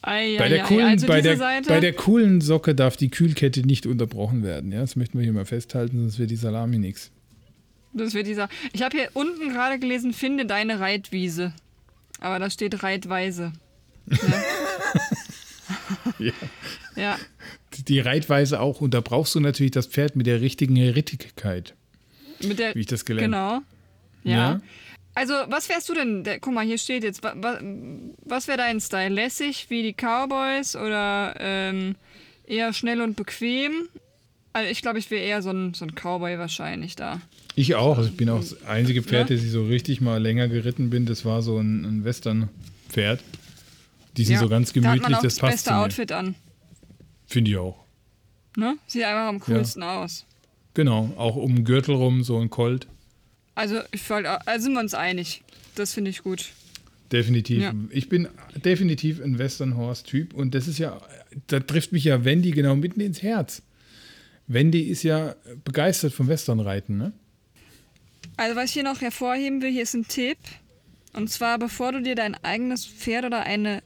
Ei, 0.08 0.38
Bei 0.38 0.46
ei, 0.46 0.50
der, 0.50 0.64
coolen, 0.64 0.86
also 0.88 1.06
bei, 1.08 1.22
der, 1.22 1.36
Seite, 1.38 1.68
bei 1.70 1.80
der 1.82 1.94
coolen 1.94 2.40
Socke 2.42 2.74
darf 2.74 2.96
die 2.96 3.10
Kühlkette 3.10 3.62
nicht 3.62 3.86
unterbrochen 3.86 4.42
werden. 4.44 4.72
Ja? 4.72 4.80
Das 4.80 4.96
möchten 4.96 5.18
wir 5.18 5.24
hier 5.24 5.34
mal 5.34 5.46
festhalten, 5.46 6.00
sonst 6.00 6.18
wird 6.18 6.32
die 6.32 6.36
Salami 6.38 6.78
nichts. 6.78 7.12
das 7.94 8.14
wird 8.14 8.26
dieser. 8.28 8.48
Ich 8.72 8.84
habe 8.84 8.96
hier 8.98 9.10
unten 9.14 9.50
gerade 9.50 9.80
gelesen, 9.80 10.14
finde 10.14 10.46
deine 10.46 10.80
Reitwiese. 10.80 11.54
Aber 12.22 12.40
da 12.40 12.50
steht 12.50 12.84
Reitweise. 12.84 13.52
Ja. 16.20 16.32
Ja, 16.96 17.18
Die 17.88 18.00
Reitweise 18.00 18.60
auch. 18.62 18.82
Und 18.82 18.94
da 18.94 19.02
brauchst 19.02 19.36
du 19.36 19.40
natürlich 19.40 19.72
das 19.72 19.86
Pferd 19.88 20.16
mit 20.16 20.26
der 20.26 20.42
richtigen 20.42 20.76
Herittigkeit, 20.76 21.76
mit 22.42 22.58
der. 22.60 22.74
wie 22.74 22.80
ich 22.80 22.86
das 22.88 23.06
gelernt 23.06 23.36
habe. 23.36 23.62
Genau. 24.24 24.36
Ja. 24.36 24.52
Ja. 24.54 24.62
Also, 25.18 25.34
was 25.48 25.68
wärst 25.68 25.90
du 25.90 25.96
denn? 25.96 26.24
Der, 26.24 26.40
guck 26.40 26.54
mal, 26.54 26.64
hier 26.64 26.78
steht 26.78 27.04
jetzt. 27.04 27.24
Wa, 27.24 27.34
wa, 27.38 27.60
was 28.24 28.48
wäre 28.48 28.60
dein 28.60 28.80
Style? 28.80 29.10
Lässig 29.10 29.66
wie 29.72 29.82
die 29.82 29.94
Cowboys 29.94 30.76
oder 30.76 31.34
ähm, 31.40 31.96
eher 32.46 32.72
schnell 32.72 33.02
und 33.02 33.16
bequem? 33.16 33.90
Also, 34.54 34.70
ich 34.70 34.84
glaube, 34.84 35.00
ich 35.00 35.10
wäre 35.10 35.24
eher 35.24 35.42
so 35.42 35.50
ein, 35.50 35.74
so 35.74 35.86
ein 35.86 35.96
Cowboy 35.96 36.38
wahrscheinlich 36.38 36.96
da. 36.96 37.20
Ich 37.56 37.74
auch. 37.74 37.98
Also 37.98 38.12
ich 38.12 38.16
bin 38.16 38.30
auch 38.30 38.42
das 38.42 38.64
einzige 38.68 39.02
Pferd, 39.02 39.32
Ja? 39.32 39.36
das 39.36 39.44
ich 39.44 39.50
so 39.50 39.66
richtig 39.66 40.02
mal 40.02 40.22
länger 40.22 40.50
geritten 40.50 40.92
bin. 40.92 41.08
Das 41.08 41.26
war 41.26 41.42
so 41.42 41.58
ein, 41.58 41.84
ein 41.84 42.04
Western-Pferd. 42.04 43.20
Die 44.18 44.24
sind 44.24 44.38
so 44.38 44.50
ganz 44.50 44.72
da 44.72 44.76
hat 44.76 44.84
man 44.84 44.94
gemütlich, 44.98 45.18
auch 45.18 45.24
das 45.24 45.34
das 45.34 45.42
passt 45.42 45.54
beste 45.54 45.70
zu 45.70 45.74
mir. 45.74 45.82
Outfit 45.82 46.12
an. 46.12 46.36
Finde 47.26 47.50
ich 47.50 47.58
auch. 47.58 47.84
Ne? 48.56 48.78
Sieht 48.86 49.04
einfach 49.04 49.30
am 49.30 49.40
coolsten 49.40 49.82
aus. 49.82 50.28
Genau, 50.76 51.12
auch 51.18 51.36
um 51.36 51.56
den 51.56 51.66
Gürtel 51.66 51.96
rum, 51.96 52.22
so 52.24 52.38
ein 52.38 52.52
Colt. 52.52 52.88
Also, 53.58 53.80
ich 53.92 54.08
wollte, 54.12 54.46
also 54.46 54.66
sind 54.66 54.74
wir 54.74 54.82
uns 54.82 54.94
einig. 54.94 55.42
Das 55.74 55.96
finde 55.96 56.12
ich 56.12 56.22
gut. 56.22 56.52
Definitiv. 57.12 57.64
Ja. 57.64 57.74
Ich 57.90 58.08
bin 58.08 58.28
definitiv 58.64 59.20
ein 59.20 59.40
Western 59.40 59.76
Horse-Typ 59.76 60.36
und 60.36 60.54
das 60.54 60.68
ist 60.68 60.78
ja, 60.78 61.02
da 61.48 61.60
trifft 61.60 61.92
mich 61.92 62.04
ja 62.04 62.24
Wendy 62.24 62.52
genau 62.52 62.76
mitten 62.76 63.00
ins 63.02 63.24
Herz. 63.24 63.64
Wendy 64.46 64.82
ist 64.82 65.02
ja 65.02 65.36
begeistert 65.66 66.14
vom 66.14 66.28
Westernreiten, 66.28 67.00
ne? 67.00 67.14
Also, 68.38 68.56
was 68.56 68.66
ich 68.66 68.74
hier 68.74 68.84
noch 68.84 69.02
hervorheben 69.02 69.64
will, 69.64 69.72
hier 69.72 69.84
ist 69.84 69.96
ein 69.96 70.08
Tipp. 70.08 70.38
Und 71.14 71.32
zwar, 71.32 71.58
bevor 71.58 71.94
du 71.94 72.04
dir 72.04 72.14
dein 72.14 72.36
eigenes 72.44 72.86
Pferd 72.86 73.26
oder 73.26 73.42
eine 73.42 73.82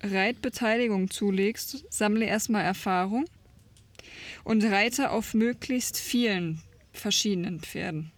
Reitbeteiligung 0.00 1.10
zulegst, 1.10 1.84
sammle 1.90 2.24
erstmal 2.24 2.64
Erfahrung 2.64 3.24
und 4.44 4.62
reite 4.62 5.10
auf 5.10 5.34
möglichst 5.34 5.98
vielen 5.98 6.62
verschiedenen 6.92 7.58
Pferden. 7.58 8.12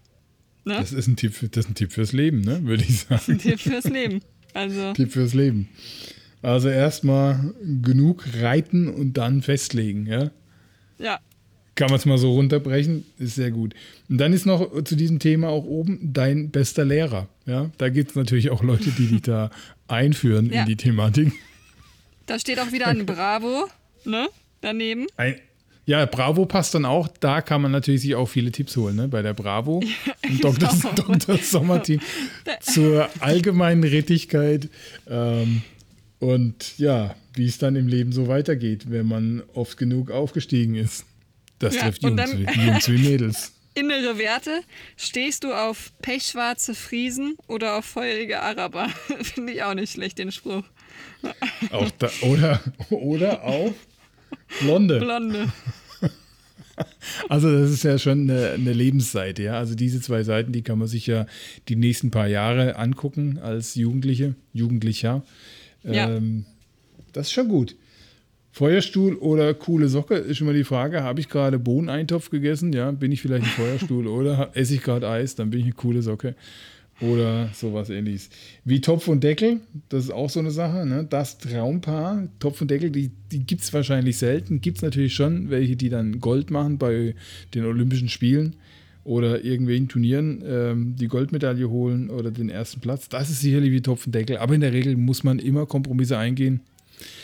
Ne? 0.70 0.76
Das 0.78 0.92
ist 0.92 1.06
ein 1.08 1.16
Tipp, 1.16 1.34
das 1.52 1.64
ist 1.64 1.70
ein 1.70 1.74
Tipp 1.74 1.92
fürs 1.92 2.12
Leben, 2.12 2.40
ne? 2.42 2.60
Würde 2.64 2.84
ich 2.84 3.00
sagen. 3.00 3.38
Tipp 3.38 3.60
fürs 3.60 3.84
Leben. 3.84 4.20
Also, 4.54 4.92
Tipp 4.92 5.12
fürs 5.12 5.34
Leben. 5.34 5.68
Also 6.42 6.68
erstmal 6.68 7.52
genug 7.82 8.24
reiten 8.40 8.88
und 8.88 9.14
dann 9.14 9.42
festlegen, 9.42 10.06
ja? 10.06 10.30
ja. 10.98 11.18
Kann 11.74 11.88
man 11.88 11.96
es 11.98 12.06
mal 12.06 12.18
so 12.18 12.32
runterbrechen, 12.32 13.04
ist 13.18 13.34
sehr 13.34 13.50
gut. 13.50 13.74
Und 14.08 14.18
dann 14.18 14.32
ist 14.32 14.46
noch 14.46 14.82
zu 14.84 14.96
diesem 14.96 15.18
Thema 15.18 15.48
auch 15.48 15.64
oben 15.64 15.98
dein 16.12 16.50
bester 16.50 16.84
Lehrer. 16.84 17.28
Ja, 17.46 17.70
da 17.78 17.88
gibt 17.88 18.10
es 18.10 18.16
natürlich 18.16 18.50
auch 18.50 18.62
Leute, 18.62 18.90
die 18.90 19.06
dich 19.06 19.22
da 19.22 19.50
einführen 19.88 20.50
Ja. 20.52 20.62
in 20.62 20.68
die 20.68 20.76
Thematik. 20.76 21.32
Da 22.26 22.38
steht 22.38 22.58
auch 22.60 22.72
wieder 22.72 22.86
ein 22.86 23.06
Bravo, 23.06 23.68
ne? 24.04 24.28
Daneben. 24.60 25.06
Ein, 25.16 25.36
ja, 25.86 26.06
Bravo 26.06 26.46
passt 26.46 26.74
dann 26.74 26.84
auch. 26.84 27.08
Da 27.08 27.40
kann 27.40 27.62
man 27.62 27.72
natürlich 27.72 28.02
sich 28.02 28.14
auch 28.14 28.26
viele 28.26 28.52
Tipps 28.52 28.76
holen, 28.76 28.96
ne? 28.96 29.08
Bei 29.08 29.22
der 29.22 29.34
Bravo. 29.34 29.82
Und 30.28 30.44
Dr. 30.44 30.68
genau. 30.68 31.14
Dr. 31.16 31.38
Sommerteam 31.38 32.00
zur 32.60 33.08
allgemeinen 33.20 33.82
Rettigkeit. 33.84 34.68
Ähm, 35.08 35.62
und 36.20 36.78
ja, 36.78 37.14
wie 37.34 37.46
es 37.46 37.58
dann 37.58 37.76
im 37.76 37.88
Leben 37.88 38.12
so 38.12 38.28
weitergeht, 38.28 38.90
wenn 38.90 39.06
man 39.06 39.42
oft 39.54 39.78
genug 39.78 40.10
aufgestiegen 40.10 40.74
ist. 40.74 41.06
Das 41.58 41.74
Ja, 41.74 41.82
trifft 41.82 42.02
Jungs, 42.02 42.16
dann- 42.16 42.38
wie, 42.38 42.66
Jungs 42.66 42.88
wie 42.88 42.98
Mädels. 42.98 43.52
Innere 43.74 44.18
Werte. 44.18 44.60
Stehst 44.96 45.44
du 45.44 45.54
auf 45.54 45.92
pechschwarze 46.02 46.74
Friesen 46.74 47.36
oder 47.46 47.76
auf 47.78 47.84
feurige 47.86 48.42
Araber? 48.42 48.88
Finde 49.22 49.52
ich 49.54 49.62
auch 49.62 49.74
nicht 49.74 49.92
schlecht, 49.92 50.18
den 50.18 50.32
Spruch. 50.32 50.64
Auch 51.70 51.90
da, 51.98 52.10
oder, 52.22 52.60
oder 52.90 53.44
auf 53.44 53.72
Blonde. 54.60 54.98
Blonde. 54.98 55.48
Also 57.28 57.52
das 57.52 57.70
ist 57.70 57.84
ja 57.84 57.98
schon 57.98 58.30
eine, 58.30 58.52
eine 58.52 58.72
Lebensseite, 58.72 59.42
ja. 59.42 59.58
Also 59.58 59.74
diese 59.74 60.00
zwei 60.00 60.22
Seiten, 60.22 60.52
die 60.52 60.62
kann 60.62 60.78
man 60.78 60.88
sich 60.88 61.06
ja 61.06 61.26
die 61.68 61.76
nächsten 61.76 62.10
paar 62.10 62.26
Jahre 62.26 62.76
angucken 62.76 63.38
als 63.38 63.74
Jugendliche, 63.74 64.34
Jugendlicher. 64.54 65.22
Ja. 65.84 66.10
Ähm, 66.10 66.46
das 67.12 67.26
ist 67.26 67.32
schon 67.32 67.48
gut. 67.48 67.76
Feuerstuhl 68.52 69.14
oder 69.14 69.54
coole 69.54 69.88
Socke 69.88 70.14
ist 70.14 70.38
schon 70.38 70.46
mal 70.46 70.54
die 70.54 70.64
Frage. 70.64 71.02
Habe 71.02 71.20
ich 71.20 71.28
gerade 71.28 71.58
Bohneneintopf 71.58 72.30
gegessen? 72.30 72.72
Ja, 72.72 72.90
bin 72.90 73.12
ich 73.12 73.22
vielleicht 73.22 73.44
ein 73.44 73.50
Feuerstuhl 73.50 74.06
oder 74.08 74.50
esse 74.54 74.74
ich 74.74 74.82
gerade 74.82 75.08
Eis? 75.08 75.36
Dann 75.36 75.50
bin 75.50 75.60
ich 75.60 75.66
eine 75.66 75.74
coole 75.74 76.02
Socke. 76.02 76.34
Oder 77.00 77.48
sowas 77.54 77.88
ähnliches. 77.88 78.28
Wie 78.64 78.80
Topf 78.80 79.08
und 79.08 79.24
Deckel, 79.24 79.60
das 79.88 80.04
ist 80.04 80.10
auch 80.10 80.28
so 80.28 80.40
eine 80.40 80.50
Sache. 80.50 80.84
Ne? 80.84 81.06
Das 81.08 81.38
Traumpaar, 81.38 82.28
Topf 82.38 82.60
und 82.60 82.70
Deckel, 82.70 82.90
die, 82.90 83.10
die 83.32 83.44
gibt 83.46 83.62
es 83.62 83.72
wahrscheinlich 83.72 84.18
selten. 84.18 84.60
Gibt 84.60 84.78
es 84.78 84.82
natürlich 84.82 85.14
schon 85.14 85.48
welche, 85.48 85.76
die 85.76 85.88
dann 85.88 86.20
Gold 86.20 86.50
machen 86.50 86.76
bei 86.76 87.14
den 87.54 87.64
Olympischen 87.64 88.08
Spielen 88.08 88.56
oder 89.04 89.42
irgendwelchen 89.42 89.88
Turnieren 89.88 90.44
ähm, 90.46 90.96
die 90.96 91.08
Goldmedaille 91.08 91.70
holen 91.70 92.10
oder 92.10 92.30
den 92.30 92.50
ersten 92.50 92.80
Platz. 92.80 93.08
Das 93.08 93.30
ist 93.30 93.40
sicherlich 93.40 93.72
wie 93.72 93.80
Topf 93.80 94.06
und 94.06 94.14
Deckel. 94.14 94.36
Aber 94.36 94.54
in 94.54 94.60
der 94.60 94.72
Regel 94.72 94.96
muss 94.96 95.24
man 95.24 95.38
immer 95.38 95.64
Kompromisse 95.64 96.18
eingehen. 96.18 96.60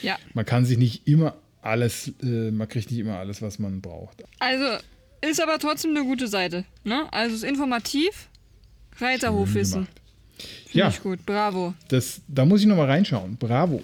Ja. 0.03 0.17
Man 0.33 0.47
kann 0.47 0.65
sich 0.65 0.79
nicht 0.79 1.07
immer 1.07 1.37
alles, 1.61 2.13
äh, 2.23 2.51
man 2.51 2.69
kriegt 2.69 2.91
nicht 2.91 3.01
immer 3.01 3.19
alles, 3.19 3.43
was 3.43 3.59
man 3.59 3.83
braucht. 3.83 4.25
Also 4.39 4.83
ist 5.21 5.43
aber 5.43 5.59
trotzdem 5.59 5.91
eine 5.91 6.05
gute 6.05 6.29
Seite. 6.29 6.65
Ne? 6.85 7.13
Also 7.13 7.37
ist 7.37 7.45
informativ. 7.45 8.29
Finde 10.67 10.79
Ja. 10.79 10.89
ich 10.89 11.03
gut. 11.03 11.25
Bravo. 11.27 11.75
Das, 11.89 12.21
da 12.29 12.45
muss 12.45 12.61
ich 12.61 12.67
nochmal 12.67 12.87
reinschauen. 12.87 13.37
Bravo. 13.37 13.83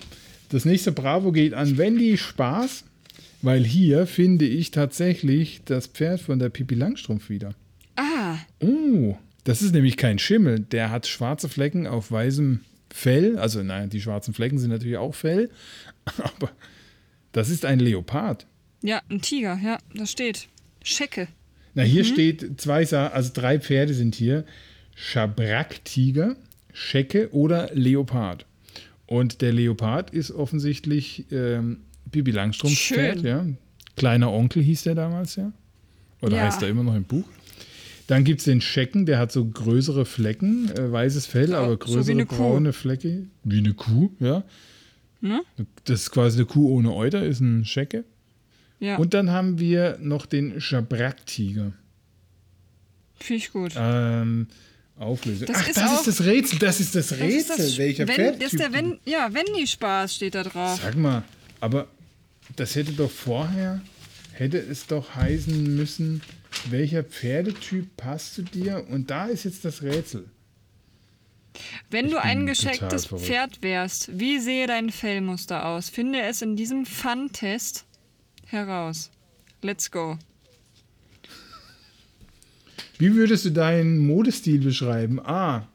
Das 0.51 0.64
nächste 0.64 0.92
Bravo 0.92 1.33
geht 1.33 1.55
an 1.55 1.79
Wendy 1.79 2.18
Spaß, 2.18 2.85
weil 3.40 3.64
hier 3.64 4.07
finde 4.07 4.44
ich 4.46 4.70
tatsächlich 4.70 5.62
das 5.64 5.87
Pferd 5.87 6.20
von 6.20 6.38
der 6.38 6.51
Pippi 6.51 6.75
Langstrumpf 6.75 7.29
wieder. 7.31 7.55
Ah, 7.96 8.37
Oh, 8.61 9.16
das 9.44 9.62
ist 9.62 9.72
nämlich 9.72 9.96
kein 9.96 10.18
Schimmel. 10.18 10.61
Der 10.61 10.90
hat 10.90 11.07
schwarze 11.07 11.48
Flecken 11.48 11.87
auf 11.87 12.11
weißem 12.12 12.61
Fell. 12.92 13.38
Also, 13.38 13.62
nein, 13.62 13.88
die 13.90 14.01
schwarzen 14.01 14.35
Flecken 14.35 14.59
sind 14.59 14.70
natürlich 14.70 14.98
auch 14.98 15.14
Fell. 15.14 15.51
Aber 16.18 16.51
das 17.33 17.48
ist 17.48 17.64
ein 17.64 17.79
Leopard. 17.79 18.46
ja, 18.83 19.01
ein 19.11 19.20
Tiger. 19.22 19.59
Ja, 19.62 19.79
da 19.94 20.05
steht. 20.07 20.48
Schecke. 20.85 21.29
Na, 21.75 21.83
hier 21.83 22.05
steht 22.05 22.61
zwei, 22.61 22.87
also 22.87 23.31
drei 23.33 23.59
Pferde 23.59 23.94
sind 23.94 24.14
hier. 24.14 24.44
Schabrack-Tiger, 25.03 26.37
Schecke 26.73 27.31
oder 27.33 27.71
Leopard. 27.75 28.47
Und 29.07 29.43
der 29.43 29.53
Leopard 29.53 30.11
ist 30.11 30.31
offensichtlich 30.31 31.27
ähm, 31.31 31.81
Bibi 32.11 32.31
Langstrumpfs 32.31 32.79
Schön. 32.79 32.97
Pferd, 32.99 33.23
ja. 33.23 33.47
Kleiner 33.97 34.33
Onkel 34.33 34.62
hieß 34.62 34.85
der 34.85 34.95
damals, 34.95 35.37
ja. 35.37 35.53
Oder 36.23 36.37
Ja. 36.37 36.43
heißt 36.45 36.62
er 36.62 36.69
immer 36.69 36.83
noch 36.85 36.95
im 36.95 37.05
Buch. 37.05 37.25
Dann 38.07 38.25
gibt 38.25 38.41
es 38.41 38.45
den 38.45 38.61
Schecken, 38.61 39.05
der 39.07 39.19
hat 39.19 39.33
so 39.33 39.45
größere 39.45 40.05
Flecken, 40.05 40.71
äh, 40.71 40.91
weißes 40.93 41.27
Fell, 41.27 41.49
So- 41.49 41.57
aber 41.57 41.67
so 41.73 41.73
wie 41.75 41.93
größere 42.15 42.27
Kuh. 42.27 42.37
braune 42.37 42.73
Flecke. 42.73 43.27
Wie 43.45 43.59
eine 43.59 43.75
Kuh, 43.75 44.11
ja. 44.21 44.45
Ne? 45.21 45.41
Das 45.85 46.03
ist 46.03 46.11
quasi 46.11 46.38
eine 46.38 46.47
Kuh 46.47 46.69
ohne 46.77 46.95
Euter, 46.95 47.25
ist 47.25 47.41
ein 47.41 47.65
Schecke. 47.65 48.05
Ja, 48.81 48.97
Und 48.97 49.15
dann 49.15 49.31
haben 49.31 49.59
wir 49.61 49.99
noch 50.01 50.27
den 50.27 50.61
Schabrack-Tiger. 50.61 51.73
finde 53.17 53.38
ich 53.38 53.53
gut. 53.53 53.73
Ähm, 53.77 54.49
Auflösung. 55.03 55.47
Das 55.47 55.57
Ach, 55.59 55.69
ist 55.69 55.77
das 55.77 55.93
ist 56.01 56.07
das 56.07 56.27
Rätsel. 56.27 56.59
Das 56.59 56.81
ist 56.81 56.95
das 56.95 57.09
Das 57.09 57.19
Rätsel. 57.19 57.38
ist 57.38 57.51
das, 57.51 57.79
Welcher 57.79 58.09
wenn, 58.09 58.35
ist 58.41 58.59
der 58.59 58.69
du- 58.69 58.75
wenn, 58.75 59.01
ja, 59.05 59.33
Wendy 59.35 59.67
Spaß 59.67 60.15
steht 60.15 60.35
da 60.35 60.43
drauf. 60.45 60.81
Sag 60.83 60.95
mal, 60.97 61.23
aber 61.61 61.88
das 62.57 62.75
hätte 62.77 62.93
doch 62.93 63.11
vorher, 63.11 63.81
hätte 64.33 64.59
es 64.59 64.87
doch 64.87 65.15
heißen 65.15 65.75
müssen, 65.77 66.23
welcher 66.71 67.03
Pferdetyp 67.05 67.97
passt 67.97 68.35
zu 68.35 68.43
dir? 68.43 68.87
Und 68.88 69.11
da 69.11 69.27
ist 69.27 69.45
jetzt 69.45 69.65
das 69.65 69.83
Rätsel. 69.83 70.27
Wenn 71.91 72.07
du 72.07 72.12
bin 72.12 72.19
ein 72.21 72.47
geschecktes. 72.47 73.07
Pferd 73.07 73.62
wärst, 73.62 74.19
wie 74.19 74.38
sehe 74.38 74.67
dein 74.67 74.91
Fellmuster 74.91 75.67
aus? 75.67 75.91
Finde 75.91 76.23
es 76.23 76.41
in 76.41 76.57
diesem 76.57 76.87
Fun-Test 76.87 77.85
heraus. 78.47 79.11
Let's 79.61 79.91
go. 79.91 80.19
Wie 83.03 83.17
würdest 83.17 83.45
du 83.45 83.51
deinen 83.51 83.99
Modestil 83.99 84.61
beschreiben? 84.61 85.19
A. 85.19 85.67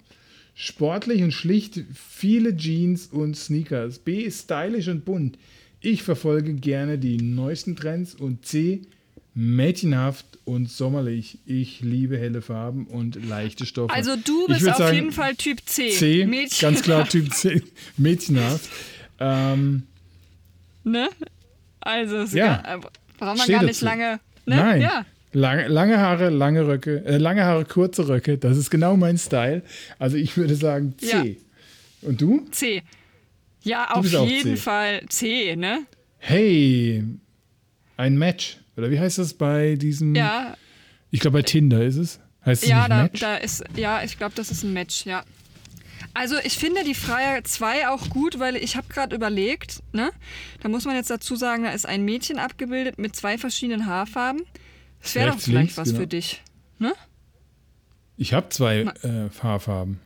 Sportlich 0.56 1.22
und 1.24 1.34
schlicht, 1.34 1.82
viele 1.94 2.56
Jeans 2.56 3.08
und 3.08 3.36
Sneakers. 3.36 4.00
B. 4.00 4.32
Stylisch 4.32 4.88
und 4.88 5.04
bunt. 5.04 5.38
Ich 5.82 6.04
verfolge 6.04 6.54
gerne 6.54 6.98
die 6.98 7.18
neuesten 7.18 7.76
Trends. 7.76 8.16
Und 8.16 8.46
C. 8.46 8.84
Mädchenhaft 9.34 10.26
und 10.46 10.72
sommerlich. 10.72 11.40
Ich 11.46 11.82
liebe 11.82 12.18
helle 12.18 12.42
Farben 12.42 12.88
und 12.88 13.20
leichte 13.28 13.66
Stoffe. 13.66 13.94
Also 13.94 14.16
du 14.16 14.48
bist 14.48 14.70
auf 14.70 14.78
sagen, 14.78 14.96
jeden 14.96 15.12
Fall 15.12 15.36
Typ 15.36 15.60
C. 15.66 15.90
C, 15.90 16.26
Mädchen, 16.26 16.62
ganz 16.62 16.82
klar 16.82 17.10
Typ 17.10 17.34
C, 17.34 17.62
mädchenhaft. 17.98 18.70
Ähm, 19.20 19.84
Ne? 20.86 21.10
Also, 21.82 22.24
Ja. 22.38 22.62
gar, 22.62 22.80
braucht 22.80 22.92
man 23.20 23.38
Steh 23.40 23.52
gar 23.52 23.64
nicht 23.64 23.76
dazu. 23.82 23.86
lange. 23.86 24.20
Ne? 24.46 24.56
Nein, 24.56 24.82
Ja. 24.82 25.06
Lange, 25.38 25.68
lange 25.68 26.00
Haare, 26.00 26.30
lange 26.30 26.68
Röcke, 26.68 27.06
äh, 27.06 27.18
lange 27.18 27.44
Haare, 27.44 27.66
kurze 27.66 28.08
Röcke, 28.08 28.38
das 28.38 28.58
ist 28.58 28.70
genau 28.70 28.98
mein 28.98 29.18
Style. 29.18 29.62
Also 30.00 30.18
ich 30.18 30.36
würde 30.36 30.56
sagen 30.56 30.96
C. 30.98 31.08
Ja. 32.02 32.08
Und 32.08 32.22
du? 32.22 32.46
C. 32.52 32.84
Ja, 33.62 33.92
auf 33.92 34.02
bist 34.02 34.16
auch 34.16 34.28
jeden 34.28 34.56
C. 34.56 34.62
Fall 34.62 35.06
C, 35.10 35.56
ne? 35.56 35.86
Hey, 36.18 37.04
ein 37.98 38.18
Match. 38.18 38.58
Oder 38.76 38.92
wie 38.92 39.00
heißt 39.00 39.18
das 39.18 39.34
bei 39.34 39.76
diesem? 39.76 40.16
Ja, 40.16 40.56
Ich 41.12 41.20
glaube 41.20 41.40
bei 41.40 41.44
Tinder 41.44 41.84
ist 41.84 41.98
es. 41.98 42.20
Heißt 42.46 42.64
es 42.64 42.70
ja, 42.70 42.80
nicht 42.80 42.92
da, 42.92 43.04
Match? 43.04 43.20
da 43.20 43.36
ist, 43.38 43.64
ja, 43.76 44.04
ich 44.04 44.18
glaube, 44.18 44.34
das 44.36 44.52
ist 44.52 44.64
ein 44.64 44.74
Match, 44.74 45.06
ja. 45.06 45.24
Also 46.14 46.36
ich 46.44 46.58
finde 46.58 46.84
die 46.84 46.96
Freier 46.96 47.44
2 47.44 47.90
auch 47.90 48.10
gut, 48.10 48.40
weil 48.40 48.56
ich 48.56 48.76
habe 48.76 48.88
gerade 48.90 49.16
überlegt, 49.16 49.84
ne? 49.92 50.12
Da 50.62 50.70
muss 50.70 50.86
man 50.86 50.96
jetzt 50.96 51.10
dazu 51.10 51.36
sagen, 51.36 51.64
da 51.64 51.72
ist 51.72 51.86
ein 51.86 52.04
Mädchen 52.06 52.40
abgebildet 52.40 52.98
mit 52.98 53.16
zwei 53.16 53.38
verschiedenen 53.38 53.86
Haarfarben. 53.86 54.42
Das 55.02 55.16
wäre 55.16 55.32
doch 55.32 55.40
vielleicht 55.40 55.48
links, 55.48 55.78
was 55.78 55.90
genau. 55.90 56.00
für 56.02 56.08
dich. 56.08 56.42
Ne? 56.80 56.94
Ich 58.18 58.34
habe 58.34 58.50
zwei 58.50 58.82
äh, 58.82 59.30
Haarfarben. 59.42 60.00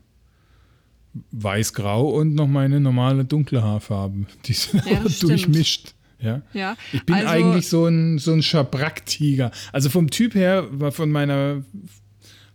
Weiß-grau 1.31 2.09
und 2.09 2.35
noch 2.35 2.47
meine 2.47 2.79
normale 2.79 3.25
dunkle 3.25 3.63
Haarfarbe. 3.63 4.25
Die 4.45 4.53
sind 4.53 4.85
Ja, 4.85 4.99
aber 4.99 5.09
stimmt. 5.09 5.31
durchmischt. 5.31 5.93
Ja. 6.19 6.41
Ja. 6.53 6.77
Ich 6.93 7.03
bin 7.05 7.15
also, 7.15 7.27
eigentlich 7.27 7.67
so 7.67 7.85
ein, 7.87 8.19
so 8.19 8.31
ein 8.31 8.43
Schabrack-Tiger. 8.43 9.51
Also 9.73 9.89
vom 9.89 10.09
Typ 10.09 10.35
her, 10.35 10.67
von 10.91 11.11
meiner 11.11 11.63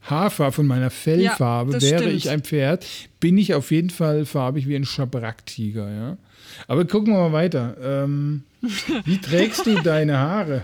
Haarfarbe, 0.03 0.53
von 0.53 0.67
meiner 0.67 0.91
Fellfarbe, 0.91 1.73
das 1.73 1.83
wäre 1.83 2.03
stimmt. 2.03 2.15
ich 2.17 2.31
ein 2.31 2.43
Pferd, 2.43 2.87
bin 3.19 3.37
ich 3.39 3.55
auf 3.55 3.73
jeden 3.73 3.91
Fall 3.91 4.25
farbig 4.25 4.69
wie 4.69 4.77
ein 4.77 4.85
Schabrack-Tiger. 4.85 5.91
Ja? 5.91 6.17
Aber 6.69 6.85
gucken 6.85 7.13
wir 7.13 7.29
mal 7.29 7.33
weiter. 7.33 7.77
Ähm, 7.83 8.45
wie 9.05 9.19
trägst 9.19 9.67
du 9.67 9.75
deine 9.83 10.19
Haare? 10.19 10.63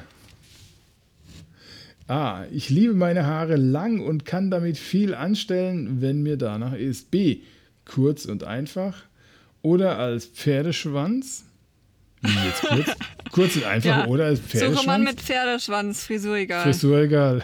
A. 2.13 2.45
Ich 2.53 2.69
liebe 2.69 2.95
meine 2.95 3.27
Haare 3.27 3.57
lang 3.57 4.01
und 4.01 4.25
kann 4.25 4.51
damit 4.51 4.77
viel 4.77 5.15
anstellen, 5.15 6.01
wenn 6.03 6.23
mir 6.23 6.37
danach 6.37 6.75
ist. 6.75 7.11
B. 7.11 7.39
Kurz 7.85 8.27
und 8.27 8.45
einfach. 8.45 9.03
Oder 9.63 9.99
als 9.99 10.27
Pferdeschwanz. 10.27 11.45
Jetzt 12.23 12.63
kurz? 12.63 12.97
kurz 13.33 13.57
und 13.57 13.65
einfach 13.65 14.05
Ja. 14.05 14.07
oder 14.07 14.27
als 14.27 14.39
Suche 14.41 14.49
Pferdeschwanz? 14.51 14.87
man 14.87 15.05
mit 15.05 15.21
Pferdeschwanz, 15.21 16.05
Frisur 16.05 16.37
egal. 16.37 16.63
Frisur 16.65 16.99
egal. 17.01 17.43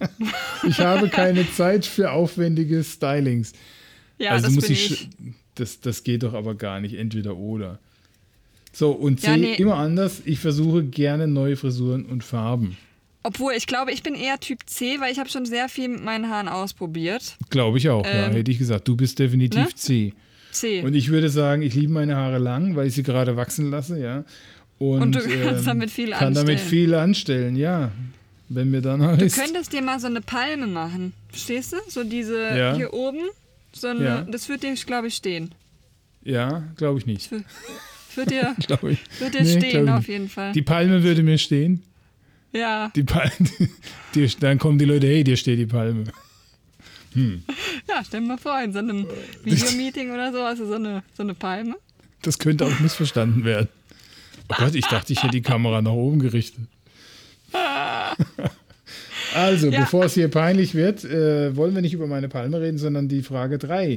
ich 0.68 0.78
habe 0.80 1.08
keine 1.08 1.48
Zeit 1.52 1.86
für 1.86 2.10
aufwendige 2.10 2.82
Stylings. 2.82 3.52
ja, 4.18 4.30
also 4.32 4.46
das 4.46 4.54
muss 4.54 4.70
ich. 4.70 4.90
ich. 4.92 5.08
Das, 5.56 5.80
das 5.80 6.02
geht 6.02 6.24
doch 6.24 6.34
aber 6.34 6.54
gar 6.56 6.80
nicht. 6.80 6.94
Entweder 6.94 7.36
oder. 7.36 7.78
So, 8.72 8.90
und 8.90 9.20
C, 9.20 9.26
Ja, 9.28 9.36
nee. 9.36 9.54
immer 9.54 9.76
anders. 9.76 10.22
Ich 10.24 10.40
versuche 10.40 10.82
gerne 10.82 11.28
neue 11.28 11.56
Frisuren 11.56 12.06
und 12.06 12.24
Farben. 12.24 12.76
Obwohl, 13.26 13.54
ich 13.56 13.66
glaube, 13.66 13.90
ich 13.90 14.02
bin 14.02 14.14
eher 14.14 14.38
Typ 14.38 14.60
C, 14.66 15.00
weil 15.00 15.10
ich 15.10 15.18
habe 15.18 15.28
schon 15.30 15.46
sehr 15.46 15.68
viel 15.68 15.88
mit 15.88 16.04
meinen 16.04 16.28
Haaren 16.28 16.46
ausprobiert. 16.48 17.36
Glaube 17.50 17.78
ich 17.78 17.88
auch, 17.88 18.04
ja, 18.04 18.26
Ähm, 18.26 18.32
hätte 18.32 18.50
ich 18.50 18.58
gesagt. 18.58 18.86
Du 18.86 18.96
bist 18.96 19.18
definitiv 19.18 19.60
ne? 19.64 19.74
C. 19.74 20.12
C. 20.52 20.82
Und 20.82 20.94
ich 20.94 21.08
würde 21.08 21.30
sagen, 21.30 21.62
ich 21.62 21.74
liebe 21.74 21.92
meine 21.92 22.14
Haare 22.16 22.38
lang, 22.38 22.76
weil 22.76 22.86
ich 22.86 22.94
sie 22.94 23.02
gerade 23.02 23.36
wachsen 23.36 23.70
lasse, 23.70 23.98
ja. 23.98 24.24
Und, 24.78 25.02
Und 25.02 25.14
du 25.14 25.20
kannst 25.20 25.66
damit 25.66 25.90
viel 25.90 26.10
kann 26.10 26.34
damit 26.34 26.58
anstellen. 26.58 26.70
viel 26.70 26.94
anstellen, 26.94 27.56
ja. 27.56 27.90
Wenn 28.50 28.70
mir 28.70 28.82
danach 28.82 29.16
Du 29.16 29.24
ist. 29.24 29.36
könntest 29.42 29.72
dir 29.72 29.80
mal 29.82 29.98
so 29.98 30.06
eine 30.06 30.20
Palme 30.20 30.66
machen. 30.66 31.14
Verstehst 31.30 31.72
du? 31.72 31.76
So 31.88 32.04
diese 32.04 32.38
Ja. 32.56 32.76
hier 32.76 32.92
oben. 32.92 33.20
So 33.72 33.88
eine, 33.88 34.04
Ja. 34.04 34.20
Das 34.22 34.48
wird 34.50 34.62
dir, 34.62 34.74
glaube 34.74 35.08
ich, 35.08 35.14
stehen. 35.14 35.52
Ja, 36.22 36.62
glaube 36.76 36.98
ich 36.98 37.06
nicht. 37.06 37.30
Wird 38.14 38.30
dir, 38.30 38.54
ich. 38.58 38.68
wird 39.20 39.34
dir 39.34 39.42
Nee, 39.42 39.58
stehen, 39.58 39.88
auf 39.88 40.06
jeden 40.08 40.28
Fall. 40.28 40.52
Die 40.52 40.62
Palme 40.62 41.02
würde 41.02 41.22
mir 41.22 41.38
stehen. 41.38 41.82
Ja. 42.54 42.90
Die 42.94 43.02
Palme, 43.02 43.30
die, 44.14 44.26
dann 44.40 44.58
kommen 44.58 44.78
die 44.78 44.84
Leute, 44.84 45.06
hey, 45.06 45.24
dir 45.24 45.36
steht 45.36 45.58
die 45.58 45.66
Palme. 45.66 46.04
ja, 47.14 48.02
stell 48.04 48.20
dir 48.20 48.26
mal 48.26 48.38
vor, 48.38 48.60
in 48.62 48.72
so 48.72 48.78
einem 48.80 49.06
Videomeeting 49.44 50.10
oder 50.10 50.32
so 50.32 50.38
hast 50.42 50.60
du 50.60 50.66
so 50.66 50.74
eine, 50.74 51.02
so 51.16 51.22
eine 51.22 51.34
Palme. 51.34 51.76
Das 52.22 52.38
könnte 52.38 52.64
auch 52.66 52.80
missverstanden 52.80 53.44
werden. 53.44 53.68
Oh 54.48 54.54
Gott, 54.58 54.74
ich 54.74 54.86
dachte, 54.86 55.12
ich 55.12 55.22
hätte 55.22 55.32
die 55.32 55.42
Kamera 55.42 55.80
nach 55.82 55.92
oben 55.92 56.18
gerichtet. 56.20 56.64
Also, 59.34 59.68
Ja. 59.68 59.80
bevor 59.80 60.04
es 60.04 60.14
hier 60.14 60.28
peinlich 60.28 60.74
wird, 60.74 61.04
äh, 61.04 61.56
wollen 61.56 61.74
wir 61.74 61.82
nicht 61.82 61.94
über 61.94 62.06
meine 62.06 62.28
Palme 62.28 62.60
reden, 62.60 62.78
sondern 62.78 63.08
die 63.08 63.22
Frage 63.22 63.58
3. 63.58 63.96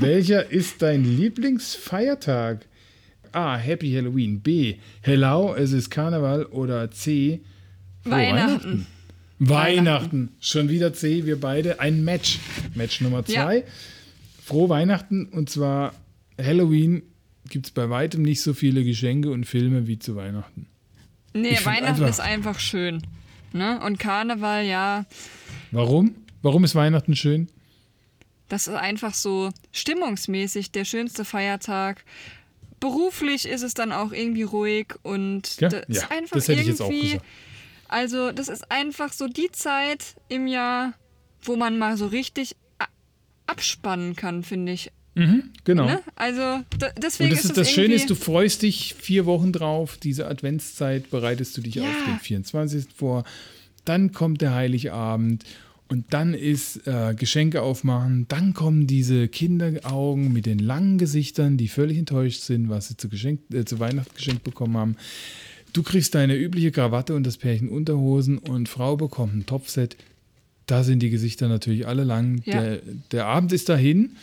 Welcher 0.00 0.50
ist 0.50 0.82
dein 0.82 1.04
Lieblingsfeiertag? 1.04 2.66
A. 3.30 3.56
Happy 3.56 3.92
Halloween. 3.92 4.40
B. 4.40 4.76
Hello, 5.02 5.54
es 5.54 5.70
ist 5.72 5.90
Karneval. 5.90 6.46
Oder 6.46 6.90
C. 6.90 7.40
frohe 8.04 8.12
Weihnachten. 8.12 8.86
Weihnachten. 9.38 10.28
Schon 10.40 10.68
wieder 10.68 10.92
C, 10.94 11.26
wir 11.26 11.40
beide. 11.40 11.80
Ein 11.80 12.04
Match. 12.04 12.38
Match 12.74 13.00
Nummer 13.00 13.24
Ja. 13.26 13.44
zwei. 13.44 13.64
Frohe 14.42 14.68
Weihnachten 14.68 15.26
und 15.26 15.50
zwar 15.50 15.94
Halloween 16.40 17.02
gibt 17.48 17.66
es 17.66 17.72
bei 17.72 17.90
weitem 17.90 18.22
nicht 18.22 18.40
so 18.42 18.54
viele 18.54 18.84
Geschenke 18.84 19.30
und 19.30 19.44
Filme 19.44 19.86
wie 19.86 19.98
zu 19.98 20.16
Weihnachten. 20.16 20.66
Nee, 21.34 21.58
Weihnachten 21.64 21.84
einfach- 21.86 22.08
ist 22.08 22.20
einfach 22.20 22.58
schön. 22.60 23.02
Ne? 23.52 23.80
Und 23.84 23.98
Karneval, 23.98 24.64
ja, 24.64 25.04
Warum? 25.72 26.14
Warum 26.42 26.64
ist 26.64 26.74
Weihnachten 26.74 27.16
schön? 27.16 27.48
das 28.48 28.68
ist 28.68 28.74
einfach 28.74 29.14
so 29.14 29.50
stimmungsmäßig 29.72 30.70
der 30.70 30.84
schönste 30.84 31.24
Feiertag. 31.24 32.04
Beruflich 32.78 33.48
ist 33.48 33.62
es 33.62 33.74
dann 33.74 33.90
auch 33.92 34.12
irgendwie 34.12 34.42
ruhig 34.42 34.94
und 35.02 35.60
Ja, 35.60 35.68
das 35.70 35.84
ist 35.88 36.02
ja, 36.02 36.10
einfach 36.10 36.36
das 36.36 36.48
hätte 36.48 36.60
ich 36.60 36.66
jetzt 36.68 36.82
auch 36.82 36.90
irgendwie. 36.90 37.12
gesagt. 37.12 37.24
Also, 37.88 38.32
das 38.32 38.48
ist 38.48 38.70
einfach 38.70 39.12
so 39.12 39.28
die 39.28 39.50
Zeit 39.52 40.16
im 40.28 40.46
Jahr, 40.46 40.94
wo 41.42 41.56
man 41.56 41.78
mal 41.78 41.96
so 41.96 42.06
richtig 42.06 42.56
abspannen 43.46 44.16
kann, 44.16 44.42
finde 44.42 44.72
ich. 44.72 44.90
Genau. 45.62 45.86
Ne? 45.86 46.02
Also, 46.16 46.64
deswegen 47.00 47.30
Und 47.30 47.36
das, 47.36 47.44
ist 47.44 47.50
ist, 47.50 47.56
das 47.56 47.68
es 47.68 47.74
Schöne 47.74 47.94
ist, 47.94 48.10
du 48.10 48.16
freust 48.16 48.62
dich 48.62 48.94
vier 48.94 49.26
Wochen 49.26 49.52
drauf. 49.52 49.96
Diese 49.96 50.26
Adventszeit 50.26 51.08
bereitest 51.10 51.56
du 51.56 51.60
dich 51.60 51.76
Ja. 51.76 51.84
auf 51.84 52.04
den 52.08 52.18
24. 52.18 52.86
vor. 52.96 53.22
Dann 53.84 54.10
kommt 54.12 54.40
der 54.40 54.54
Heiligabend 54.54 55.44
und 55.86 56.12
dann 56.12 56.34
ist 56.34 56.88
äh, 56.88 57.14
Geschenke 57.16 57.62
aufmachen. 57.62 58.26
Dann 58.26 58.54
kommen 58.54 58.88
diese 58.88 59.28
Kinderaugen 59.28 60.32
mit 60.32 60.46
den 60.46 60.58
langen 60.58 60.98
Gesichtern, 60.98 61.58
die 61.58 61.68
völlig 61.68 61.96
enttäuscht 61.98 62.40
sind, 62.40 62.68
was 62.68 62.88
sie 62.88 62.96
zu, 62.96 63.08
Geschenk, 63.08 63.40
äh, 63.52 63.64
zu 63.64 63.78
Weihnachten 63.78 64.16
geschenkt 64.16 64.42
bekommen 64.42 64.76
haben. 64.76 64.96
Du 65.74 65.82
kriegst 65.82 66.14
deine 66.14 66.36
übliche 66.36 66.70
Krawatte 66.70 67.14
und 67.14 67.24
das 67.26 67.36
Pärchen 67.36 67.68
Unterhosen 67.68 68.38
und 68.38 68.68
Frau 68.68 68.96
bekommt 68.96 69.34
ein 69.34 69.44
Topset. 69.44 69.96
Da 70.66 70.84
sind 70.84 71.00
die 71.00 71.10
Gesichter 71.10 71.48
natürlich 71.48 71.86
alle 71.86 72.04
lang. 72.04 72.40
Ja. 72.44 72.62
Der, 72.62 72.80
der 73.12 73.26
Abend 73.26 73.52
ist 73.52 73.68
dahin. 73.68 74.16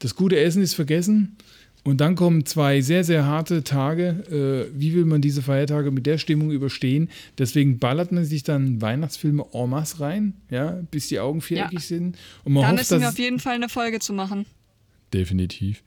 Das 0.00 0.16
gute 0.16 0.40
Essen 0.40 0.62
ist 0.62 0.74
vergessen. 0.74 1.36
Und 1.84 2.00
dann 2.00 2.14
kommen 2.14 2.46
zwei 2.46 2.80
sehr, 2.80 3.04
sehr 3.04 3.26
harte 3.26 3.62
Tage. 3.62 4.70
Äh, 4.72 4.80
wie 4.80 4.94
will 4.94 5.04
man 5.04 5.20
diese 5.20 5.42
Feiertage 5.42 5.90
mit 5.90 6.06
der 6.06 6.16
Stimmung 6.16 6.50
überstehen? 6.50 7.10
Deswegen 7.36 7.78
ballert 7.78 8.10
man 8.10 8.24
sich 8.24 8.42
dann 8.42 8.80
Weihnachtsfilme 8.80 9.44
en 9.52 9.68
masse 9.70 10.00
rein, 10.00 10.32
ja, 10.50 10.80
bis 10.90 11.08
die 11.08 11.20
Augen 11.20 11.42
viereckig 11.42 11.74
Ja. 11.74 11.80
sind. 11.80 12.16
Und 12.44 12.54
man 12.54 12.62
da 12.62 12.68
hofft, 12.70 12.78
müssen 12.78 13.00
wir 13.02 13.08
auf 13.10 13.18
jeden 13.18 13.38
Fall 13.38 13.56
eine 13.56 13.68
Folge 13.68 13.98
zu 13.98 14.14
machen. 14.14 14.46
Definitiv. 15.12 15.82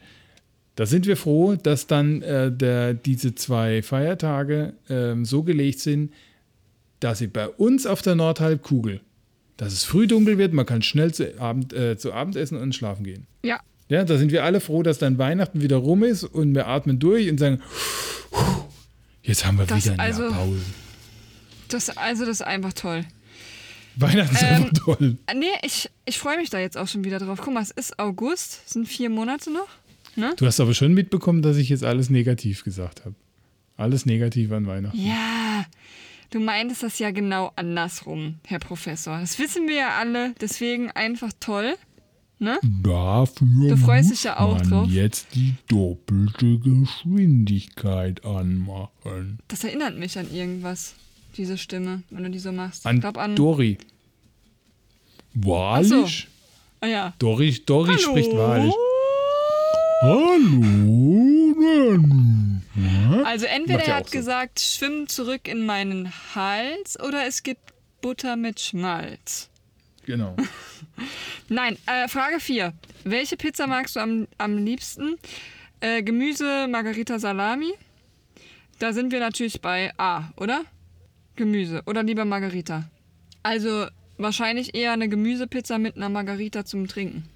Da 0.78 0.86
sind 0.86 1.05
wir 1.07 1.17
froh, 1.17 1.55
dass 1.55 1.88
dann 1.88 2.21
äh, 2.21 2.51
der, 2.51 2.93
diese 2.93 3.34
zwei 3.36 3.82
Feiertage 3.82 4.73
ähm, 4.89 5.25
so 5.25 5.41
gelegt 5.43 5.80
sind, 5.80 6.13
dass 6.99 7.17
sie 7.19 7.28
bei 7.28 7.49
uns 7.49 7.86
auf 7.86 8.01
der 8.03 8.13
Nordhalbkugel, 8.15 9.01
dass 9.57 9.73
es 9.73 9.84
früh 9.84 10.05
dunkel 10.07 10.38
wird, 10.38 10.53
man 10.53 10.65
kann 10.67 10.82
schnell 10.84 11.13
zu, 11.13 11.39
Abend, 11.41 11.73
äh, 11.73 11.97
zu 11.97 12.13
Abendessen 12.13 12.57
und 12.57 12.73
schlafen 12.75 13.03
gehen. 13.03 13.25
Ja, 13.43 13.59
Ja, 13.89 14.03
da 14.03 14.17
sind 14.17 14.32
wir 14.32 14.43
alle 14.43 14.59
froh, 14.59 14.84
dass 14.84 14.99
dann 14.99 15.17
Weihnachten 15.17 15.61
wieder 15.61 15.78
rum 15.78 16.03
ist 16.03 16.23
und 16.23 16.53
wir 16.53 16.67
atmen 16.67 16.99
durch 16.99 17.28
und 17.30 17.39
sagen, 17.39 17.59
jetzt 19.23 19.45
haben 19.45 19.57
wir 19.57 19.65
Das 19.65 19.84
wieder 19.84 19.93
eine 19.93 20.03
also- 20.03 20.30
Pause. 20.32 20.61
das, 21.69 21.89
also 21.97 22.23
das 22.25 22.41
ist 22.41 22.45
einfach 22.45 22.73
toll. 22.73 23.03
Weihnachten 23.95 24.36
ist 24.36 24.43
Ähm, 24.43 24.49
einfach 24.49 24.73
toll. 24.86 25.17
Nee, 25.36 25.45
ich, 25.63 25.89
ich 26.05 26.19
freue 26.19 26.38
mich 26.38 26.51
da 26.51 26.59
jetzt 26.59 26.78
auch 26.78 26.88
schon 26.88 27.03
wieder 27.03 27.17
drauf. 27.17 27.39
Guck 27.43 27.51
mal, 27.53 27.63
es 27.63 27.71
ist 27.71 27.97
August, 27.97 28.61
es 28.67 28.73
sind 28.73 28.88
vier 28.88 29.09
Monate 29.09 29.51
noch. 29.51 29.67
Ne? 30.18 30.34
Du 30.38 30.45
hast 30.45 30.59
aber 30.59 30.74
schon 30.74 30.93
mitbekommen, 30.93 31.41
dass 31.41 31.57
ich 31.57 31.70
jetzt 31.70 31.84
alles 31.84 32.09
negativ 32.09 32.63
gesagt 32.63 33.05
habe. 33.05 33.15
Alles 33.78 34.05
negativ 34.07 34.51
an 34.51 34.65
Weihnachten. 34.65 34.97
Ja, 34.99 35.65
du 36.32 36.39
meintest 36.39 36.82
das 36.82 36.97
ja 36.97 37.11
genau 37.11 37.51
andersrum, 37.55 38.36
Herr 38.47 38.57
Professor. 38.59 39.20
Das 39.20 39.38
wissen 39.38 39.68
wir 39.68 39.76
ja 39.76 39.89
alle, 39.99 40.34
deswegen 40.41 40.89
einfach 40.91 41.32
toll. 41.39 41.76
Ne? 42.39 42.59
Dafür 42.84 43.70
Du 43.70 43.78
freust 43.78 44.11
dich 44.11 44.24
ja 44.24 44.39
auch 44.39 44.57
man 44.59 44.70
drauf. 44.70 44.89
jetzt 44.89 45.34
die 45.36 45.53
doppelte 45.68 46.59
Geschwindigkeit 46.59 48.24
anmachen. 48.26 49.39
Das 49.47 49.63
erinnert 49.63 49.97
mich 49.97 50.18
an 50.20 50.32
irgendwas, 50.34 50.95
diese 51.36 51.57
Stimme, 51.57 52.03
wenn 52.09 52.24
du 52.24 52.30
die 52.32 52.39
so 52.39 52.51
machst. 52.51 52.86
An, 52.86 52.95
ich 52.95 53.01
glaube 53.01 53.22
an. 53.22 53.36
Dori. 53.36 53.78
Wahrlich? 55.34 56.28
ah 56.82 56.88
ja. 56.88 57.13
Dori, 57.20 57.59
Dori 57.65 57.95
Hallo? 57.95 57.99
spricht 57.99 58.34
wahrlich. 58.34 58.74
Hallo. 60.02 60.38
Also 63.24 63.45
entweder 63.48 63.84
er 63.84 63.95
hat 63.95 64.12
gesagt, 64.12 64.60
schwimm 64.60 65.08
zurück 65.08 65.48
in 65.48 65.66
meinen 65.66 66.14
Hals 66.36 67.00
oder 67.00 67.26
es 67.26 67.41
gibt 67.41 67.74
Butter 68.02 68.36
mit 68.36 68.60
Schmalz. 68.60 69.50
Genau. 70.06 70.36
Nein, 71.50 71.78
äh, 71.88 72.08
Frage 72.08 72.39
4. 72.39 72.74
Welche 73.06 73.38
Pizza 73.38 73.66
magst 73.66 73.95
du 73.95 74.00
am, 74.00 74.28
am 74.38 74.64
liebsten? 74.64 75.18
Äh, 75.80 76.04
Gemüse, 76.04 76.68
Margarita, 76.68 77.18
Salami? 77.18 77.74
Da 78.80 78.93
sind 78.93 79.12
wir 79.12 79.20
natürlich 79.20 79.62
bei 79.62 79.91
A, 79.98 80.30
oder? 80.38 80.64
Gemüse 81.36 81.82
oder 81.88 82.04
lieber 82.04 82.26
Margarita. 82.26 82.84
Also 83.41 83.88
wahrscheinlich 84.18 84.76
eher 84.76 84.91
eine 84.91 85.10
Gemüsepizza 85.10 85.80
mit 85.80 85.95
einer 85.95 86.10
Margarita 86.10 86.66
zum 86.66 86.88
Trinken. 86.88 87.28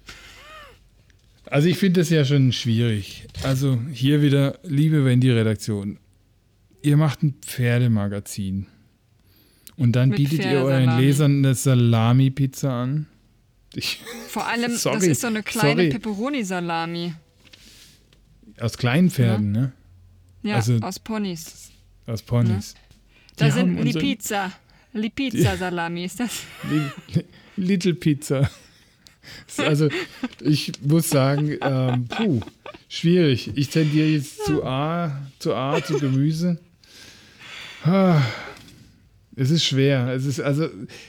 Also 1.52 1.68
ich 1.68 1.76
finde 1.76 2.00
das 2.00 2.08
ja 2.08 2.24
schon 2.24 2.50
schwierig. 2.52 3.26
Also 3.42 3.78
hier 3.92 4.22
wieder, 4.22 4.58
liebe 4.62 5.04
Wendy-Redaktion, 5.04 5.98
ihr 6.80 6.96
macht 6.96 7.22
ein 7.22 7.34
Pferdemagazin. 7.42 8.66
Und 9.76 9.92
dann 9.92 10.08
Mit 10.10 10.16
bietet 10.16 10.46
ihr 10.46 10.62
euren. 10.62 10.98
Lesern 10.98 11.38
eine 11.44 11.54
Salami-Pizza 11.54 12.72
an. 12.72 13.06
Ich, 13.74 14.00
Vor 14.28 14.46
allem, 14.46 14.70
das 14.72 14.82
Sorry, 14.82 15.08
ist 15.08 15.20
so 15.20 15.26
eine 15.26 15.42
kleine. 15.42 15.90
Pepperoni-Salami. 15.90 17.12
aus 18.58 18.78
kleinen 18.78 19.10
Pferden, 19.10 19.52
ne? 19.52 19.72
Ja, 20.42 20.54
Also- 20.56 20.78
aus 20.80 20.98
Ponys. 21.00 21.70
Aus 22.06 22.22
Ponys. 22.22 22.74
Da 23.36 23.46
Die 23.46 23.50
sind 23.50 23.76
Lipizza. 23.82 24.52
Lipizza-Salami 24.94 26.04
ist 26.04 26.18
das. 26.20 26.44
Li- 26.70 27.24
Little 27.56 27.94
Pizza. 27.94 28.50
Also, 29.56 29.88
ich 30.40 30.72
muss 30.82 31.08
sagen, 31.10 31.56
ähm, 31.60 32.06
puh, 32.08 32.40
schwierig. 32.88 33.50
Ich 33.54 33.68
tendiere 33.68 34.08
jetzt 34.08 34.44
zu 34.44 34.64
A, 34.64 35.20
zu 35.38 35.54
A, 35.54 35.82
zu 35.84 35.98
Gemüse. 35.98 36.58
Ah, 37.84 38.20
Es 39.34 39.50
ist 39.50 39.64
schwer. 39.64 40.08
Es 40.08 40.26
ist 40.26 40.40
also, 40.40 40.68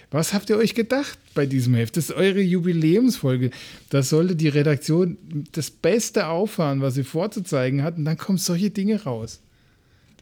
was 0.09 0.33
habt 0.33 0.49
ihr 0.49 0.57
euch 0.57 0.75
gedacht 0.75 1.17
bei 1.33 1.45
diesem 1.45 1.73
Heft? 1.75 1.97
Das 1.97 2.05
ist 2.05 2.15
eure 2.15 2.39
Jubiläumsfolge. 2.41 3.49
Da 3.89 4.01
sollte 4.01 4.35
die 4.35 4.47
Redaktion 4.47 5.17
das 5.51 5.69
Beste 5.71 6.27
auffahren, 6.27 6.81
was 6.81 6.93
sie 6.93 7.03
vorzuzeigen 7.03 7.83
hat, 7.83 7.97
und 7.97 8.05
dann 8.05 8.17
kommen 8.17 8.37
solche 8.37 8.69
Dinge 8.69 9.03
raus. 9.03 9.41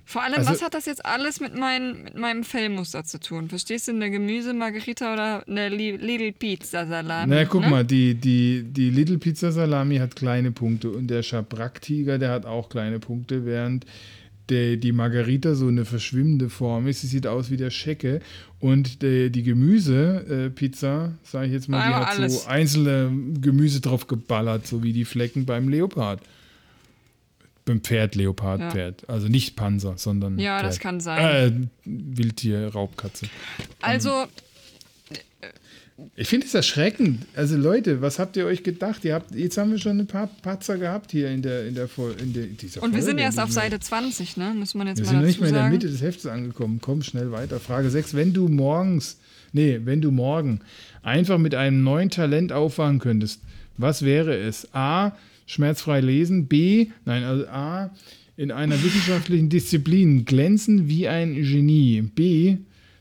Vor 0.05 0.23
allem, 0.23 0.33
Also- 0.35 0.51
was 0.51 0.61
hat 0.61 0.73
das 0.73 0.85
jetzt 0.85 1.05
alles 1.05 1.39
mit, 1.39 1.55
mein, 1.55 2.03
mit 2.03 2.17
meinem 2.17 2.43
Fellmuster 2.43 3.03
zu 3.05 3.19
tun? 3.19 3.47
Verstehst 3.49 3.87
du, 3.87 3.91
eine 3.91 4.11
Gemüse-Margarita 4.11 5.13
oder 5.13 5.47
eine 5.47 5.69
Li- 5.69 5.95
Little 5.97 6.33
Pizza-Salami? 6.33 7.33
Na, 7.33 7.45
guck 7.45 7.61
ne? 7.61 7.69
mal, 7.69 7.85
die, 7.85 8.15
die, 8.15 8.63
die 8.67 8.89
Little 8.89 9.17
Pizza 9.19 9.51
Salami 9.51 9.97
hat 9.97 10.15
kleine 10.15 10.51
Punkte 10.51 10.89
und 10.91 11.07
der 11.07 11.23
Schabrack-Tiger, 11.23 12.17
der 12.17 12.31
hat 12.31 12.45
auch 12.45 12.67
kleine 12.69 12.99
Punkte, 12.99 13.45
während 13.45 13.85
der, 14.49 14.75
die 14.75 14.91
Margarita 14.91 15.55
so 15.55 15.67
eine 15.67 15.85
verschwimmende 15.85 16.49
Form 16.49 16.87
ist. 16.87 17.01
Sie 17.01 17.07
sieht 17.07 17.25
aus 17.25 17.49
wie 17.51 17.57
der 17.57 17.69
Schecke 17.69 18.19
und 18.59 19.01
der, 19.01 19.29
die 19.29 19.43
Gemüse-Pizza, 19.43 21.13
sage 21.23 21.47
ich 21.47 21.53
jetzt 21.53 21.69
mal, 21.69 21.87
die 21.87 21.93
hat 21.93 22.07
alles. 22.17 22.43
so 22.43 22.49
einzelne 22.49 23.11
Gemüse 23.39 23.81
drauf 23.81 24.07
geballert, 24.07 24.67
so 24.67 24.83
wie 24.83 24.93
die 24.93 25.05
Flecken 25.05 25.45
beim 25.45 25.69
Leopard. 25.69 26.21
Beim 27.71 27.81
Pferd, 27.81 28.15
Leopard, 28.15 28.59
Ja. 28.59 28.71
Pferd. 28.71 29.09
Also 29.09 29.27
nicht 29.27 29.55
Panzer, 29.55 29.93
sondern. 29.97 30.37
Ja, 30.39 30.61
das 30.61 30.75
Pferd. 30.75 30.83
kann 30.83 30.99
sein. 30.99 31.69
Äh, 31.85 31.87
Wildtier, 32.17 32.67
Raubkatze. 32.73 33.27
Also, 33.81 34.25
Ich 36.15 36.27
finde 36.29 36.47
es 36.47 36.53
erschreckend. 36.55 37.27
Also 37.35 37.55
Leute, 37.57 38.01
was 38.01 38.17
habt 38.17 38.35
ihr 38.35 38.45
euch 38.47 38.63
gedacht? 38.63 39.05
Ihr 39.05 39.13
habt, 39.13 39.35
jetzt 39.35 39.57
haben 39.59 39.69
wir 39.71 39.77
schon 39.77 39.99
ein 39.99 40.07
paar 40.07 40.27
Patzer 40.41 40.77
gehabt 40.79 41.11
hier 41.11 41.29
in 41.29 41.43
der 41.43 41.67
in 41.67 41.75
der, 41.75 41.87
in 42.19 42.33
der 42.33 42.43
dieser 42.47 42.81
und 42.81 42.89
wir 42.93 42.99
Folge. 43.01 43.05
sind 43.05 43.17
erst 43.19 43.39
auf 43.39 43.51
Seite 43.51 43.79
20, 43.79 44.35
ne? 44.35 44.53
Muss 44.55 44.73
man 44.73 44.87
jetzt 44.87 44.97
Wir 44.97 45.05
mal 45.05 45.09
sind 45.11 45.19
dazu 45.19 45.27
nicht 45.27 45.39
mehr 45.39 45.49
in 45.49 45.53
der 45.53 45.63
sagen. 45.63 45.73
Mitte 45.73 45.87
des 45.89 46.01
Heftes 46.01 46.25
angekommen. 46.25 46.79
Komm 46.81 47.03
schnell 47.03 47.31
weiter. 47.31 47.59
Frage 47.59 47.89
6. 47.91 48.15
Wenn 48.15 48.33
du 48.33 48.47
morgens, 48.47 49.19
nee, 49.53 49.79
wenn 49.83 50.01
du 50.01 50.09
morgen 50.09 50.61
einfach 51.03 51.37
mit 51.37 51.53
einem 51.53 51.83
neuen 51.83 52.09
Talent 52.09 52.51
aufwachen 52.51 52.97
könntest, 52.97 53.39
was 53.77 54.03
wäre 54.03 54.35
es? 54.35 54.67
A. 54.73 55.11
Schmerzfrei 55.51 55.99
lesen. 55.99 56.47
B. 56.47 56.87
Nein, 57.05 57.23
also 57.23 57.47
A. 57.47 57.91
In 58.37 58.51
einer 58.51 58.81
wissenschaftlichen 58.81 59.49
Disziplin 59.49 60.25
glänzen 60.25 60.87
wie 60.87 61.07
ein 61.07 61.35
Genie. 61.35 62.01
B. 62.01 62.57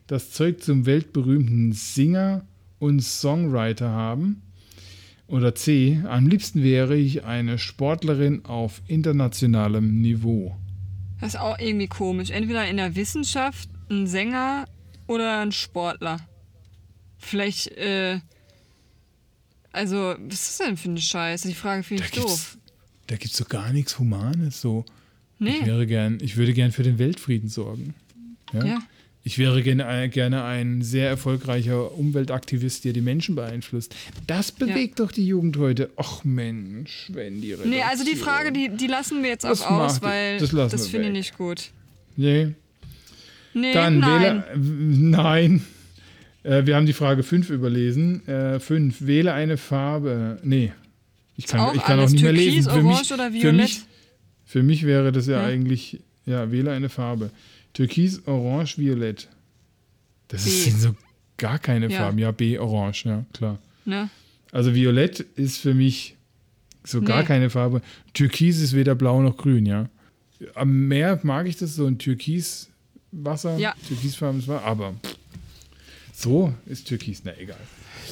Das 0.06 0.32
Zeug 0.32 0.60
zum 0.60 0.86
weltberühmten 0.86 1.72
Singer 1.72 2.44
und 2.80 3.00
Songwriter 3.00 3.90
haben. 3.90 4.42
Oder 5.28 5.54
C. 5.54 6.00
Am 6.08 6.26
liebsten 6.26 6.64
wäre 6.64 6.96
ich 6.96 7.24
eine 7.24 7.58
Sportlerin 7.58 8.44
auf 8.44 8.82
internationalem 8.88 10.00
Niveau. 10.00 10.56
Das 11.20 11.34
ist 11.34 11.40
auch 11.40 11.56
irgendwie 11.60 11.86
komisch. 11.86 12.30
Entweder 12.30 12.66
in 12.66 12.78
der 12.78 12.96
Wissenschaft 12.96 13.70
ein 13.88 14.08
Sänger 14.08 14.64
oder 15.06 15.38
ein 15.38 15.52
Sportler. 15.52 16.18
Vielleicht, 17.18 17.68
äh, 17.76 18.18
Also, 19.72 20.14
was 20.18 20.34
ist 20.50 20.60
das 20.60 20.66
denn 20.66 20.76
für 20.76 20.88
eine 20.88 21.00
Scheiße? 21.00 21.48
Die 21.48 21.54
Frage 21.54 21.82
finde 21.82 22.02
Da 22.02 22.06
ich 22.06 22.12
gibt's, 22.12 22.28
doof. 22.28 22.58
da 23.06 23.16
gibt's 23.16 23.36
so 23.36 23.44
gar 23.44 23.72
nichts 23.72 23.98
Humanes. 23.98 24.60
So. 24.60 24.84
Ich, 25.38 25.44
Nee. 25.46 25.64
wäre 25.66 25.86
gern, 25.86 26.18
ich 26.20 26.36
würde 26.36 26.52
gern 26.52 26.72
für 26.72 26.82
den 26.82 26.98
Weltfrieden 26.98 27.48
sorgen. 27.48 27.94
Ja? 28.52 28.64
Ja. 28.64 28.78
Ich 29.22 29.36
wäre 29.38 29.62
gerne, 29.62 30.08
gerne 30.08 30.44
ein 30.44 30.80
sehr 30.82 31.08
erfolgreicher 31.08 31.92
Umweltaktivist, 31.92 32.84
der 32.86 32.94
die 32.94 33.02
Menschen 33.02 33.34
beeinflusst. 33.34 33.94
Das 34.26 34.50
bewegt 34.50 34.98
doch 34.98 35.12
die 35.12 35.26
Jugend 35.26 35.58
heute. 35.58 35.90
Ach 35.96 36.24
Mensch, 36.24 37.10
wenn 37.12 37.40
die 37.42 37.54
Nee, 37.64 37.82
also 37.82 38.02
die 38.02 38.10
Redaktion- 38.12 38.16
Frage, 38.16 38.52
die, 38.52 38.70
die 38.76 38.86
lassen 38.86 39.22
wir 39.22 39.28
jetzt 39.28 39.44
auch 39.44 39.60
aus, 39.70 40.00
weil 40.00 40.38
das 40.38 40.50
das, 40.50 40.86
finde 40.88 41.08
ich 41.08 41.12
nicht 41.12 41.36
gut. 41.38 41.70
Nee. 42.16 42.54
Nee, 43.52 43.72
Dann 43.74 43.98
nein. 43.98 44.22
wähle. 44.22 44.44
äh, 44.54 44.56
Nein. 44.56 45.64
Äh, 46.42 46.64
wir 46.66 46.76
haben 46.76 46.86
die 46.86 46.92
Frage 46.92 47.22
5 47.22 47.50
überlesen. 47.50 48.22
5. 48.60 49.06
wähle 49.06 49.32
eine 49.32 49.56
Farbe. 49.56 50.38
Nee. 50.42 50.72
Ich 51.36 51.46
kann, 51.46 51.60
auch 51.60 51.74
ich 51.74 51.82
kann 51.82 51.98
auch 52.00 52.08
nicht 52.10 52.22
mehr 52.22 52.32
Türkis, 52.34 52.54
lesen. 52.54 52.70
Für 52.72 52.78
Orange 52.78 53.00
mich, 53.00 53.12
oder 53.12 53.26
für 53.30 53.34
Violett? 53.34 53.56
mich, 53.56 53.80
für 54.44 54.62
mich 54.62 54.82
wäre 54.84 55.12
das 55.12 55.26
ja, 55.26 55.40
Ja. 55.40 55.46
eigentlich. 55.46 56.00
Ja, 56.26 56.50
wähle 56.52 56.70
eine 56.72 56.88
Farbe. 56.90 57.30
Türkis, 57.72 58.26
Orange, 58.26 58.78
Violett. 58.78 59.28
Das 60.28 60.44
B. 60.44 60.50
sind 60.50 60.80
so 60.80 60.94
gar 61.38 61.58
keine 61.58 61.88
Ja. 61.90 61.98
Farben. 61.98 62.18
Ja, 62.18 62.30
B, 62.30 62.58
Orange, 62.58 63.04
ja, 63.06 63.24
klar. 63.32 63.58
Ne? 63.86 64.10
Also 64.52 64.74
Violett 64.74 65.20
ist 65.20 65.58
für 65.58 65.72
mich 65.74 66.16
so 66.84 67.00
gar 67.00 67.20
Nee. 67.20 67.26
keine 67.26 67.50
Farbe. 67.50 67.80
Türkis 68.12 68.60
ist 68.60 68.74
weder 68.74 68.94
blau 68.94 69.22
noch 69.22 69.36
grün, 69.36 69.64
ja. 69.66 69.88
Am 70.54 70.88
Meer 70.88 71.18
mag 71.22 71.46
ich 71.46 71.56
das 71.56 71.74
so 71.74 71.86
ein 71.86 71.98
Türkiswasser, 71.98 73.56
Ja. 73.58 73.74
türkisfarbenes 73.88 74.46
Wasser, 74.48 74.64
aber 74.64 74.94
so 76.20 76.54
ist 76.66 76.86
Türkis, 76.88 77.22
na 77.24 77.32
egal. 77.38 77.56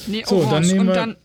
Nee, 0.07 0.23
So, 0.27 0.41
dann 0.41 0.49
Orange. 0.51 0.67
nehmen 0.69 0.81
Und 0.81 0.87
wir- 0.89 0.95
dann 0.95 1.17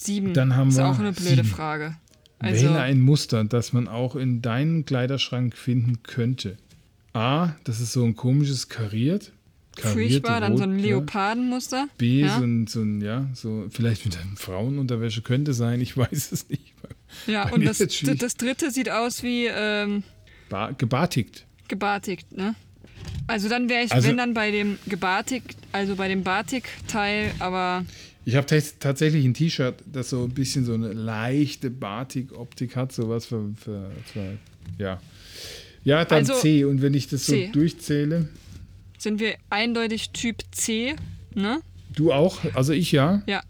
sieben. 0.00 0.32
dann 0.34 0.56
haben 0.56 0.68
ist 0.70 0.76
wir 0.78 0.86
auch 0.88 0.98
eine 0.98 1.12
blöde 1.12 1.36
sieben. 1.36 1.48
Frage. 1.48 1.96
Also, 2.40 2.66
Wähle 2.66 2.80
ein 2.80 3.00
Muster, 3.00 3.42
das 3.44 3.72
man 3.72 3.88
auch 3.88 4.14
in 4.14 4.42
deinem 4.42 4.84
Kleiderschrank 4.84 5.56
finden 5.56 6.02
könnte. 6.04 6.56
A, 7.12 7.50
das 7.64 7.80
ist 7.80 7.92
so 7.92 8.04
ein 8.04 8.14
komisches 8.14 8.68
kariert. 8.68 9.32
furchtbar, 9.76 10.40
dann 10.40 10.56
so 10.56 10.62
ein. 10.64 10.78
Leopardenmuster. 10.78 11.88
B, 11.98 12.20
ja? 12.20 12.38
so 12.38 12.44
ein, 12.44 12.66
so 12.68 12.80
ein, 12.82 13.00
ja, 13.00 13.26
so, 13.34 13.66
vielleicht 13.70 14.04
mit 14.04 14.16
einem 14.18 14.36
Frauenunterwäsche 14.36 15.22
könnte 15.22 15.52
sein, 15.52 15.80
ich 15.80 15.96
weiß 15.96 16.30
es 16.32 16.48
nicht. 16.48 16.74
ja, 17.26 17.44
bei 17.46 17.52
und 17.52 17.64
das, 17.64 17.78
das 17.78 18.34
dritte 18.36 18.70
sieht 18.70 18.90
aus 18.90 19.22
wie 19.22 19.46
ähm, 19.46 20.02
Ba 20.48 20.70
gebartigt. 20.72 21.44
gebartigt, 21.68 22.32
ne? 22.36 22.54
Also 23.26 23.48
dann 23.48 23.68
wäre 23.68 23.84
ich, 23.84 23.92
Also- 23.92 24.08
wenn 24.08 24.16
dann 24.16 24.34
bei 24.34 24.50
dem 24.50 24.78
gebartigt, 24.86 25.56
also 25.72 25.96
bei 25.96 26.08
dem 26.08 26.22
Batik-Teil, 26.22 27.32
aber 27.38 27.84
Ich 28.24 28.36
habe 28.36 28.46
tatsächlich 28.78 29.24
ein 29.24 29.34
T-Shirt, 29.34 29.76
das 29.86 30.10
so 30.10 30.24
ein 30.24 30.30
bisschen 30.34 30.64
so 30.64 30.74
eine 30.74 30.92
leichte 30.92 31.70
Batik-Optik 31.70 32.76
hat, 32.76 32.92
sowas 32.92 33.26
für, 33.26 33.54
für, 33.56 33.90
für 34.12 34.38
ja. 34.78 35.00
Ja, 35.84 36.04
dann 36.04 36.18
Also, 36.18 36.34
C. 36.34 36.64
Und 36.64 36.82
wenn 36.82 36.92
ich 36.94 37.08
das 37.08 37.24
so 37.26 37.32
C. 37.32 37.48
durchzähle, 37.52 38.28
sind 38.98 39.20
wir 39.20 39.36
eindeutig 39.48 40.10
Typ 40.10 40.42
C, 40.50 40.96
ne? 41.34 41.60
du 41.94 42.12
auch, 42.12 42.38
also 42.54 42.72
ich 42.72 42.92
ja. 42.92 43.22
Ja. 43.26 43.42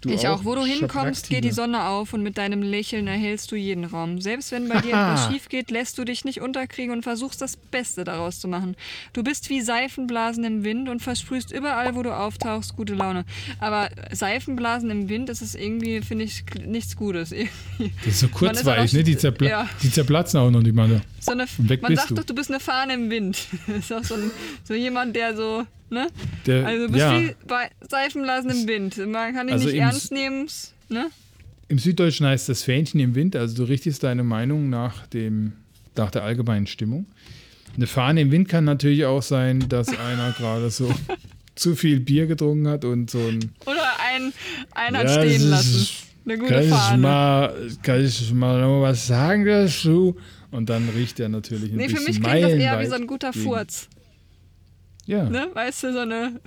Du 0.00 0.10
ich 0.10 0.28
auch. 0.28 0.44
Wo 0.44 0.54
du 0.54 0.64
hinkommst, 0.64 1.28
geht 1.28 1.44
die. 1.44 1.50
Sonne 1.50 1.84
auf 1.84 2.12
und 2.12 2.22
mit 2.22 2.38
deinem 2.38 2.62
Lächeln 2.62 3.06
erhältst 3.08 3.50
du 3.50 3.56
jeden 3.56 3.84
Raum. 3.84 4.20
Selbst 4.20 4.52
wenn 4.52 4.68
bei 4.68 4.80
dir 4.80 4.90
etwas 4.90 5.26
schief 5.28 5.48
geht, 5.48 5.70
lässt 5.70 5.98
du 5.98 6.04
dich 6.04 6.24
nicht 6.24 6.40
unterkriegen 6.40 6.92
und 6.92 7.02
versuchst 7.02 7.40
das 7.42 7.56
Beste 7.56 8.04
daraus 8.04 8.38
zu 8.38 8.46
machen. 8.48 8.76
Du 9.12 9.22
bist 9.24 9.50
wie 9.50 9.60
Seifenblasen 9.60 10.44
im 10.44 10.62
Wind 10.64 10.88
und 10.88 11.00
versprühst 11.02 11.50
überall, 11.50 11.96
wo 11.96 12.02
du 12.02 12.14
auftauchst, 12.16 12.76
gute 12.76 12.94
Laune. 12.94 13.24
Aber 13.58 13.88
Seifenblasen 14.12 14.90
im 14.90 15.08
Wind, 15.08 15.28
das 15.28 15.42
ist 15.42 15.54
irgendwie, 15.54 16.00
finde 16.00 16.24
ich, 16.24 16.44
nichts 16.66 16.94
Gutes. 16.96 17.34
Das 18.04 18.14
ist 18.14 18.20
so 18.20 18.26
Man 18.26 18.32
ist 18.32 18.34
auch 18.34 18.38
kurzweilig, 18.38 18.92
noch- 18.92 18.98
ne? 18.98 19.04
Die, 19.04 19.16
zerpla 19.16 19.48
Ja. 19.48 19.68
die 19.82 19.90
zerplatzen 19.90 20.40
auch 20.40 20.50
noch 20.50 20.62
die 20.62 20.72
Mann. 20.72 21.00
So 21.20 21.32
eine, 21.32 21.46
man 21.80 21.96
sagt 21.96 22.10
du. 22.10 22.14
doch, 22.14 22.24
du 22.24 22.34
bist 22.34 22.50
eine 22.50 22.60
Fahne 22.60 22.94
im 22.94 23.10
Wind. 23.10 23.38
Das 23.66 23.76
ist 23.78 23.92
auch 23.92 24.04
so, 24.04 24.14
ein, 24.14 24.30
so 24.64 24.74
jemand, 24.74 25.14
der 25.16 25.36
so, 25.36 25.64
ne? 25.90 26.06
Der, 26.46 26.66
Also 26.66 26.86
du 26.86 26.92
bist 26.92 26.98
ja, 27.00 27.20
wie 27.20 27.34
bei 27.46 27.70
Seifenblasen 27.88 28.50
im 28.50 28.66
Wind. 28.68 28.96
Man 29.06 29.34
kann 29.34 29.46
dich 29.46 29.54
Also 29.54 29.66
nicht 29.68 29.76
ernst 29.78 30.12
nehmen, 30.12 30.48
ne? 30.88 31.06
im 31.68 31.78
Süddeutschen 31.78 32.26
heißt 32.26 32.48
das 32.48 32.62
Fähnchen 32.62 32.98
im 33.00 33.14
Wind, 33.14 33.36
also 33.36 33.54
du 33.56 33.64
richtest 33.64 34.02
deine 34.02 34.22
Meinung 34.24 34.70
nach, 34.70 35.06
dem, 35.08 35.52
nach 35.96 36.10
der 36.10 36.22
allgemeinen 36.24 36.66
Stimmung. 36.66 37.06
Eine 37.76 37.86
Fahne 37.86 38.22
im 38.22 38.30
Wind 38.30 38.48
kann 38.48 38.64
natürlich 38.64 39.04
auch 39.04 39.22
sein, 39.22 39.68
dass 39.68 39.88
einer 39.90 40.32
gerade 40.38 40.70
so 40.70 40.90
zu 41.54 41.76
viel 41.76 42.00
Bier 42.00 42.26
getrunken 42.26 42.68
hat 42.68 42.84
und 42.86 43.10
so 43.10 43.18
ein 43.18 43.52
Oder 43.66 43.86
einen, 44.14 44.32
einen 44.72 44.96
hat 44.96 45.04
Ja, 45.08 45.12
stehen 45.22 45.40
das 45.50 45.50
lassen. 45.50 45.88
Eine 46.24 46.38
Kann 46.38 46.46
gute 46.48 46.60
ich, 46.62 46.68
Fahne. 46.70 47.02
mal, 47.02 47.54
kann 47.82 48.04
ich 48.04 48.32
mal 48.32 48.60
noch 48.60 48.82
was 48.82 49.06
sagen 49.06 49.44
dazu? 49.46 50.16
Und 50.50 50.68
dann 50.70 50.88
riecht 50.96 51.20
er 51.20 51.28
natürlich 51.28 51.70
ein 51.70 51.76
Nee, 51.76 51.88
für 51.88 51.96
bisschen 51.96 52.04
mich 52.06 52.22
klingt 52.22 52.44
das 52.44 52.52
eher 52.52 52.80
wie 52.80 52.86
so 52.86 52.94
ein 52.94 53.06
guter 53.06 53.30
gegen- 53.32 53.44
Furz. 53.44 53.88
Ja. 55.08 55.24
Ne? 55.24 55.48
Weißt 55.54 55.84
du, 55.84 55.92
so 55.92 56.00
eine. 56.00 56.38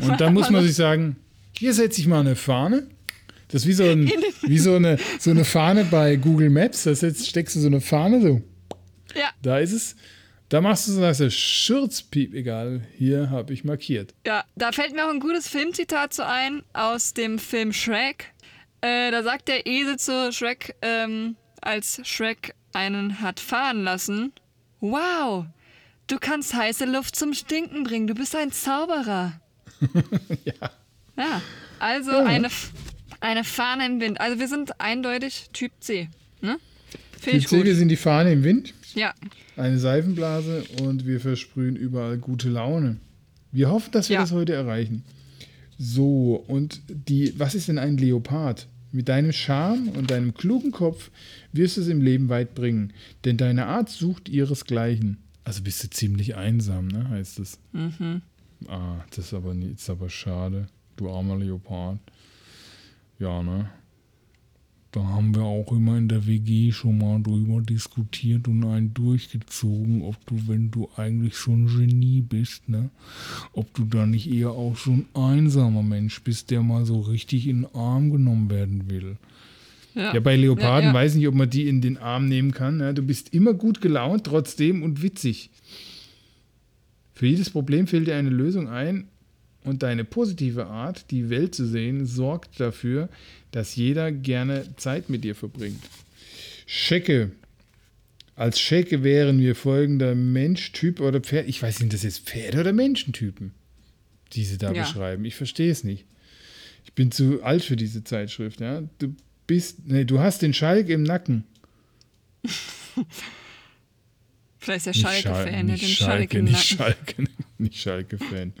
Und 0.00 0.20
dann 0.20 0.34
muss 0.34 0.50
man 0.50 0.62
sich 0.66 0.76
sagen, 0.76 1.16
hier 1.56 1.72
setze 1.72 2.00
ich 2.00 2.06
mal 2.06 2.20
eine 2.20 2.36
Fahne. 2.36 2.86
Das 3.48 3.62
ist 3.62 3.68
wie 3.68 3.72
so, 3.72 3.84
ein, 3.84 4.12
wie 4.42 4.58
so, 4.58 4.74
eine, 4.76 4.98
so 5.18 5.30
eine 5.30 5.44
Fahne 5.44 5.84
bei 5.84 6.16
Google 6.16 6.50
Maps. 6.50 6.84
Da 6.84 6.94
setzt, 6.94 7.26
steckst 7.26 7.56
du 7.56 7.60
so 7.60 7.66
eine 7.66 7.80
Fahne 7.80 8.20
so. 8.20 8.42
Ja, 9.14 9.30
Da 9.42 9.58
ist 9.58 9.72
es. 9.72 9.96
Da 10.50 10.60
machst 10.60 10.86
du 10.86 10.92
so, 10.92 11.00
sagst 11.00 11.20
du, 11.20 11.30
Schurzpiep, 11.30 12.34
egal, 12.34 12.82
hier 12.98 13.30
habe 13.30 13.54
ich 13.54 13.64
markiert. 13.64 14.14
ja, 14.26 14.44
da 14.54 14.70
fällt 14.72 14.92
mir 14.94 15.06
auch 15.06 15.10
ein 15.10 15.18
gutes 15.18 15.48
Filmzitat 15.48 16.12
zu 16.12 16.26
ein 16.26 16.62
aus 16.74 17.14
dem 17.14 17.38
Film 17.38 17.72
Shrek. 17.72 18.32
Äh, 18.82 19.10
da 19.10 19.22
sagt 19.22 19.48
der 19.48 19.66
Esel 19.66 19.98
zu 19.98 20.30
Shrek, 20.30 20.74
ähm, 20.82 21.36
als 21.62 22.00
Shrek 22.04 22.54
einen 22.74 23.22
hat 23.22 23.40
fahren 23.40 23.82
lassen: 23.82 24.32
Wow, 24.80 25.46
du 26.06 26.18
kannst 26.18 26.54
heiße 26.54 26.84
Luft 26.84 27.16
zum 27.16 27.34
Stinken 27.34 27.84
bringen, 27.84 28.06
du 28.06 28.14
bist 28.14 28.34
ein 28.36 28.52
Zauberer. 28.52 29.40
Ja. 30.44 30.70
Ja, 31.16 31.42
also 31.78 32.10
Ja. 32.12 32.24
Eine, 32.24 32.48
eine 33.20 33.44
Fahne 33.44 33.86
im 33.86 34.00
Wind. 34.00 34.20
Also 34.20 34.38
wir 34.40 34.48
sind 34.48 34.80
eindeutig 34.80 35.48
Typ 35.52 35.72
C. 35.80 36.08
Ne? 36.40 36.58
Typ 37.22 37.46
C, 37.48 37.56
gut. 37.56 37.66
wir 37.66 37.74
sind 37.76 37.88
die 37.88 37.96
Fahne 37.96 38.32
im 38.32 38.42
Wind, 38.44 38.74
Ja, 38.94 39.14
eine 39.56 39.78
Seifenblase 39.78 40.64
und 40.82 41.06
wir 41.06 41.20
versprühen 41.20 41.76
überall 41.76 42.18
gute 42.18 42.48
Laune. 42.48 42.96
Wir 43.52 43.70
hoffen, 43.70 43.92
dass 43.92 44.08
wir 44.08 44.14
Ja. 44.14 44.20
das 44.22 44.32
heute 44.32 44.52
erreichen. 44.54 45.04
So, 45.78 46.44
und 46.46 46.80
die, 46.88 47.38
was 47.38 47.54
ist 47.54 47.68
denn 47.68 47.78
ein 47.78 47.96
Leopard? 47.96 48.68
Mit 48.92 49.08
deinem 49.08 49.32
Charme 49.32 49.88
und 49.88 50.10
deinem 50.10 50.34
klugen 50.34 50.70
Kopf 50.70 51.10
wirst 51.52 51.76
du 51.76 51.80
es 51.80 51.88
im 51.88 52.00
Leben 52.00 52.28
weit 52.28 52.54
bringen, 52.54 52.92
denn 53.24 53.36
deine 53.36 53.66
Art 53.66 53.88
sucht 53.88 54.28
ihresgleichen. 54.28 55.18
Also 55.44 55.62
bist 55.62 55.84
du 55.84 55.90
ziemlich 55.90 56.36
einsam, 56.36 56.88
ne, 56.88 57.08
heißt 57.10 57.38
es. 57.38 57.58
Mhm. 57.72 58.22
Ah, 58.66 59.04
das 59.10 59.26
ist 59.26 59.34
aber, 59.34 59.54
ist 59.54 59.90
aber 59.90 60.08
schade, 60.08 60.66
du 60.96 61.10
armer 61.10 61.36
Leopard. 61.36 61.98
Ja, 63.18 63.42
ne? 63.42 63.70
Da 64.94 65.02
haben 65.02 65.34
wir 65.34 65.42
auch 65.42 65.72
immer 65.72 65.98
in 65.98 66.06
der 66.06 66.24
WG 66.24 66.70
schon 66.70 66.98
mal 66.98 67.20
drüber 67.20 67.60
diskutiert 67.60 68.46
und 68.46 68.64
einen 68.64 68.94
durchgezogen, 68.94 70.02
ob 70.02 70.24
du, 70.26 70.46
wenn 70.46 70.70
du 70.70 70.88
eigentlich 70.96 71.34
so 71.34 71.50
ein 71.50 71.66
Genie 71.66 72.20
bist, 72.20 72.68
ne, 72.68 72.90
ob 73.52 73.74
du 73.74 73.86
da 73.86 74.06
nicht 74.06 74.30
eher 74.30 74.50
auch 74.50 74.76
so 74.76 74.92
ein 74.92 75.06
einsamer 75.14 75.82
Mensch 75.82 76.22
bist, 76.22 76.52
der 76.52 76.62
mal 76.62 76.86
so 76.86 77.00
richtig 77.00 77.48
in 77.48 77.62
den 77.62 77.74
Arm 77.74 78.10
genommen 78.10 78.50
werden 78.50 78.88
will. 78.88 79.16
Ja. 79.94 80.14
Ja, 80.14 80.20
bei 80.20 80.36
Leoparden 80.36 80.88
Ja, 80.88 80.88
ja. 80.88 80.94
weiß 80.94 81.12
ich 81.12 81.18
nicht, 81.18 81.28
ob 81.28 81.34
man 81.34 81.50
die 81.50 81.68
in 81.68 81.80
den 81.80 81.96
Arm 81.96 82.26
nehmen 82.26 82.52
kann. 82.52 82.80
Ja, 82.80 82.92
du 82.92 83.02
bist 83.02 83.32
immer 83.32 83.54
gut 83.54 83.80
gelaunt 83.80 84.24
trotzdem 84.24 84.82
und 84.82 85.02
witzig. 85.02 85.50
Für 87.14 87.26
jedes 87.26 87.50
Problem 87.50 87.86
fällt 87.86 88.08
dir 88.08 88.16
eine 88.16 88.30
Lösung 88.30 88.68
ein 88.68 89.08
und 89.62 89.82
deine 89.82 90.04
positive 90.04 90.66
Art, 90.66 91.10
die 91.10 91.30
Welt 91.30 91.54
zu 91.54 91.66
sehen, 91.66 92.06
sorgt 92.06 92.60
dafür, 92.60 93.08
dass 93.52 93.76
jeder 93.76 94.10
gerne 94.10 94.64
Zeit 94.76 95.08
mit 95.08 95.24
dir 95.24 95.34
verbringt. 95.34 95.82
Schecke. 96.66 97.30
Als 98.36 98.58
Schecke 98.60 99.04
wären 99.04 99.38
wir 99.38 99.54
folgender 99.54 100.16
Mensch, 100.16 100.72
Typ 100.72 100.98
oder 101.00 101.20
Pferd. 101.20 101.48
Ich 101.48 101.62
weiß 101.62 101.80
nicht, 101.80 101.92
das 101.92 102.02
jetzt 102.02 102.28
Pferde 102.28 102.60
oder 102.60 102.72
Menschentypen, 102.72 103.52
die 104.32 104.44
sie 104.44 104.58
da 104.58 104.72
beschreiben. 104.72 105.24
Ich 105.24 105.36
verstehe 105.36 105.70
es 105.70 105.84
nicht. 105.84 106.04
Ich 106.84 106.92
bin 106.94 107.12
zu 107.12 107.44
alt 107.44 107.62
für 107.62 107.76
diese 107.76 108.02
Zeitschrift. 108.02 108.60
Ja? 108.60 108.82
Du 108.98 109.14
bist, 109.46 109.86
nee, 109.86 110.04
du 110.04 110.20
hast 110.20 110.42
den 110.42 110.54
Schalk 110.54 110.88
im 110.88 111.02
Nacken. 111.02 111.44
Vielleicht 114.58 114.86
ist 114.86 115.02
der 115.02 115.10
Nicht 115.10 115.22
Schalke-Fan, 115.22 115.52
der 115.52 115.62
nicht 115.64 115.82
den 115.82 115.88
Schalke 115.90 116.42
nicht. 116.42 116.64
Schalke, 116.64 117.24
nicht 117.58 117.76
Schalke-Fan. 117.78 118.52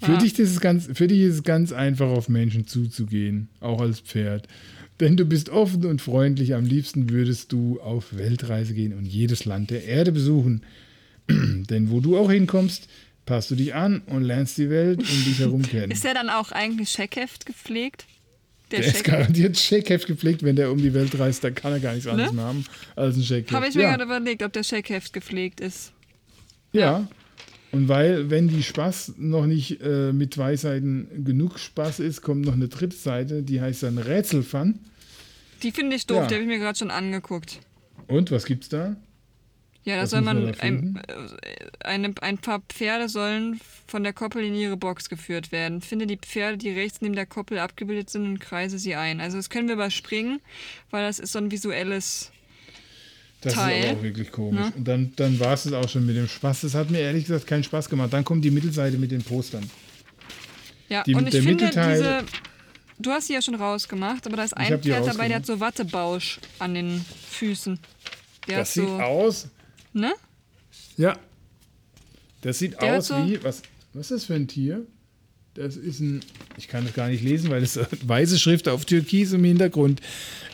Für, 0.00 0.12
Ah. 0.12 0.18
dich 0.18 0.38
ist 0.38 0.60
ganz, 0.60 0.88
für 0.92 1.06
dich 1.08 1.20
ist 1.20 1.34
es 1.34 1.42
ganz 1.42 1.72
einfach, 1.72 2.08
auf 2.08 2.28
Menschen 2.28 2.66
zuzugehen, 2.66 3.48
auch 3.60 3.80
als 3.80 4.00
Pferd. 4.00 4.46
Denn 5.00 5.16
du 5.16 5.24
bist 5.26 5.48
offen 5.50 5.84
und 5.86 6.00
freundlich. 6.00 6.54
Am 6.54 6.64
liebsten 6.64 7.10
würdest 7.10 7.52
du 7.52 7.80
auf 7.80 8.16
Weltreise 8.16 8.74
gehen 8.74 8.92
und 8.94 9.04
jedes 9.06 9.44
Land 9.44 9.70
der 9.70 9.84
Erde 9.84 10.12
besuchen. 10.12 10.62
Denn 11.28 11.90
wo 11.90 12.00
du 12.00 12.16
auch 12.16 12.30
hinkommst, 12.30 12.88
passt 13.26 13.50
du 13.50 13.54
dich 13.54 13.74
an 13.74 14.00
und 14.06 14.22
lernst 14.22 14.56
die 14.56 14.70
Welt 14.70 15.00
um 15.00 15.24
dich 15.24 15.38
herum 15.40 15.62
kennen. 15.68 15.90
Ist 15.92 16.04
der 16.04 16.14
dann 16.14 16.30
auch 16.30 16.52
eigentlich 16.52 16.88
Scheckheft 16.90 17.44
gepflegt? 17.44 18.06
Der, 18.70 18.80
der 18.80 18.88
ist 18.88 19.04
garantiert 19.04 19.58
Scheckheft 19.58 20.06
gepflegt, 20.06 20.42
wenn 20.42 20.56
der 20.56 20.70
um 20.70 20.78
die 20.78 20.92
Welt 20.92 21.18
reist, 21.18 21.42
dann 21.42 21.54
kann 21.54 21.72
er 21.72 21.80
gar 21.80 21.92
nichts 21.92 22.06
ne? 22.06 22.12
anderes 22.12 22.32
mehr 22.32 22.44
haben 22.44 22.64
als 22.96 23.16
ein 23.16 23.22
Scheckheft. 23.22 23.54
Habe 23.54 23.68
ich 23.68 23.74
mir 23.74 23.82
ja. 23.82 23.90
gerade 23.90 24.04
überlegt, 24.04 24.42
ob 24.42 24.52
der 24.52 24.62
Scheckheft 24.62 25.12
gepflegt 25.12 25.60
ist. 25.60 25.92
Ja. 26.72 26.80
ja. 26.80 27.08
Und 27.70 27.88
weil, 27.88 28.30
wenn 28.30 28.48
die 28.48 28.62
Spaß 28.62 29.14
noch 29.18 29.46
nicht 29.46 29.80
äh, 29.82 30.12
mit 30.12 30.34
zwei 30.34 30.56
Seiten 30.56 31.24
genug 31.24 31.58
Spaß 31.58 32.00
ist, 32.00 32.22
kommt 32.22 32.46
noch 32.46 32.54
eine 32.54 32.68
dritte 32.68 32.96
Seite, 32.96 33.42
die 33.42 33.60
heißt 33.60 33.82
dann 33.82 33.98
Rätselfun. 33.98 34.78
Die 35.62 35.72
finde 35.72 35.96
ich 35.96 36.06
doof, 36.06 36.22
ja. 36.22 36.26
die 36.26 36.34
habe 36.34 36.44
ich 36.44 36.48
mir 36.48 36.58
gerade 36.58 36.78
schon 36.78 36.90
angeguckt. 36.90 37.60
Und 38.06 38.30
was 38.30 38.46
gibt's 38.46 38.68
da? 38.68 38.96
Ja, 39.88 39.96
da 39.96 40.06
soll 40.06 40.20
man, 40.20 40.54
ein, 40.60 41.00
äh, 41.08 41.86
eine, 41.86 42.12
ein 42.20 42.36
paar 42.36 42.60
Pferde 42.68 43.08
sollen 43.08 43.58
von 43.86 44.02
der 44.02 44.12
Koppel 44.12 44.44
in 44.44 44.54
ihre 44.54 44.76
Box 44.76 45.08
geführt 45.08 45.50
werden. 45.50 45.80
Finde 45.80 46.06
die 46.06 46.18
Pferde, 46.18 46.58
die 46.58 46.68
rechts 46.68 47.00
neben 47.00 47.14
der 47.14 47.24
Koppel 47.24 47.58
abgebildet 47.58 48.10
sind 48.10 48.26
und 48.26 48.38
kreise 48.38 48.78
sie 48.78 48.96
ein. 48.96 49.18
Also 49.22 49.38
das 49.38 49.48
können 49.48 49.66
wir 49.66 49.76
überspringen, 49.76 50.42
weil 50.90 51.06
das 51.06 51.18
ist 51.18 51.32
so 51.32 51.38
ein 51.38 51.50
visuelles 51.50 52.30
das 53.40 53.54
Teil. 53.54 53.78
ist 53.78 53.88
aber 53.88 53.98
auch 53.98 54.02
wirklich 54.02 54.30
komisch. 54.30 54.60
Ne? 54.60 54.72
Und 54.76 54.84
dann, 54.86 55.12
dann 55.16 55.40
war 55.40 55.54
es 55.54 55.64
es 55.64 55.72
auch 55.72 55.88
schon 55.88 56.04
mit 56.04 56.16
dem 56.16 56.28
Spaß. 56.28 56.60
Das 56.60 56.74
hat 56.74 56.90
mir 56.90 57.00
ehrlich 57.00 57.24
gesagt 57.24 57.46
keinen 57.46 57.64
Spaß 57.64 57.88
gemacht. 57.88 58.12
Dann 58.12 58.24
kommt 58.24 58.44
die 58.44 58.50
Mittelseite 58.50 58.98
mit 58.98 59.10
den 59.10 59.22
Postern. 59.22 59.70
Ja, 60.90 61.02
die, 61.02 61.14
und 61.14 61.32
ich 61.32 61.42
finde 61.42 61.70
diese... 61.70 62.24
Du 62.98 63.10
hast 63.10 63.28
sie 63.28 63.32
ja 63.32 63.40
schon 63.40 63.54
rausgemacht, 63.54 64.26
aber 64.26 64.36
da 64.36 64.44
ist 64.44 64.54
ein 64.54 64.82
Pferd 64.82 65.06
dabei, 65.06 65.28
der 65.28 65.38
hat 65.38 65.46
so 65.46 65.60
Wattebausch 65.60 66.40
an 66.58 66.74
den 66.74 67.02
Füßen. 67.30 67.78
Der 68.48 68.58
das 68.58 68.74
sieht 68.74 68.84
so, 68.84 69.00
aus 69.00 69.48
Ne? 69.92 70.12
Ja. 70.96 71.16
Das 72.42 72.58
sieht 72.58 72.80
Der 72.80 72.98
aus 72.98 73.08
so 73.08 73.14
wie. 73.26 73.42
Was, 73.42 73.62
was 73.92 74.02
ist 74.02 74.10
das 74.10 74.24
für 74.24 74.34
ein 74.34 74.48
Tier? 74.48 74.86
Das 75.54 75.76
ist 75.76 76.00
ein. 76.00 76.20
Ich 76.56 76.68
kann 76.68 76.84
das 76.84 76.94
gar 76.94 77.08
nicht 77.08 77.22
lesen, 77.22 77.50
weil 77.50 77.62
es 77.62 77.78
weiße 78.06 78.38
Schrift 78.38 78.68
auf 78.68 78.84
Türkis 78.84 79.32
im 79.32 79.44
Hintergrund. 79.44 80.00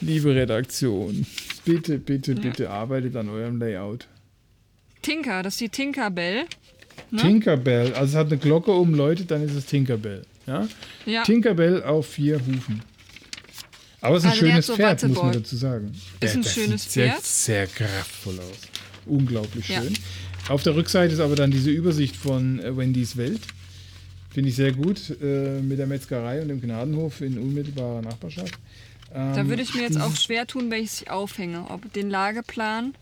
Liebe 0.00 0.34
Redaktion, 0.34 1.26
bitte, 1.64 1.98
bitte, 1.98 2.32
ja. 2.32 2.40
bitte 2.40 2.70
arbeitet 2.70 3.16
an 3.16 3.28
eurem 3.28 3.58
Layout. 3.58 4.06
Tinker, 5.02 5.42
das 5.42 5.54
ist 5.54 5.60
die 5.60 5.68
Tinkerbell. 5.68 6.46
Ne? 7.10 7.20
Tinkerbell, 7.20 7.92
also 7.94 8.12
es 8.12 8.14
hat 8.14 8.28
eine 8.28 8.38
Glocke 8.38 8.70
umläutet, 8.70 9.30
dann 9.30 9.42
ist 9.42 9.54
es 9.54 9.66
Tinkerbell. 9.66 10.22
Ja? 10.46 10.66
ja. 11.04 11.22
Tinkerbell 11.22 11.82
auf 11.82 12.06
vier 12.06 12.36
Hufen. 12.36 12.82
Aber 14.00 14.16
es 14.16 14.24
ist 14.24 14.26
ein 14.26 14.32
also 14.32 14.46
schönes 14.46 14.66
so 14.66 14.76
Pferd, 14.76 15.02
muss 15.04 15.22
man 15.22 15.32
dazu 15.32 15.56
sagen. 15.56 15.92
Ist 16.20 16.34
ein 16.34 16.42
das 16.42 16.52
schönes 16.52 16.82
sieht 16.84 16.92
Pferd. 16.92 17.22
Sehr, 17.24 17.66
sehr 17.66 17.66
kraftvoll 17.66 18.38
aus 18.38 18.73
unglaublich 19.06 19.66
schön. 19.66 19.94
Ja. 19.94 20.50
Auf 20.50 20.62
der 20.62 20.74
Rückseite 20.76 21.14
ist 21.14 21.20
aber 21.20 21.36
dann 21.36 21.50
diese 21.50 21.70
Übersicht 21.70 22.16
von 22.16 22.60
äh, 22.60 22.76
Wendys 22.76 23.16
Welt. 23.16 23.40
Finde 24.30 24.50
ich 24.50 24.56
sehr 24.56 24.72
gut, 24.72 25.16
äh, 25.22 25.60
mit 25.60 25.78
der 25.78 25.86
Metzgerei 25.86 26.42
und 26.42 26.48
dem 26.48 26.60
Gnadenhof 26.60 27.20
in 27.20 27.38
unmittelbarer 27.38 28.02
Nachbarschaft. 28.02 28.54
Ähm, 29.14 29.32
da 29.34 29.48
würde 29.48 29.62
ich 29.62 29.74
mir 29.74 29.82
jetzt 29.82 30.00
auch 30.00 30.16
schwer 30.16 30.46
tun, 30.46 30.70
welches 30.70 31.02
ich 31.02 31.10
aufhänge. 31.10 31.70
Ob 31.70 31.92
den 31.92 32.10
Lageplan 32.10 32.94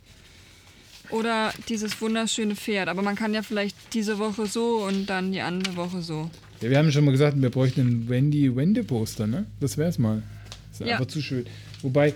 oder 1.10 1.52
dieses 1.68 2.00
wunderschöne 2.00 2.54
Pferd. 2.54 2.88
Aber 2.88 3.02
man 3.02 3.16
kann 3.16 3.34
ja 3.34 3.42
vielleicht 3.42 3.76
diese 3.94 4.18
Woche 4.18 4.46
so 4.46 4.84
und 4.86 5.06
dann 5.06 5.32
die 5.32 5.40
andere 5.40 5.76
Woche 5.76 6.02
so. 6.02 6.30
Ja, 6.60 6.70
wir 6.70 6.78
haben 6.78 6.92
schon 6.92 7.04
mal 7.04 7.10
gesagt, 7.12 7.40
wir 7.40 7.50
bräuchten 7.50 7.80
einen 7.80 8.08
Wendy-Wende-Poster, 8.08 9.26
ne? 9.26 9.46
Das 9.58 9.78
wäre 9.78 9.88
es 9.88 9.98
mal. 9.98 10.22
Das 10.70 10.80
ist 10.80 10.86
ja. 10.86 10.94
einfach 10.94 11.08
zu 11.08 11.20
schön. 11.20 11.46
Wobei, 11.82 12.14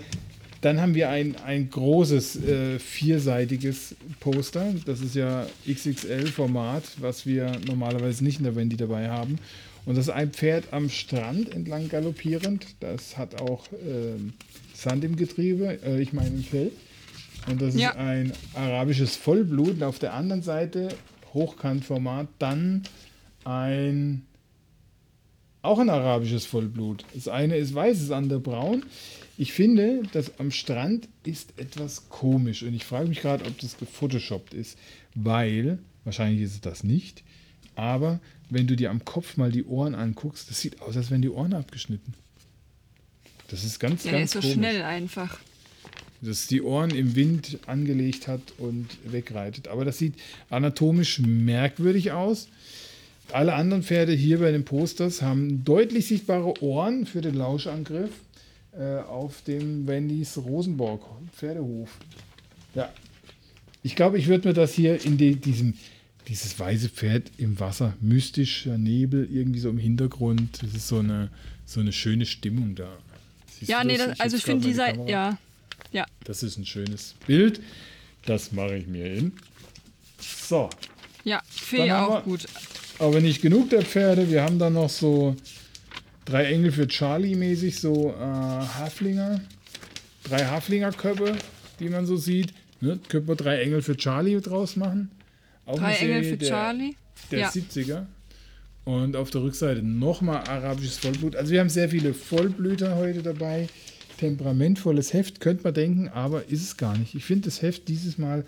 dann 0.61 0.81
haben 0.81 0.95
wir 0.95 1.09
ein, 1.09 1.35
ein 1.45 1.69
großes 1.69 2.43
äh, 2.43 2.79
vierseitiges 2.79 3.95
Poster. 4.19 4.73
Das 4.85 5.01
ist 5.01 5.15
ja 5.15 5.45
XXL-Format, 5.69 6.83
was 6.99 7.25
wir 7.25 7.51
normalerweise 7.65 8.23
nicht 8.23 8.39
in 8.39 8.43
der 8.43 8.55
Wendy 8.55 8.77
dabei 8.77 9.09
haben. 9.09 9.37
Und 9.85 9.97
das 9.97 10.07
ist 10.07 10.13
ein 10.13 10.31
Pferd 10.31 10.65
am 10.71 10.89
Strand 10.89 11.53
entlang 11.53 11.89
galoppierend. 11.89 12.65
Das 12.79 13.17
hat 13.17 13.39
auch 13.39 13.71
äh, 13.71 14.17
Sand 14.73 15.03
im 15.03 15.15
Getriebe, 15.15 15.79
äh, 15.83 16.01
ich 16.01 16.11
meine 16.11 16.29
im 16.29 16.43
Fell. 16.43 16.71
Und 17.47 17.61
das 17.61 17.75
ja. 17.75 17.91
ist 17.91 17.97
ein 17.97 18.33
arabisches 18.53 19.15
Vollblut. 19.15 19.75
Und 19.75 19.83
auf 19.83 19.99
der 19.99 20.13
anderen 20.13 20.41
Seite, 20.41 20.89
Hochkantformat, 21.33 22.27
dann 22.39 22.83
ein 23.45 24.23
auch 25.61 25.79
ein 25.79 25.89
arabisches 25.89 26.45
Vollblut. 26.45 27.03
Das 27.13 27.27
eine 27.27 27.57
ist 27.57 27.73
weiß, 27.73 27.99
das 27.99 28.11
andere 28.11 28.39
braun. 28.39 28.83
Ich 29.37 29.53
finde, 29.53 30.01
das 30.13 30.39
am 30.39 30.49
Strand 30.49 31.07
ist 31.23 31.53
etwas 31.57 32.09
komisch 32.09 32.63
und 32.63 32.73
ich 32.73 32.85
frage 32.85 33.07
mich 33.07 33.21
gerade, 33.21 33.45
ob 33.45 33.59
das 33.59 33.77
gefotoshoppt 33.77 34.55
ist, 34.55 34.77
weil, 35.13 35.77
wahrscheinlich 36.05 36.41
ist 36.41 36.53
es 36.53 36.61
das 36.61 36.83
nicht, 36.83 37.23
aber 37.75 38.19
wenn 38.49 38.65
du 38.65 38.75
dir 38.75 38.89
am 38.89 39.05
Kopf 39.05 39.37
mal 39.37 39.51
die 39.51 39.63
Ohren 39.63 39.93
anguckst, 39.93 40.49
das 40.49 40.59
sieht 40.59 40.81
aus, 40.81 40.97
als 40.97 41.11
wären 41.11 41.21
die 41.21 41.29
Ohren 41.29 41.53
abgeschnitten. 41.53 42.15
Das 43.49 43.63
ist 43.63 43.79
ganz, 43.79 44.03
ja, 44.03 44.13
ganz 44.13 44.31
der 44.31 44.39
ist 44.39 44.45
so 44.45 44.53
schnell 44.53 44.81
einfach. 44.81 45.37
Dass 46.21 46.47
die 46.47 46.63
Ohren 46.63 46.89
im 46.89 47.15
Wind 47.15 47.59
angelegt 47.67 48.27
hat 48.27 48.41
und 48.57 48.87
wegreitet. 49.05 49.67
Aber 49.67 49.85
das 49.85 49.99
sieht 49.99 50.15
anatomisch 50.49 51.19
merkwürdig 51.19 52.11
aus. 52.11 52.47
Alle 53.31 53.53
anderen 53.53 53.83
Pferde 53.83 54.13
hier 54.13 54.39
bei 54.39 54.51
den 54.51 54.65
Posters 54.65 55.21
haben 55.21 55.63
deutlich 55.63 56.07
sichtbare 56.07 56.61
Ohren 56.63 57.05
für 57.05 57.21
den 57.21 57.35
Lauschangriff 57.35 58.09
äh, 58.77 58.99
auf 58.99 59.41
dem 59.43 59.87
Wendys 59.87 60.37
Rosenborg 60.37 61.01
Pferdehof. 61.35 61.89
Ja. 62.75 62.91
Ich 63.83 63.95
glaube, 63.95 64.19
ich 64.19 64.27
würde 64.27 64.49
mir 64.49 64.53
das 64.53 64.73
hier 64.73 65.03
in 65.03 65.17
die, 65.17 65.35
diesem, 65.35 65.73
dieses 66.27 66.59
weiße 66.59 66.89
Pferd 66.89 67.31
im 67.37 67.59
Wasser, 67.59 67.93
mystischer 68.01 68.77
Nebel, 68.77 69.27
irgendwie 69.31 69.59
so 69.59 69.69
im 69.69 69.77
Hintergrund. 69.77 70.61
Das 70.61 70.73
ist 70.73 70.87
so 70.87 70.99
eine, 70.99 71.29
so 71.65 71.79
eine 71.79 71.91
schöne 71.91 72.25
Stimmung 72.25 72.75
da. 72.75 72.89
Siehst 73.57 73.71
ja, 73.71 73.83
nee, 73.83 73.97
das, 73.97 74.19
also 74.19 74.37
ich 74.37 74.43
finde 74.43 74.67
dieser, 74.67 75.07
ja, 75.07 75.37
ja. 75.91 76.05
Das 76.23 76.43
ist 76.43 76.57
ein 76.57 76.65
schönes 76.65 77.15
Bild. 77.25 77.61
Das 78.25 78.51
mache 78.51 78.77
ich 78.77 78.87
mir 78.87 79.07
hin. 79.07 79.31
So. 80.19 80.69
Ja, 81.23 81.41
finde 81.49 81.85
ich 81.87 81.91
auch 81.93 82.23
gut. 82.23 82.45
Aber 82.99 83.21
nicht 83.21 83.41
genug 83.41 83.69
der 83.69 83.83
Pferde. 83.83 84.29
Wir 84.29 84.43
haben 84.43 84.59
da 84.59 84.69
noch 84.69 84.89
so 84.89 85.35
Drei 86.27 86.45
Engel 86.45 86.73
für 86.73 86.87
Charlie 86.87 87.35
mäßig, 87.35 87.79
so 87.79 88.11
äh, 88.11 88.21
Haflinger. 88.21 89.39
Drei 90.25 90.43
Haflinger-Köpfe, 90.43 91.37
die 91.79 91.87
man 91.87 92.05
so 92.05 92.17
sieht. 92.17 92.53
Ne? 92.81 92.99
Können 93.07 93.29
wir 93.29 93.35
drei 93.35 93.61
Engel 93.61 93.81
für 93.81 93.95
Charlie 93.95 94.41
draus 94.41 94.75
machen? 94.75 95.09
Auch 95.65 95.79
drei 95.79 95.93
Engel 95.93 96.23
für 96.25 96.37
der, 96.37 96.49
Charlie? 96.49 96.95
Der 97.31 97.39
ja. 97.39 97.49
70er. 97.49 98.05
Und 98.83 99.15
auf 99.15 99.31
der 99.31 99.41
Rückseite 99.41 99.81
nochmal 99.83 100.43
arabisches 100.47 100.97
Vollblut. 100.97 101.37
Also 101.37 101.51
wir 101.51 101.61
haben 101.61 101.69
sehr 101.69 101.89
viele 101.89 102.13
Vollblüter 102.13 102.97
heute 102.97 103.23
dabei. 103.23 103.69
Temperamentvolles 104.17 105.13
Heft, 105.13 105.39
könnte 105.39 105.63
man 105.63 105.73
denken, 105.73 106.09
aber 106.09 106.49
ist 106.49 106.63
es 106.63 106.75
gar 106.75 106.97
nicht. 106.97 107.15
Ich 107.15 107.23
finde 107.23 107.45
das 107.45 107.61
Heft 107.61 107.87
dieses 107.87 108.17
Mal 108.17 108.45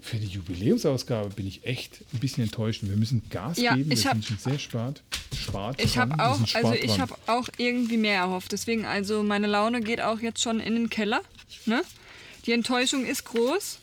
für 0.00 0.16
die 0.16 0.26
Jubiläumsausgabe 0.26 1.30
bin 1.30 1.46
ich 1.46 1.64
echt 1.64 2.00
ein 2.12 2.18
bisschen 2.18 2.44
enttäuscht. 2.44 2.82
Wir 2.82 2.96
müssen 2.96 3.22
Gas 3.30 3.58
ja, 3.58 3.74
geben. 3.74 3.90
Wir 3.90 3.96
sind 3.96 4.24
schon 4.24 4.38
sehr 4.38 4.58
spart. 4.58 5.02
spart 5.34 5.82
ich 5.82 5.98
habe 5.98 6.14
auch, 6.14 6.38
also 6.54 6.72
ich 6.74 7.00
habe 7.00 7.14
auch 7.26 7.48
irgendwie 7.56 7.96
mehr 7.96 8.16
erhofft. 8.16 8.52
Deswegen, 8.52 8.84
also 8.84 9.22
meine 9.22 9.46
Laune 9.46 9.80
geht 9.80 10.00
auch 10.00 10.20
jetzt 10.20 10.42
schon 10.42 10.60
in 10.60 10.74
den 10.74 10.90
Keller. 10.90 11.20
Ne? 11.66 11.82
Die 12.46 12.52
Enttäuschung 12.52 13.04
ist 13.04 13.24
groß, 13.24 13.78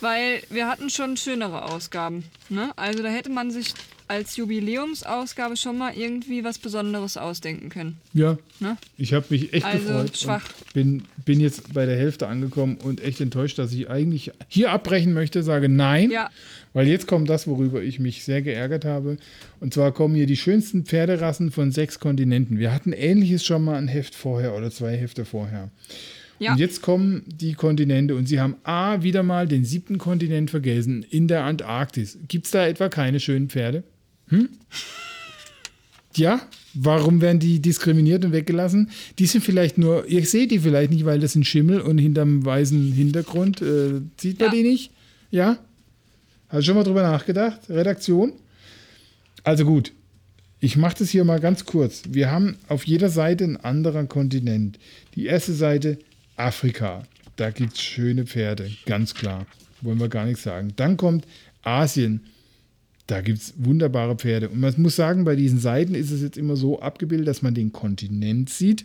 weil 0.00 0.42
wir 0.50 0.68
hatten 0.68 0.90
schon 0.90 1.16
schönere 1.16 1.64
Ausgaben. 1.64 2.24
Ne? 2.48 2.72
Also 2.76 3.02
da 3.02 3.08
hätte 3.08 3.30
man 3.30 3.50
sich 3.50 3.74
als 4.12 4.36
Jubiläumsausgabe 4.36 5.56
schon 5.56 5.78
mal 5.78 5.94
irgendwie 5.96 6.44
was 6.44 6.58
Besonderes 6.58 7.16
ausdenken 7.16 7.70
können. 7.70 7.96
Ja. 8.12 8.36
Ne? 8.60 8.76
Ich 8.98 9.14
habe 9.14 9.24
mich 9.30 9.54
echt 9.54 9.64
also 9.64 9.86
gefreut. 9.86 10.18
Schwach. 10.18 10.48
Bin, 10.74 11.04
bin 11.24 11.40
jetzt 11.40 11.72
bei 11.72 11.86
der 11.86 11.96
Hälfte 11.96 12.28
angekommen 12.28 12.76
und 12.76 13.02
echt 13.02 13.22
enttäuscht, 13.22 13.58
dass 13.58 13.72
ich 13.72 13.88
eigentlich 13.88 14.30
hier 14.48 14.70
abbrechen 14.70 15.14
möchte, 15.14 15.42
sage 15.42 15.70
nein. 15.70 16.10
Ja. 16.10 16.28
Weil 16.74 16.88
jetzt 16.88 17.06
kommt 17.06 17.30
das, 17.30 17.46
worüber 17.46 17.82
ich 17.82 18.00
mich 18.00 18.22
sehr 18.22 18.42
geärgert 18.42 18.84
habe. 18.84 19.16
Und 19.60 19.72
zwar 19.72 19.92
kommen 19.92 20.14
hier 20.14 20.26
die 20.26 20.36
schönsten 20.36 20.84
Pferderassen 20.84 21.50
von 21.50 21.72
sechs 21.72 21.98
Kontinenten. 21.98 22.58
Wir 22.58 22.74
hatten 22.74 22.92
ähnliches 22.92 23.46
schon 23.46 23.64
mal 23.64 23.76
ein 23.76 23.88
Heft 23.88 24.14
vorher 24.14 24.54
oder 24.54 24.70
zwei 24.70 24.94
Hefte 24.94 25.24
vorher. 25.24 25.70
Ja. 26.38 26.52
Und 26.52 26.58
jetzt 26.58 26.82
kommen 26.82 27.22
die 27.26 27.54
Kontinente 27.54 28.14
und 28.14 28.26
sie 28.26 28.40
haben 28.40 28.56
A, 28.64 29.02
wieder 29.02 29.22
mal 29.22 29.48
den 29.48 29.64
siebten 29.64 29.96
Kontinent 29.96 30.50
vergessen, 30.50 31.06
in 31.08 31.28
der 31.28 31.44
Antarktis. 31.44 32.18
Gibt 32.28 32.44
es 32.44 32.50
da 32.50 32.66
etwa 32.66 32.90
keine 32.90 33.20
schönen 33.20 33.48
Pferde? 33.48 33.84
Hm? 34.32 34.48
Ja, 36.16 36.40
warum 36.74 37.20
werden 37.20 37.38
die 37.38 37.60
diskriminiert 37.60 38.24
und 38.24 38.32
weggelassen? 38.32 38.90
Die 39.18 39.26
sind 39.26 39.44
vielleicht 39.44 39.78
nur, 39.78 40.06
ihr 40.06 40.24
seht 40.24 40.50
die 40.50 40.58
vielleicht 40.58 40.90
nicht, 40.90 41.04
weil 41.04 41.20
das 41.20 41.32
sind 41.32 41.46
Schimmel 41.46 41.80
und 41.80 41.98
hinterm 41.98 42.44
weißen 42.44 42.92
Hintergrund 42.92 43.60
äh, 43.62 44.00
sieht 44.18 44.40
man 44.40 44.48
ja. 44.48 44.54
die 44.54 44.62
nicht. 44.62 44.90
Ja? 45.30 45.58
Hast 46.48 46.60
du 46.60 46.62
schon 46.62 46.74
mal 46.76 46.84
drüber 46.84 47.02
nachgedacht? 47.02 47.60
Redaktion? 47.68 48.32
Also 49.44 49.64
gut, 49.64 49.92
ich 50.60 50.76
mache 50.76 50.96
das 51.00 51.10
hier 51.10 51.24
mal 51.24 51.40
ganz 51.40 51.64
kurz. 51.66 52.02
Wir 52.08 52.30
haben 52.30 52.56
auf 52.68 52.86
jeder 52.86 53.08
Seite 53.10 53.44
einen 53.44 53.56
anderen 53.56 54.08
Kontinent. 54.08 54.78
Die 55.14 55.26
erste 55.26 55.52
Seite 55.52 55.98
Afrika. 56.36 57.02
Da 57.36 57.50
gibt 57.50 57.74
es 57.74 57.82
schöne 57.82 58.26
Pferde, 58.26 58.70
ganz 58.86 59.14
klar. 59.14 59.46
Wollen 59.80 60.00
wir 60.00 60.08
gar 60.08 60.24
nichts 60.24 60.42
sagen. 60.42 60.72
Dann 60.76 60.96
kommt 60.96 61.26
Asien. 61.62 62.20
Da 63.06 63.20
gibt 63.20 63.38
es 63.38 63.54
wunderbare 63.56 64.16
Pferde. 64.16 64.48
Und 64.48 64.60
man 64.60 64.74
muss 64.78 64.96
sagen, 64.96 65.24
bei 65.24 65.36
diesen 65.36 65.58
Seiten 65.58 65.94
ist 65.94 66.10
es 66.10 66.22
jetzt 66.22 66.38
immer 66.38 66.56
so 66.56 66.80
abgebildet, 66.80 67.28
dass 67.28 67.42
man 67.42 67.54
den 67.54 67.72
Kontinent 67.72 68.48
sieht. 68.48 68.84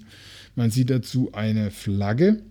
Man 0.55 0.71
sieht 0.71 0.89
dazu 0.89 1.31
eine 1.33 1.69
Flagge, 1.71 2.41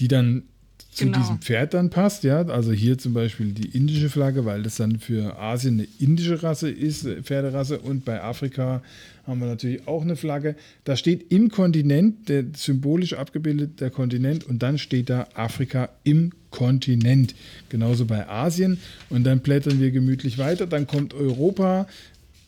die 0.00 0.08
dann 0.08 0.42
zu 0.90 1.04
Genau. 1.04 1.18
diesem 1.18 1.38
Pferd 1.38 1.74
dann 1.74 1.90
passt. 1.90 2.24
Ja, 2.24 2.42
also 2.46 2.72
hier 2.72 2.98
zum 2.98 3.14
Beispiel 3.14 3.52
die 3.52 3.68
indische 3.76 4.10
Flagge, 4.10 4.44
weil 4.44 4.64
das 4.64 4.76
dann 4.76 4.98
für 4.98 5.38
Asien 5.38 5.74
eine 5.74 5.88
indische 6.00 6.42
Rasse 6.42 6.68
ist, 6.68 7.04
äh, 7.04 7.22
Pferderasse. 7.22 7.78
Und 7.78 8.04
bei 8.04 8.20
Afrika 8.20 8.82
haben 9.24 9.38
wir 9.40 9.46
natürlich 9.46 9.86
auch 9.86 10.02
eine 10.02 10.16
Flagge. 10.16 10.56
Da 10.82 10.96
steht 10.96 11.30
im 11.30 11.50
Kontinent, 11.50 12.28
der 12.28 12.44
symbolisch 12.56 13.12
abgebildet 13.12 13.80
der 13.80 13.90
Kontinent, 13.90 14.44
und 14.44 14.62
dann 14.64 14.78
steht 14.78 15.08
da 15.10 15.28
Afrika 15.34 15.90
im 16.02 16.32
Kontinent. 16.50 17.34
Genauso 17.68 18.06
bei 18.06 18.28
Asien. 18.28 18.78
Und 19.10 19.24
dann 19.24 19.40
blättern 19.40 19.80
wir 19.80 19.90
gemütlich 19.90 20.38
weiter. 20.38 20.66
Dann 20.66 20.86
kommt 20.86 21.14
Europa 21.14 21.86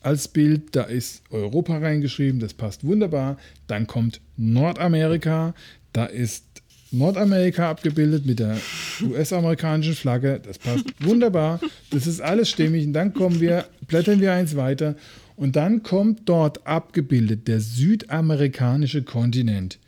als 0.01 0.27
Bild. 0.27 0.75
Da 0.75 0.83
ist 0.83 1.23
Europa 1.29 1.77
reingeschrieben. 1.77 2.39
Das 2.39 2.53
passt 2.53 2.83
wunderbar. 2.83 3.37
Dann 3.67 3.87
kommt 3.87 4.21
Nordamerika. 4.37 5.53
Da 5.93 6.05
ist 6.05 6.45
Nordamerika 6.91 7.69
abgebildet 7.69 8.25
mit 8.25 8.39
der 8.39 8.57
US-amerikanischen 9.01 9.95
Flagge. 9.95 10.41
Das 10.43 10.59
passt 10.59 10.85
wunderbar. 10.99 11.61
Das 11.89 12.05
ist 12.05 12.21
alles 12.21 12.49
stimmig. 12.49 12.85
Und 12.85 12.93
dann 12.93 13.13
kommen 13.13 13.39
wir, 13.39 13.65
blättern 13.87 14.19
wir 14.19 14.33
eins 14.33 14.55
weiter. 14.55 14.95
Und 15.37 15.55
dann 15.55 15.83
kommt 15.83 16.27
dort 16.29 16.67
abgebildet 16.67 17.47
der 17.47 17.61
südamerikanische 17.61 19.03
Kontinent. 19.03 19.79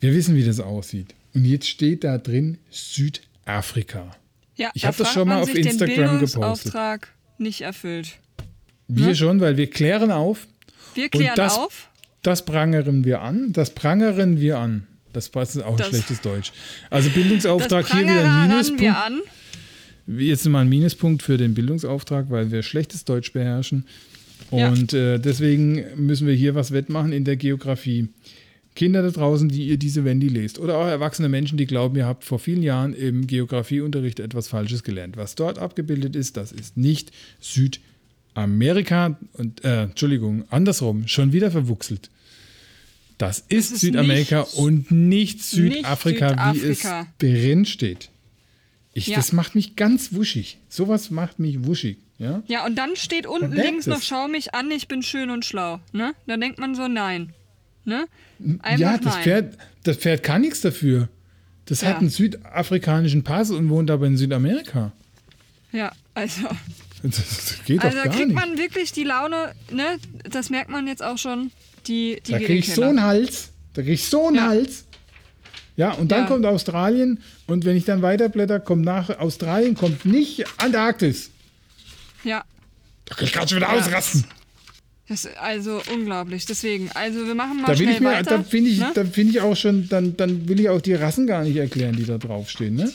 Wir 0.00 0.14
wissen, 0.14 0.36
wie 0.36 0.44
das 0.44 0.60
aussieht. 0.60 1.14
Und 1.34 1.44
jetzt 1.44 1.68
steht 1.68 2.04
da 2.04 2.18
drin 2.18 2.58
Südafrika. 2.70 4.16
Ja, 4.56 4.70
Ich 4.74 4.82
da 4.82 4.88
hab 4.88 4.96
das 4.96 5.12
schon 5.12 5.28
mal 5.28 5.40
auf 5.42 5.54
Instagram 5.54 5.88
den 5.88 5.96
gepostet. 5.96 6.34
Bildungsauftrag 6.40 7.08
nicht 7.38 7.60
erfüllt. 7.62 8.18
Wir 8.88 9.14
schon, 9.14 9.40
weil 9.40 9.56
wir 9.56 9.68
klären 9.70 10.10
auf. 10.10 10.46
Wir 10.94 11.08
klären 11.08 11.36
das- 11.36 11.56
auf. 11.56 11.88
Das 12.22 12.44
prangeren 12.44 13.04
wir 13.04 13.22
an. 13.22 13.52
Das 13.52 13.70
prangeren 13.70 14.40
wir 14.40 14.58
an. 14.58 14.86
Das 15.12 15.28
passt 15.30 15.62
auch 15.62 15.72
ein 15.72 15.76
Das- 15.78 15.88
schlechtes 15.88 16.20
Deutsch. 16.20 16.52
Also 16.90 17.08
Bildungsauftrag 17.10 17.90
hier 17.90 18.02
wieder 18.02 18.24
ein 18.42 18.48
Minuspunkt. 18.48 18.80
wir 18.82 18.96
an. 19.02 19.20
Jetzt 20.06 20.44
mal 20.46 20.60
ein 20.62 20.68
Minuspunkt 20.68 21.22
für 21.22 21.36
den 21.38 21.54
Bildungsauftrag, 21.54 22.26
weil 22.30 22.50
wir 22.50 22.62
schlechtes 22.62 23.04
Deutsch 23.04 23.32
beherrschen. 23.32 23.86
Ja. 24.50 24.68
Und 24.68 24.92
äh, 24.92 25.18
deswegen 25.18 25.84
müssen 25.96 26.26
wir 26.26 26.34
hier 26.34 26.54
was 26.56 26.72
wettmachen 26.72 27.12
in 27.12 27.24
der 27.24 27.36
Geografie. 27.36 28.08
Kinder 28.76 29.02
da 29.02 29.10
draußen, 29.10 29.48
die 29.48 29.66
ihr 29.66 29.76
diese 29.78 30.04
Wendy 30.04 30.28
lest, 30.28 30.58
oder 30.58 30.78
auch 30.78 30.86
erwachsene 30.86 31.28
Menschen, 31.28 31.58
die 31.58 31.66
glauben, 31.66 31.96
ihr 31.96 32.06
habt 32.06 32.24
vor 32.24 32.38
vielen 32.38 32.62
Jahren 32.62 32.94
im 32.94 33.26
Geografieunterricht 33.26 34.20
etwas 34.20 34.48
Falsches 34.48 34.82
gelernt. 34.84 35.16
Was 35.16 35.34
dort 35.34 35.58
abgebildet 35.58 36.14
ist, 36.16 36.36
das 36.36 36.52
ist 36.52 36.76
nicht 36.76 37.10
Südamerika 37.40 39.18
und, 39.34 39.64
äh, 39.64 39.82
Entschuldigung, 39.84 40.44
andersrum, 40.50 41.08
schon 41.08 41.32
wieder 41.32 41.50
verwuchselt. 41.50 42.10
Das 43.18 43.40
ist, 43.48 43.72
ist 43.72 43.80
Südamerika 43.80 44.40
nicht- 44.40 44.54
und 44.54 44.90
nicht 44.90 45.42
Südafrika, 45.42 46.54
wie 46.54 46.58
es 46.60 46.78
Südafrika. 46.80 47.06
drin 47.18 47.64
steht. 47.66 48.08
Ich, 48.94 49.08
Ja. 49.08 49.16
Das 49.16 49.32
macht 49.32 49.54
mich 49.54 49.76
ganz 49.76 50.14
wuschig. 50.14 50.58
Sowas 50.68 51.10
macht 51.10 51.38
mich 51.38 51.64
wuschig. 51.66 51.98
Ja? 52.18 52.42
Ja, 52.48 52.66
und 52.66 52.76
dann 52.76 52.96
steht 52.96 53.26
unten 53.26 53.52
links 53.52 53.86
noch, 53.86 54.02
schau 54.02 54.28
mich 54.28 54.54
an, 54.54 54.70
ich 54.70 54.88
bin 54.88 55.02
schön 55.02 55.30
und 55.30 55.44
schlau. 55.44 55.80
Ne? 55.92 56.12
Da 56.26 56.36
denkt 56.36 56.58
man 56.58 56.74
so, 56.74 56.88
nein. 56.88 57.32
Ne? 57.84 58.06
Ja, 58.76 58.96
das 58.98 59.14
nein. 59.14 59.22
Pferd, 59.24 59.58
das 59.84 59.96
Pferd 59.96 60.22
kann 60.22 60.40
nichts 60.42 60.60
dafür. 60.60 61.08
Das 61.66 61.82
hat 61.82 61.94
Ja. 61.94 61.98
einen 61.98 62.10
südafrikanischen 62.10 63.22
Pass 63.24 63.50
und 63.50 63.68
wohnt 63.68 63.90
aber 63.90 64.06
in 64.06 64.16
Südamerika. 64.16 64.92
Ja, 65.72 65.92
also, 66.14 66.42
Das 67.02 67.56
geht 67.64 67.80
also 67.82 67.96
doch 67.96 68.02
da 68.04 68.08
gar 68.08 68.14
kriegt 68.16 68.28
nicht. 68.28 68.34
man 68.36 68.58
wirklich 68.58 68.92
die 68.92 69.04
Laune, 69.04 69.52
ne? 69.70 69.96
Das 70.28 70.50
merkt 70.50 70.68
man 70.70 70.86
jetzt 70.86 71.02
auch 71.02 71.16
schon, 71.16 71.50
die, 71.86 72.20
die 72.26 72.32
Da 72.32 72.38
geht 72.38 72.46
krieg 72.48 72.56
in 72.56 72.62
ich 72.62 72.74
so 72.74 72.82
einen 72.82 73.02
Hals. 73.02 73.50
Da 73.72 73.82
krieg 73.82 73.94
ich 73.94 74.04
so 74.06 74.26
einen 74.26 74.36
Ja. 74.36 74.48
Hals. 74.48 74.84
Ja, 75.76 75.92
und 75.92 76.12
dann 76.12 76.22
Ja. 76.22 76.26
kommt 76.26 76.44
Australien 76.44 77.20
und 77.46 77.64
wenn 77.64 77.74
ich 77.76 77.86
dann 77.86 78.02
weiterblätter, 78.02 78.60
kommt 78.60 78.84
nach 78.84 79.08
Australien, 79.18 79.74
kommt 79.76 80.04
nicht 80.04 80.44
Antarktis. 80.58 81.30
Ja, 82.24 82.44
Da 83.06 83.14
kann 83.14 83.24
ich 83.24 83.32
gerade 83.32 83.48
schon 83.48 83.56
wieder 83.58 83.72
ausrasten. 83.72 84.24
Das 85.10 85.24
ist 85.24 85.36
also 85.38 85.82
unglaublich. 85.92 86.46
Deswegen, 86.46 86.88
also 86.92 87.26
wir 87.26 87.34
machen 87.34 87.56
mal 87.56 87.66
Da 87.66 87.70
will 87.70 87.78
schnell 87.78 87.94
ich 87.94 88.00
mir, 88.00 88.10
weiter. 88.12 88.38
da 88.38 88.42
finde 88.44 88.70
ich, 88.70 88.78
ne? 88.78 88.92
da 88.94 89.04
finde 89.04 89.32
ich 89.32 89.40
auch 89.40 89.56
schon, 89.56 89.88
dann, 89.88 90.16
dann 90.16 90.48
will 90.48 90.60
ich 90.60 90.68
auch 90.68 90.80
die 90.80 90.94
Rassen 90.94 91.26
gar 91.26 91.42
nicht 91.42 91.56
erklären, 91.56 91.96
die 91.96 92.04
da 92.04 92.16
draufstehen, 92.16 92.76
ne? 92.76 92.92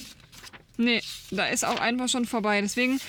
Nee, 0.77 1.01
da 1.29 1.47
ist 1.47 1.65
auch 1.65 1.77
einfach 1.77 2.07
schon 2.07 2.23
vorbei. 2.23 2.61
Deswegen 2.61 3.01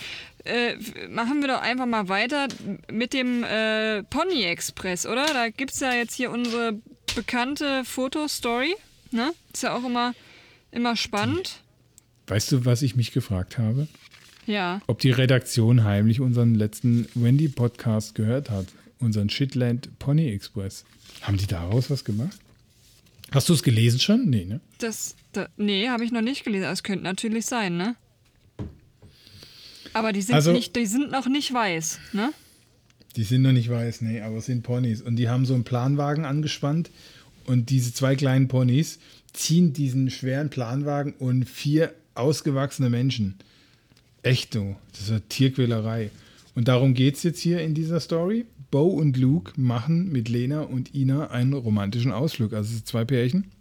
äh, 0.45 0.75
machen 1.09 1.41
wir 1.41 1.47
doch 1.47 1.63
einfach 1.63 1.87
mal 1.87 2.09
weiter 2.09 2.49
mit 2.91 3.13
dem 3.13 3.45
äh, 3.45 4.03
Pony 4.03 4.43
Express, 4.43 5.07
oder? 5.07 5.27
Da 5.27 5.51
gibt 5.51 5.71
es 5.73 5.79
ja 5.79 5.95
jetzt 5.95 6.15
hier 6.15 6.33
unsere 6.33 6.81
bekannte 7.15 7.85
Fotostory. 7.85 8.75
Ne? 9.13 9.31
Ist 9.53 9.63
ja 9.63 9.77
auch 9.77 9.85
immer, 9.85 10.15
immer 10.73 10.97
spannend. 10.97 11.61
Weißt 12.27 12.51
du, 12.51 12.65
was 12.65 12.83
ich 12.83 12.97
mich 12.97 13.13
gefragt 13.13 13.57
habe? 13.57 13.87
Ja. 14.47 14.81
Ob 14.89 14.99
die 14.99 15.13
Redaktion 15.13 15.85
heimlich 15.85 16.21
unseren 16.21 16.57
letzten 16.57 17.07
Wendy-Podcast 17.15 18.17
gehört 18.17 18.51
hat. 18.51 18.67
Unseren 18.99 19.29
Shitland 19.31 19.99
Pony 19.99 20.31
Express. 20.31 20.85
Haben 21.23 21.37
die 21.37 21.47
daraus 21.47 21.91
was 21.91 22.05
gemacht? 22.05 22.39
Hast 23.33 23.49
du 23.49 23.53
es 23.55 23.63
gelesen 23.63 24.01
schon? 24.01 24.31
Nee, 24.31 24.45
ne? 24.45 24.61
Das, 24.79 25.17
da, 25.33 25.49
nee, 25.57 25.89
habe 25.89 26.05
ich 26.05 26.13
noch 26.13 26.23
nicht 26.23 26.45
gelesen. 26.45 26.63
Das 26.65 26.83
könnte 26.83 27.05
natürlich 27.05 27.47
sein, 27.47 27.77
ne? 27.77 27.97
Aber 29.93 30.13
die 30.13 30.23
sind, 30.23 30.35
Also- 30.35 30.53
nicht, 30.53 30.77
die 30.77 30.87
sind 30.87 31.11
noch 31.11 31.27
nicht 31.29 31.53
weiß, 31.53 31.99
ne? 32.13 32.33
Die 33.17 33.23
sind 33.25 33.43
noch 33.43 33.53
nicht 33.53 33.71
weiß, 33.71 34.03
nee, 34.03 34.21
aber 34.21 34.37
es 34.37 34.47
sind 34.47 34.63
Ponys. 34.63 35.01
Und 35.01 35.17
die 35.17 35.29
haben 35.29 35.47
so 35.47 35.55
einen 35.55 35.65
Planwagen 35.65 36.25
angespannt. 36.27 36.91
Und 37.47 37.71
diese 37.71 37.95
zwei 37.95 38.15
kleinen 38.15 38.49
Ponys 38.49 38.99
ziehen 39.33 39.73
diesen 39.73 40.11
schweren 40.11 40.51
Planwagen 40.51 41.15
und 41.15 41.49
vier 41.49 41.95
ausgewachsene 42.15 42.91
Menschen. 42.91 43.37
Echt 44.23 44.55
du, 44.55 44.77
das 44.93 45.03
ist 45.03 45.11
eine 45.11 45.21
Tierquälerei. 45.23 46.11
Und 46.57 46.69
darum 46.69 46.95
geht 46.95 47.17
es 47.17 47.23
jetzt 47.23 47.39
hier 47.39 47.61
in 47.61 47.75
dieser 47.75 48.01
Story. 48.01 48.47
Bo 48.71 48.87
und 48.87 49.17
Luke 49.19 49.53
machen 49.57 50.11
mit 50.11 50.31
Lena 50.31 50.63
und 50.63 50.95
Ina 50.95 51.31
einen 51.31 51.53
romantischen 51.53 52.11
Ausflug. 52.11 52.55
Also 52.55 52.69
es 52.69 52.77
sind 52.77 52.87
zwei 52.89 53.05
Pärchen. 53.05 53.53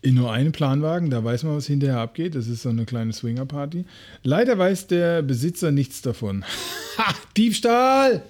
In 0.00 0.14
nur 0.14 0.32
einem 0.32 0.52
Planwagen, 0.52 1.10
da 1.10 1.22
weiß 1.22 1.42
man, 1.42 1.54
was 1.54 1.66
hinterher 1.66 1.98
abgeht. 1.98 2.34
Das 2.34 2.48
ist 2.48 2.62
so 2.62 2.70
eine 2.70 2.86
kleine 2.86 3.12
Swingerparty. 3.12 3.84
Leider 4.22 4.56
weiß 4.56 4.86
der 4.86 5.20
Besitzer 5.20 5.70
nichts 5.70 6.02
davon. 6.02 6.44
Ha, 6.98 7.14
Diebstahl! 7.36 8.22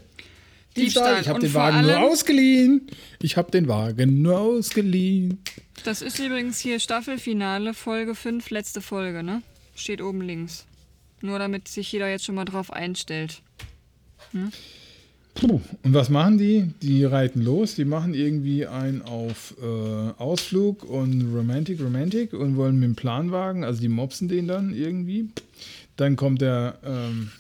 Diebstahl. 0.77 1.23
Ich 1.23 1.29
habe 1.29 1.41
den 1.41 1.55
Wagen 1.55 1.83
nur 1.83 1.99
ausgeliehen. 1.99 2.87
Ich 3.21 3.37
habe 3.37 3.51
den 3.51 3.67
Wagen 3.67 4.23
nur 4.23 4.39
ausgeliehen. 4.39 5.43
Das 5.83 6.03
ist 6.03 6.21
übrigens 6.21 6.61
hier 6.61 6.79
Staffelfinale, 6.79 7.75
Folge 7.75 8.15
5, 8.15 8.51
letzte 8.51 8.81
Folge, 8.81 9.23
ne? 9.23 9.43
Steht 9.75 10.03
oben 10.03 10.21
links. 10.21 10.67
Nur 11.23 11.39
damit 11.39 11.69
sich 11.69 11.91
jeder 11.93 12.09
jetzt 12.09 12.25
schon 12.25 12.35
mal 12.35 12.45
drauf 12.45 12.73
einstellt. 12.73 13.43
Puh. 15.35 15.61
Und 15.83 15.95
was 15.95 16.09
machen 16.11 16.39
die? 16.39 16.73
Die 16.83 17.05
reiten 17.05 17.41
los, 17.41 17.75
die 17.75 17.85
machen 17.85 18.15
irgendwie 18.15 18.67
einen 18.67 19.03
auf 19.03 19.55
äh, 19.63 19.65
Ausflug 19.65 20.85
und 20.85 21.35
Romantic, 21.35 21.81
Romantic 21.81 22.33
und 22.33 22.57
wollen 22.57 22.79
mit 22.79 22.89
dem 22.89 22.95
Planwagen, 22.97 23.65
also 23.65 23.81
die 23.81 23.89
mopsen 23.89 24.29
den 24.29 24.49
dann 24.49 24.75
irgendwie. 24.75 25.31
Dann 25.97 26.17
kommt 26.17 26.43
der, 26.43 26.79
ähm, 26.85 27.31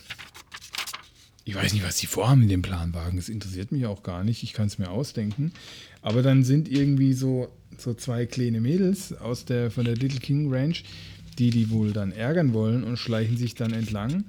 ich 1.44 1.54
weiß 1.54 1.72
nicht, 1.72 1.84
was 1.84 1.96
die 1.96 2.06
vorhaben 2.06 2.42
mit 2.42 2.50
dem 2.50 2.62
Planwagen, 2.62 3.16
das 3.16 3.28
interessiert 3.28 3.72
mich 3.72 3.86
auch 3.86 4.02
gar 4.02 4.24
nicht, 4.24 4.42
ich 4.42 4.52
kann 4.52 4.68
es 4.68 4.78
mir 4.78 4.90
ausdenken. 4.90 5.52
Aber 6.00 6.22
dann 6.22 6.44
sind 6.44 6.70
irgendwie 6.70 7.12
so, 7.12 7.48
so 7.76 7.92
zwei 7.92 8.24
kleine 8.24 8.60
Mädels 8.60 9.12
aus 9.12 9.44
der, 9.44 9.70
von 9.70 9.84
der 9.84 9.96
Little 9.96 10.20
King 10.20 10.52
Ranch, 10.52 10.84
die 11.40 11.50
die 11.50 11.70
wohl 11.70 11.92
dann 11.92 12.12
ärgern 12.12 12.52
wollen 12.52 12.84
und 12.84 12.98
schleichen 12.98 13.36
sich 13.36 13.54
dann 13.54 13.72
entlang 13.72 14.24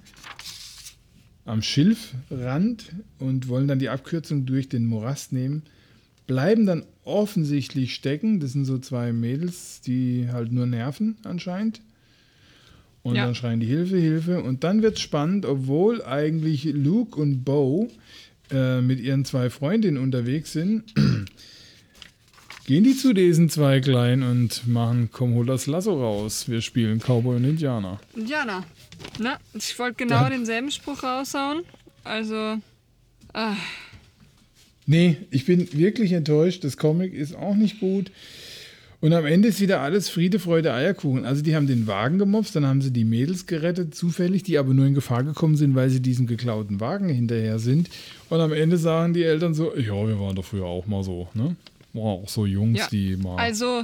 am 1.45 1.62
Schilfrand 1.62 2.93
und 3.20 3.47
wollen 3.47 3.68
dann 3.68 3.80
die 3.80 3.89
Abkürzung 3.89 4.45
durch 4.45 4.70
den 4.70 4.86
Morast 4.86 5.34
nehmen, 5.34 5.64
bleiben 6.28 6.66
dann 6.66 6.84
offensichtlich 7.03 7.93
stecken. 7.95 8.39
Das 8.39 8.53
sind 8.53 8.66
so 8.66 8.78
zwei 8.78 9.12
Mädels, 9.12 9.82
die 9.82 10.30
halt 10.32 10.51
nur 10.51 10.66
nerven 10.68 11.18
anscheinend. 11.24 11.82
Und 13.03 13.16
Ja. 13.16 13.26
dann 13.26 13.36
schreien 13.36 13.59
die 13.59 13.66
Hilfe, 13.66 13.97
Hilfe. 13.97 14.41
Und 14.43 14.64
dann 14.64 14.84
wird 14.84 14.95
es 14.97 15.01
spannend, 15.01 15.45
obwohl 15.45 16.03
eigentlich 16.03 16.64
Luke 16.66 17.20
und 17.20 17.43
Bo 17.43 17.89
äh, 18.51 18.80
mit 18.82 18.99
ihren 18.99 19.26
zwei 19.26 19.49
Freundinnen 19.49 19.97
unterwegs 19.97 20.53
sind, 20.53 20.93
gehen 22.72 22.86
die 22.86 22.95
zu 22.95 23.11
diesen 23.13 23.49
zwei 23.49 23.82
Kleinen 23.82 24.24
und 24.24 24.65
machen, 24.65 25.09
komm, 25.11 25.34
hol 25.34 25.45
das 25.45 25.67
Lasso 25.67 25.91
raus. 25.91 26.47
Wir 26.47 26.61
spielen 26.61 26.99
Cowboy 26.99 27.36
und 27.36 27.43
Indianer. 27.43 27.99
Indianer. 28.15 28.63
Na, 29.19 29.38
ich 29.53 29.78
wollte 29.78 29.95
genau 29.97 30.22
Ja. 30.22 30.30
denselben 30.30 30.72
Spruch 30.72 31.03
raushauen. 31.03 31.63
Also, 32.05 32.59
ah, 33.34 33.55
Nee, 34.86 35.17
ich 35.32 35.45
bin 35.45 35.67
wirklich 35.74 36.13
enttäuscht. 36.13 36.63
Das 36.63 36.78
Comic 36.78 37.13
ist 37.13 37.36
auch 37.36 37.55
nicht 37.55 37.82
gut. 37.82 38.09
Und 39.01 39.11
am 39.13 39.26
Ende 39.26 39.49
ist 39.49 39.59
wieder 39.59 39.82
alles 39.82 40.07
Friede, 40.07 40.39
Freude, 40.39 40.74
Eierkuchen. 40.74 41.26
Also 41.26 41.41
die 41.41 41.55
haben 41.57 41.67
den 41.67 41.88
Wagen 41.88 42.19
gemobst, 42.19 42.55
dann 42.55 42.65
haben 42.65 42.82
sie 42.82 42.91
die 42.91 43.03
Mädels 43.03 43.47
gerettet, 43.47 43.95
zufällig, 43.95 44.43
die 44.43 44.57
aber 44.57 44.74
nur 44.74 44.86
in 44.86 44.93
Gefahr 44.93 45.24
gekommen 45.26 45.57
sind, 45.57 45.76
weil 45.76 45.89
sie 45.89 46.01
diesen 46.01 46.26
geklauten 46.26 46.80
Wagen 46.80 47.09
hinterher 47.09 47.59
sind. 47.59 47.89
Und 48.30 48.39
am 48.39 48.53
Ende 48.53 48.78
sagen 48.78 49.13
die 49.13 49.24
Eltern 49.24 49.53
so, 49.53 49.76
ja, 49.76 50.07
wir 50.07 50.19
waren 50.19 50.36
doch 50.38 50.45
früher 50.45 50.65
auch 50.65 50.88
mal 50.88 51.03
so, 51.03 51.28
ne? 51.34 51.57
War 51.93 52.03
auch 52.03 52.29
so 52.29 52.45
Jungs, 52.45 52.79
Ja. 52.79 52.87
die 52.87 53.17
mal... 53.17 53.37
Also, 53.37 53.83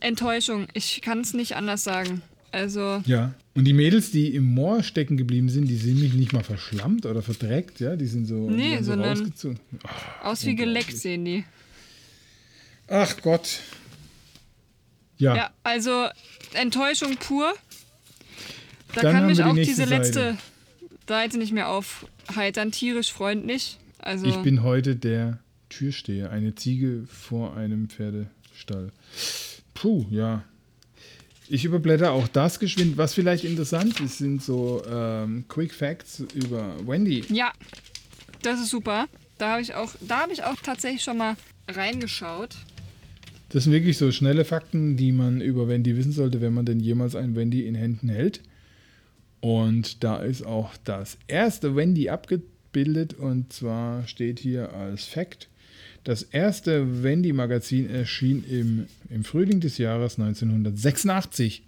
Enttäuschung. 0.00 0.66
Ich 0.74 1.00
kann 1.02 1.20
es 1.20 1.32
nicht 1.34 1.56
anders 1.56 1.84
sagen. 1.84 2.22
Also, 2.50 3.02
Ja. 3.06 3.34
Und 3.54 3.64
die 3.64 3.72
Mädels, 3.72 4.10
die 4.10 4.34
im 4.34 4.44
Moor 4.44 4.82
stecken 4.82 5.16
geblieben 5.16 5.48
sind, 5.48 5.68
die 5.68 5.76
sind 5.76 5.94
nämlich 5.94 6.14
nicht 6.14 6.32
mal 6.32 6.42
verschlammt 6.44 7.04
oder 7.06 7.22
verdreckt, 7.22 7.80
ja? 7.80 7.96
Die 7.96 8.06
sind 8.06 8.26
so, 8.26 8.48
Nee, 8.50 8.78
die 8.78 8.84
so 8.84 8.94
rausgezogen. 8.94 9.58
aus 10.22 10.44
wie 10.46 10.54
geleckt 10.54 10.96
sehen 10.96 11.24
die. 11.24 11.44
Ach 12.88 13.14
Gott. 13.22 13.60
Ja, 15.18 15.36
Ja, 15.36 15.50
also 15.62 16.06
Enttäuschung 16.54 17.16
pur. 17.16 17.52
Da 18.94 19.02
Dann 19.02 19.14
kann 19.14 19.26
mich 19.26 19.38
die 19.38 19.44
auch 19.44 19.54
diese 19.54 19.84
letzte 19.84 20.12
Seite. 20.32 20.38
Seite 21.08 21.38
nicht 21.38 21.52
mehr 21.52 21.68
aufheitern. 21.68 22.72
Tierisch 22.72 23.12
freundlich. 23.12 23.78
Also, 23.98 24.26
ich 24.26 24.36
bin 24.38 24.62
heute 24.62 24.96
der 24.96 25.38
Türsteher, 25.72 26.30
eine 26.30 26.54
Ziege 26.54 27.04
vor 27.08 27.56
einem 27.56 27.88
Pferdestall. 27.88 28.92
Puh, 29.74 30.06
ja. 30.10 30.44
Ich 31.48 31.64
überblätter 31.64 32.12
auch 32.12 32.28
das 32.28 32.58
geschwind. 32.58 32.96
Was 32.96 33.14
vielleicht 33.14 33.44
interessant 33.44 33.98
ist, 34.00 34.18
sind 34.18 34.42
so 34.42 34.82
ähm, 34.88 35.44
Quick 35.48 35.72
Facts 35.74 36.24
über 36.34 36.76
Wendy. 36.86 37.24
ja, 37.30 37.52
das 38.42 38.60
ist 38.60 38.70
super. 38.70 39.06
Da 39.38 39.52
habe 39.52 39.62
ich 39.62 39.74
auch, 39.74 39.92
da 40.00 40.20
habe 40.20 40.32
ich 40.32 40.44
auch 40.44 40.56
tatsächlich 40.56 41.02
schon 41.02 41.18
mal 41.18 41.36
reingeschaut. 41.68 42.56
Das 43.48 43.64
sind 43.64 43.72
wirklich 43.72 43.98
so 43.98 44.12
schnelle 44.12 44.44
Fakten, 44.44 44.96
die 44.96 45.12
man 45.12 45.40
über 45.40 45.68
Wendy 45.68 45.96
wissen 45.96 46.12
sollte, 46.12 46.40
wenn 46.40 46.54
man 46.54 46.64
denn 46.64 46.80
jemals 46.80 47.14
ein 47.14 47.34
Wendy 47.34 47.66
in 47.66 47.74
Händen 47.74 48.08
hält. 48.08 48.40
Und 49.40 50.04
da 50.04 50.22
ist 50.22 50.44
auch 50.44 50.70
das 50.84 51.18
erste 51.28 51.74
Wendy 51.76 52.08
abgebildet 52.08 53.14
und 53.14 53.52
zwar 53.52 54.06
steht 54.06 54.38
hier 54.38 54.72
als 54.72 55.04
Fact. 55.04 55.48
Das 56.04 56.22
erste 56.22 57.02
Wendy-Magazin 57.02 57.88
erschien 57.88 58.44
im, 58.48 58.86
im 59.08 59.24
Frühling 59.24 59.60
des 59.60 59.78
Jahres 59.78 60.18
1986. 60.18 61.62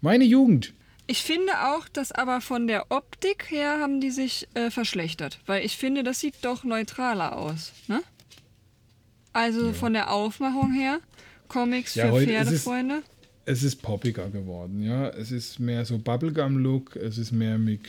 Meine 0.00 0.24
Jugend. 0.24 0.72
Ich 1.08 1.22
finde 1.22 1.52
auch, 1.72 1.88
dass 1.88 2.12
aber 2.12 2.40
von 2.40 2.68
der 2.68 2.86
Optik 2.90 3.50
her 3.50 3.78
haben 3.80 4.00
die 4.00 4.10
sich 4.10 4.46
äh, 4.54 4.70
verschlechtert. 4.70 5.40
Weil 5.46 5.64
ich 5.64 5.76
finde, 5.76 6.04
das 6.04 6.20
sieht 6.20 6.34
doch 6.42 6.62
neutraler 6.64 7.36
aus. 7.36 7.72
Ne? 7.88 8.00
Also 9.32 9.72
von 9.72 9.92
der 9.94 10.10
Aufmachung 10.12 10.72
her, 10.72 11.00
Comics 11.48 11.94
Ja, 11.94 12.08
für 12.12 12.18
es- 12.18 12.24
Pferdefreunde. 12.24 13.02
Es 13.44 13.64
ist 13.64 13.82
poppiger 13.82 14.30
geworden, 14.30 14.84
ja. 14.84 15.08
Es 15.08 15.32
ist 15.32 15.58
mehr 15.58 15.84
so 15.84 15.98
Bubblegum-Look, 15.98 16.94
es 16.94 17.18
ist 17.18 17.32
mehr 17.32 17.58
mit, 17.58 17.80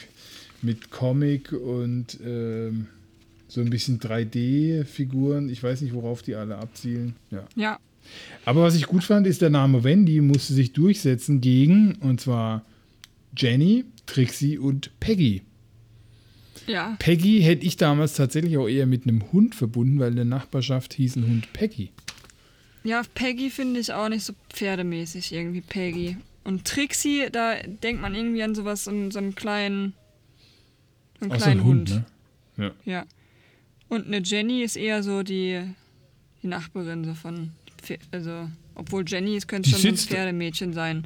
mit 0.63 0.89
Comic 0.89 1.51
und 1.51 2.17
ähm, 2.25 2.87
so 3.54 3.62
ein 3.62 3.70
bisschen 3.70 3.99
3D-Figuren. 3.99 5.49
Ich 5.49 5.62
weiß 5.62 5.82
nicht, 5.82 5.93
worauf 5.93 6.22
die 6.24 6.36
alle 6.36 6.58
abzielen. 6.58 7.16
Ja. 7.32 7.45
Ja, 7.56 7.80
Aber 8.45 8.64
was 8.64 8.76
ich 8.76 8.88
gut 8.88 9.04
fand, 9.04 9.28
ist 9.28 9.41
der 9.41 9.49
Name 9.51 9.84
Wendy 9.84 10.22
musste 10.22 10.54
sich 10.54 10.74
durchsetzen 10.74 11.39
gegen, 11.41 11.95
und 12.01 12.20
zwar 12.20 12.64
Jenny, 13.38 13.86
Trixie 14.06 14.58
und 14.58 14.91
Peggy. 14.99 15.41
ja. 16.68 16.95
Peggy 16.99 17.41
hätte 17.41 17.66
ich 17.66 17.78
damals 17.78 18.16
tatsächlich 18.16 18.58
auch 18.58 18.68
eher 18.68 18.86
mit 18.86 19.08
einem 19.08 19.32
Hund 19.32 19.54
verbunden, 19.56 19.99
weil 19.99 20.10
in 20.10 20.16
der 20.18 20.26
Nachbarschaft 20.26 20.93
hieß 20.93 21.16
ein 21.18 21.28
Hund 21.28 21.54
Peggy. 21.54 21.91
Ja, 22.84 23.01
Peggy 23.16 23.49
finde 23.49 23.80
ich 23.80 23.93
auch 23.93 24.10
nicht 24.10 24.24
so 24.26 24.34
pferdemäßig 24.49 25.32
irgendwie, 25.32 25.62
Peggy. 25.62 26.18
Und 26.43 26.66
Trixie, 26.66 27.28
da 27.32 27.56
denkt 27.64 28.01
man 28.01 28.14
irgendwie 28.16 28.43
an 28.43 28.56
sowas, 28.56 28.84
so, 28.86 28.91
einen- 28.91 29.12
kleinen, 29.36 29.93
so 31.20 31.26
einen 31.26 31.32
Auch 31.32 31.36
so 31.38 31.43
kleinen 31.43 31.60
ein 31.62 31.66
Hund. 31.66 31.91
Hund, 31.91 32.04
ne? 32.58 32.66
Ja. 32.86 32.91
Ja. 32.93 33.06
Und 33.93 34.07
eine 34.07 34.21
Jenny 34.23 34.63
ist 34.63 34.75
eher 34.75 35.03
so 35.03 35.23
die, 35.23 35.61
die 36.41 36.47
Nachbarin 36.47 37.03
so 37.05 37.13
von, 37.13 37.51
also, 38.11 38.49
obwohl 38.75 39.03
Jenny 39.07 39.35
es 39.35 39.45
könnte 39.47 39.69
Die 39.69 39.73
schon 39.75 39.81
so 39.81 39.87
ein 39.89 39.97
Pferdemmädchen 39.97 40.73
sein. 40.73 41.05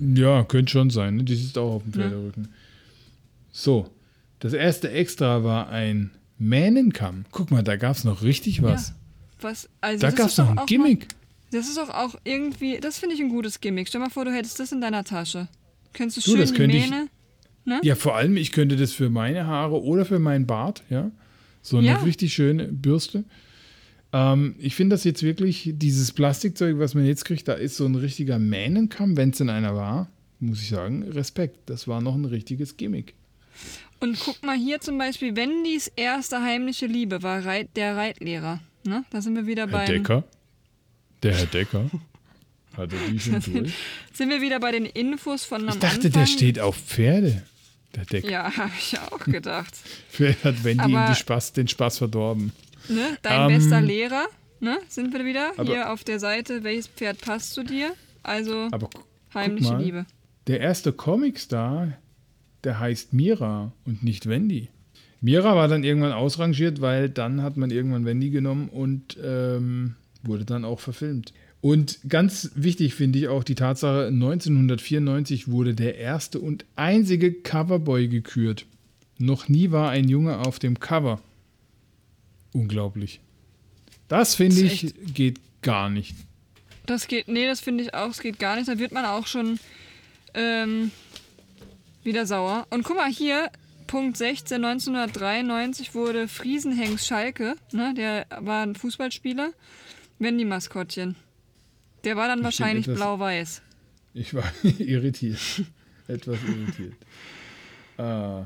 Ja, 0.00 0.42
könnte 0.44 0.70
schon 0.72 0.90
sein. 0.90 1.16
Ne? 1.16 1.24
Die 1.24 1.36
sitzt 1.36 1.56
auch 1.58 1.76
auf 1.76 1.82
dem 1.84 1.92
Ja. 1.92 2.08
Pferderücken. 2.08 2.48
So, 3.52 3.88
das 4.40 4.52
erste 4.52 4.90
Extra 4.90 5.44
war 5.44 5.68
ein 5.70 6.10
Mähnenkamm. 6.38 7.24
Guck 7.30 7.50
mal, 7.50 7.62
da 7.62 7.76
gab 7.76 7.96
es 7.96 8.04
noch 8.04 8.22
richtig 8.22 8.62
was. 8.62 8.88
Ja. 8.88 8.94
Was, 9.40 9.68
also 9.80 10.00
Da 10.00 10.08
das 10.08 10.16
gab 10.16 10.26
ist 10.26 10.32
es 10.32 10.38
noch 10.38 10.56
ein 10.56 10.66
Gimmick. 10.66 11.00
Mal, 11.08 11.58
das 11.60 11.68
ist 11.68 11.76
doch 11.78 11.90
auch 11.90 12.14
irgendwie, 12.24 12.78
das 12.80 12.98
finde 12.98 13.14
ich 13.14 13.20
ein 13.20 13.28
gutes 13.28 13.60
Gimmick. 13.60 13.88
Stell 13.88 14.00
mal 14.00 14.10
vor, 14.10 14.24
du 14.24 14.32
hättest 14.32 14.58
das 14.60 14.72
in 14.72 14.80
deiner 14.80 15.04
Tasche. 15.04 15.48
Könntest 15.92 16.18
du 16.18 16.20
Du, 16.22 16.30
schön 16.32 16.40
das 16.40 16.50
die 16.50 16.56
könnte 16.56 16.76
ich- 16.76 16.90
Mähne. 16.90 17.08
Ja, 17.82 17.94
vor 17.96 18.14
allem, 18.16 18.36
ich 18.36 18.52
könnte 18.52 18.76
das 18.76 18.92
für 18.92 19.10
meine 19.10 19.46
Haare 19.46 19.82
oder 19.82 20.04
für 20.04 20.18
meinen 20.18 20.46
Bart, 20.46 20.82
ja. 20.90 21.10
So 21.66 21.78
eine 21.78 21.88
Ja. 21.88 21.96
richtig 21.96 22.32
schöne 22.32 22.68
Bürste. 22.68 23.24
Ähm, 24.12 24.54
ich 24.58 24.76
finde 24.76 24.94
das 24.94 25.02
jetzt 25.04 25.22
wirklich, 25.24 25.70
dieses 25.74 26.12
Plastikzeug, 26.12 26.78
was 26.78 26.94
man 26.94 27.04
jetzt 27.04 27.24
kriegt, 27.24 27.48
da 27.48 27.54
ist 27.54 27.76
so 27.76 27.86
ein 27.86 27.96
richtiger 27.96 28.38
Mähnenkamm, 28.38 29.16
wenn 29.16 29.30
es 29.30 29.38
denn 29.38 29.50
einer 29.50 29.74
war, 29.74 30.08
muss 30.38 30.62
ich 30.62 30.68
sagen, 30.68 31.02
Respekt. 31.02 31.58
Das 31.68 31.88
war 31.88 32.00
noch 32.00 32.14
ein 32.14 32.24
richtiges 32.24 32.76
Gimmick. 32.76 33.14
Und 33.98 34.18
guck 34.20 34.44
mal 34.44 34.56
hier 34.56 34.80
zum 34.80 34.96
Beispiel, 34.98 35.34
Wendys 35.34 35.90
erste 35.96 36.40
heimliche 36.40 36.86
Liebe 36.86 37.22
war 37.22 37.44
Reit, 37.44 37.70
der 37.76 37.96
Reitlehrer. 37.96 38.60
Ne? 38.84 39.04
Da 39.10 39.20
sind 39.20 39.34
wir 39.34 39.46
wieder 39.46 39.62
Herr 39.62 39.72
beim. 39.72 39.86
Decker. 39.86 40.24
Der 41.24 41.34
Herr 41.34 41.46
Decker. 41.46 41.90
Hat 42.76 42.92
er 42.92 42.98
die 43.10 43.18
schon 43.18 43.40
durch? 43.52 43.72
Sind 44.12 44.28
wir 44.30 44.40
wieder 44.40 44.60
bei 44.60 44.70
den 44.70 44.84
Infos 44.86 45.44
von 45.44 45.62
am 45.62 45.68
Ich 45.70 45.74
dachte, 45.80 45.96
Anfang. 46.06 46.12
der 46.12 46.26
steht 46.26 46.60
auf 46.60 46.76
Pferde. 46.76 47.42
Der 47.96 48.04
Decker. 48.04 48.30
Ja, 48.30 48.52
habe 48.56 48.70
ich 48.78 48.98
auch 49.00 49.18
gedacht. 49.24 49.74
Vielleicht 50.08 50.44
hat 50.44 50.62
Wendy 50.64 50.84
ihm 50.90 50.96
Aber- 50.96 51.10
die 51.12 51.18
Spaß, 51.18 51.52
den 51.54 51.66
Spaß 51.68 51.98
verdorben. 51.98 52.52
ne? 52.88 53.16
Dein 53.22 53.50
Ähm, 53.50 53.56
bester 53.58 53.80
Lehrer. 53.80 54.26
Ne? 54.60 54.78
Sind 54.88 55.12
wir 55.12 55.24
wieder 55.24 55.52
aber- 55.56 55.64
hier 55.72 55.92
auf 55.92 56.04
der 56.04 56.18
Seite. 56.20 56.62
Welches 56.64 56.86
Pferd 56.88 57.20
passt 57.20 57.52
zu 57.54 57.62
dir? 57.64 57.92
Also 58.22 58.68
Aber 58.70 58.88
heimliche 59.34 59.72
mal, 59.72 59.82
Liebe. 59.82 60.06
Der 60.46 60.60
erste 60.60 60.92
Comicstar, 60.92 61.92
der 62.64 62.78
heißt 62.80 63.12
Mira 63.12 63.72
und 63.84 64.02
nicht 64.02 64.28
Wendy. 64.28 64.68
Mira 65.20 65.56
war 65.56 65.68
dann 65.68 65.82
irgendwann 65.84 66.12
ausrangiert, 66.12 66.80
weil 66.80 67.08
dann 67.08 67.42
hat 67.42 67.56
man 67.56 67.70
irgendwann 67.70 68.04
Wendy 68.04 68.30
genommen 68.30 68.68
und 68.68 69.16
ähm, 69.22 69.94
wurde 70.22 70.44
dann 70.44 70.64
auch 70.64 70.80
verfilmt. 70.80 71.32
Und 71.60 71.98
ganz 72.08 72.50
wichtig 72.54 72.94
finde 72.94 73.18
ich 73.18 73.28
auch 73.28 73.42
die 73.42 73.54
Tatsache, 73.54 74.06
1994 74.06 75.48
wurde 75.48 75.74
der 75.74 75.96
erste 75.96 76.38
und 76.38 76.64
einzige 76.76 77.32
Coverboy 77.32 78.08
gekürt. 78.08 78.66
Noch 79.18 79.48
nie 79.48 79.70
war 79.70 79.90
ein 79.90 80.08
Junge 80.08 80.38
auf 80.38 80.58
dem 80.58 80.78
Cover. 80.78 81.20
Unglaublich. 82.52 83.20
Das 84.08 84.34
finde 84.34 84.60
ich 84.60 84.94
geht 85.14 85.40
gar 85.62 85.90
nicht. 85.90 86.14
Das 86.84 87.08
geht, 87.08 87.26
nee, 87.26 87.46
das 87.46 87.60
finde 87.60 87.82
ich 87.82 87.94
auch, 87.94 88.10
es 88.10 88.20
geht 88.20 88.38
gar 88.38 88.56
nicht. 88.56 88.68
Da 88.68 88.78
wird 88.78 88.92
man 88.92 89.04
auch 89.04 89.26
schon 89.26 89.58
ähm, 90.34 90.92
wieder 92.04 92.26
sauer. 92.26 92.66
Und 92.70 92.84
guck 92.84 92.96
mal 92.96 93.10
hier, 93.10 93.50
Punkt 93.86 94.16
16, 94.16 94.64
1993 94.64 95.94
wurde 95.94 96.28
Friesenhengs 96.28 97.06
Schalke, 97.06 97.56
ne, 97.72 97.94
der 97.94 98.26
war 98.40 98.62
ein 98.62 98.74
Fußballspieler, 98.74 99.52
wenn 100.18 100.38
die 100.38 100.44
Maskottchen. 100.44 101.16
Der 102.04 102.16
war 102.16 102.28
dann 102.28 102.42
wahrscheinlich 102.44 102.86
etwas- 102.86 102.96
blau-weiß. 102.98 103.62
Ich 104.14 104.32
war 104.34 104.44
irritiert. 104.78 105.38
Etwas 106.08 106.38
irritiert. 106.46 106.94
Äh, 107.98 108.44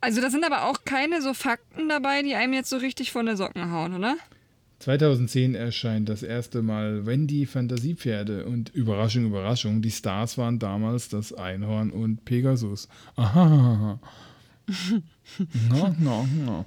Also 0.00 0.20
da 0.20 0.30
sind 0.30 0.44
aber 0.44 0.64
auch 0.64 0.84
keine 0.84 1.20
so 1.22 1.34
Fakten 1.34 1.88
dabei, 1.88 2.22
die 2.22 2.34
einem 2.34 2.52
jetzt 2.54 2.70
so 2.70 2.76
richtig 2.78 3.12
von 3.12 3.26
der 3.26 3.36
Socken 3.36 3.70
hauen, 3.70 3.94
oder? 3.94 4.16
2010 4.80 5.56
erscheint 5.56 6.08
das 6.08 6.22
erste 6.22 6.62
Mal 6.62 7.04
Wendy 7.04 7.46
Fantasiepferde 7.46 8.46
und 8.46 8.68
Überraschung, 8.74 9.26
Überraschung, 9.26 9.82
die 9.82 9.90
Stars 9.90 10.38
waren 10.38 10.60
damals 10.60 11.08
das 11.08 11.32
Einhorn 11.32 11.90
und 11.90 12.24
Pegasus. 12.24 12.88
Aha. 13.16 13.98
na, 15.68 15.94
na, 15.98 16.28
na. 16.46 16.64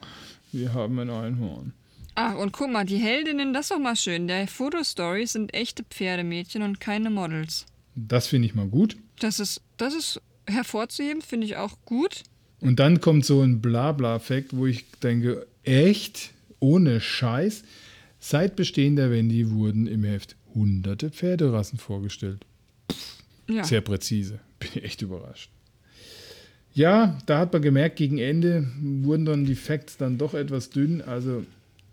Wir 0.52 0.74
haben 0.74 1.00
ein 1.00 1.10
Einhorn. 1.10 1.72
Ach, 2.16 2.36
und 2.36 2.52
guck 2.52 2.70
mal, 2.72 2.86
die 2.86 2.98
Heldinnen, 2.98 3.54
das 3.54 3.66
ist 3.66 3.72
doch 3.72 3.80
mal 3.80 3.96
schön. 3.96 4.28
Der 4.28 4.48
Fotostories 4.48 5.34
sind 5.34 5.54
echte 5.54 5.84
Pferdemädchen 5.84 6.62
und 6.62 6.80
keine 6.80 7.10
Models. 7.10 7.66
Das 7.96 8.28
finde 8.28 8.48
ich 8.48 8.56
mal 8.56 8.68
gut. 8.68 8.98
Das 9.20 9.40
ist, 9.40 9.62
das 9.78 9.94
ist 9.94 10.22
hervorzuheben, 10.48 11.22
finde 11.22 11.46
ich 11.46 11.56
auch 11.56 11.78
gut. 11.86 12.24
Und 12.60 12.80
dann 12.80 13.02
kommt 13.02 13.26
so 13.26 13.42
ein 13.42 13.62
Blabla-Effekt, 13.62 14.56
wo 14.56 14.66
ich 14.68 14.86
denke, 15.04 15.48
echt? 15.64 16.32
Ohne 16.60 17.02
Scheiß? 17.02 17.64
Seit 18.20 18.56
Bestehen 18.56 18.96
der 18.96 19.10
Wendy 19.10 19.50
wurden 19.50 19.88
im 19.88 20.04
Heft 20.04 20.36
hunderte 20.54 21.10
Pferderassen 21.10 21.80
vorgestellt. 21.80 22.46
Ja. 23.50 23.64
Sehr 23.64 23.82
präzise. 23.82 24.40
Bin 24.60 24.70
ich 24.76 24.84
echt 24.84 25.02
überrascht. 25.02 25.50
Ja, 26.74 27.18
da 27.26 27.40
hat 27.40 27.52
man 27.52 27.62
gemerkt, 27.62 27.98
gegen 27.98 28.18
Ende 28.18 28.68
wurden 28.80 29.26
dann 29.26 29.46
die 29.46 29.56
Facts 29.56 29.98
dann 29.98 30.18
doch 30.18 30.34
etwas 30.34 30.70
dünn. 30.70 31.02
Also 31.02 31.44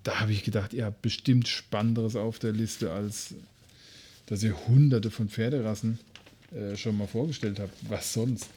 da 0.08 0.20
habe 0.20 0.32
ich 0.32 0.42
gedacht, 0.42 0.72
ihr 0.72 0.86
habt 0.86 1.02
bestimmt 1.02 1.48
Spannenderes 1.48 2.16
auf 2.16 2.38
der 2.38 2.52
Liste 2.52 2.90
als 2.90 3.34
dass 4.24 4.42
ihr 4.42 4.54
hunderte 4.66 5.10
von 5.10 5.28
Pferderassen 5.28 5.98
äh, 6.50 6.76
schon 6.76 6.96
mal 6.96 7.06
vorgestellt 7.06 7.60
habt. 7.60 7.72
Was 7.88 8.14
sonst? 8.14 8.48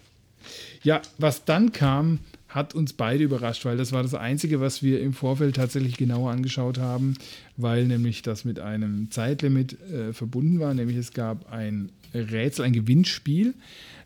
Ja, 0.81 1.01
was 1.17 1.43
dann 1.45 1.73
kam, 1.73 2.19
hat 2.47 2.73
uns 2.73 2.93
beide 2.93 3.25
überrascht, 3.25 3.65
weil 3.65 3.77
das 3.77 3.91
war 3.91 4.01
das 4.01 4.13
Einzige, 4.13 4.61
was 4.61 4.81
wir 4.81 5.01
im 5.01 5.13
Vorfeld 5.13 5.57
tatsächlich 5.57 5.97
genauer 5.97 6.31
angeschaut 6.31 6.77
haben, 6.77 7.15
weil 7.57 7.85
nämlich 7.85 8.21
das 8.21 8.45
mit 8.45 8.59
einem 8.59 9.11
Zeitlimit 9.11 9.77
äh, 9.89 10.13
verbunden 10.13 10.59
war. 10.59 10.73
Nämlich 10.73 10.97
es 10.97 11.11
gab 11.11 11.51
ein 11.51 11.89
Rätsel, 12.13 12.65
ein 12.65 12.73
Gewinnspiel, 12.73 13.53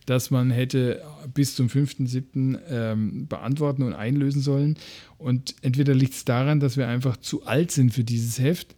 das 0.05 0.31
man 0.31 0.51
hätte 0.51 1.01
bis 1.33 1.55
zum 1.55 1.67
5.7. 1.67 2.59
Ähm, 2.69 3.27
beantworten 3.27 3.83
und 3.83 3.93
einlösen 3.93 4.41
sollen. 4.41 4.77
Und 5.17 5.55
entweder 5.61 5.93
liegt 5.93 6.13
es 6.13 6.25
daran, 6.25 6.59
dass 6.59 6.77
wir 6.77 6.87
einfach 6.87 7.17
zu 7.17 7.45
alt 7.45 7.71
sind 7.71 7.93
für 7.93 8.03
dieses 8.03 8.39
Heft 8.39 8.75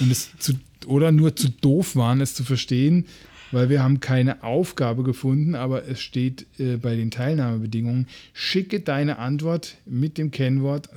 und 0.00 0.10
es 0.10 0.30
zu, 0.38 0.54
oder 0.86 1.12
nur 1.12 1.36
zu 1.36 1.48
doof 1.48 1.96
waren, 1.96 2.20
es 2.20 2.34
zu 2.34 2.44
verstehen, 2.44 3.06
weil 3.52 3.68
wir 3.68 3.82
haben 3.82 4.00
keine 4.00 4.42
Aufgabe 4.42 5.02
gefunden, 5.02 5.54
aber 5.54 5.86
es 5.88 6.00
steht 6.00 6.46
äh, 6.58 6.76
bei 6.76 6.94
den 6.96 7.10
Teilnahmebedingungen, 7.10 8.06
schicke 8.32 8.80
deine 8.80 9.18
Antwort 9.18 9.76
mit 9.86 10.18
dem 10.18 10.30
Kennwort 10.30 10.88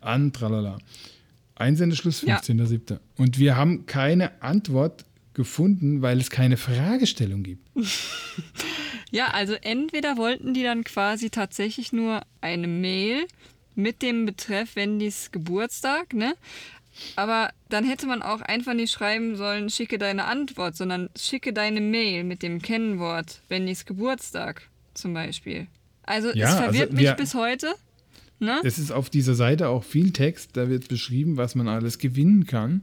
an 0.00 0.32
tralala. 0.32 0.78
Einsendeschluss 1.56 2.22
15.07. 2.22 2.92
Ja. 2.92 3.00
Und 3.16 3.38
wir 3.38 3.56
haben 3.56 3.86
keine 3.86 4.40
Antwort 4.42 5.04
gefunden, 5.38 6.02
weil 6.02 6.18
es 6.18 6.30
keine 6.30 6.56
Fragestellung 6.56 7.44
gibt. 7.44 7.64
ja, 9.12 9.28
also 9.28 9.54
entweder 9.54 10.16
wollten 10.16 10.52
die 10.52 10.64
dann 10.64 10.82
quasi 10.82 11.30
tatsächlich 11.30 11.92
nur 11.92 12.22
eine 12.40 12.66
Mail 12.66 13.24
mit 13.76 14.02
dem 14.02 14.26
Betreff 14.26 14.74
Wendys 14.74 15.30
Geburtstag, 15.30 16.12
ne? 16.12 16.34
Aber 17.14 17.50
dann 17.68 17.84
hätte 17.84 18.06
man 18.06 18.20
auch 18.22 18.40
einfach 18.40 18.74
nicht 18.74 18.90
schreiben 18.90 19.36
sollen, 19.36 19.70
schicke 19.70 19.96
deine 19.98 20.24
Antwort, 20.24 20.76
sondern 20.76 21.08
schicke 21.16 21.52
deine 21.52 21.80
Mail 21.80 22.24
mit 22.24 22.42
dem 22.42 22.60
Kennwort 22.60 23.40
Wennys 23.48 23.84
Geburtstag 23.86 24.68
zum 24.94 25.14
Beispiel. 25.14 25.68
Also 26.02 26.32
ja, 26.32 26.48
es 26.48 26.50
also 26.54 26.62
verwirrt 26.64 26.90
also 26.90 27.02
mich 27.02 27.14
bis 27.14 27.34
heute. 27.34 27.74
Ne? 28.40 28.60
Es 28.64 28.80
ist 28.80 28.90
auf 28.90 29.08
dieser 29.08 29.34
Seite 29.34 29.68
auch 29.68 29.84
viel 29.84 30.12
Text, 30.12 30.56
da 30.56 30.68
wird 30.68 30.88
beschrieben, 30.88 31.36
was 31.36 31.54
man 31.54 31.68
alles 31.68 31.98
gewinnen 31.98 32.46
kann. 32.46 32.82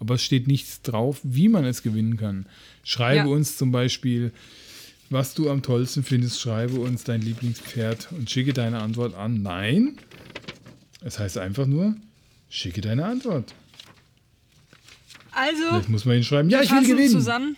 Aber 0.00 0.14
es 0.14 0.22
steht 0.22 0.46
nichts 0.46 0.82
drauf, 0.82 1.20
wie 1.22 1.48
man 1.48 1.64
es 1.64 1.82
gewinnen 1.82 2.16
kann. 2.16 2.46
Schreibe 2.84 3.28
ja. 3.28 3.34
uns 3.34 3.56
zum 3.56 3.72
Beispiel, 3.72 4.32
was 5.10 5.34
du 5.34 5.50
am 5.50 5.62
tollsten 5.62 6.04
findest, 6.04 6.40
schreibe 6.40 6.80
uns 6.80 7.04
dein 7.04 7.20
Lieblingspferd 7.20 8.08
und 8.12 8.30
schicke 8.30 8.52
deine 8.52 8.80
Antwort 8.80 9.14
an. 9.14 9.42
Nein, 9.42 9.98
es 11.00 11.18
heißt 11.18 11.38
einfach 11.38 11.66
nur, 11.66 11.96
Schicke 12.50 12.80
deine 12.80 13.04
Antwort. 13.04 13.54
Also. 15.32 15.76
Jetzt 15.76 15.88
muss 15.88 16.04
man 16.04 16.14
hinschreiben, 16.14 16.50
ja, 16.50 16.62
ich 16.62 16.70
will 16.70 16.86
gewinnen. 16.86 17.10
zusammen. 17.10 17.56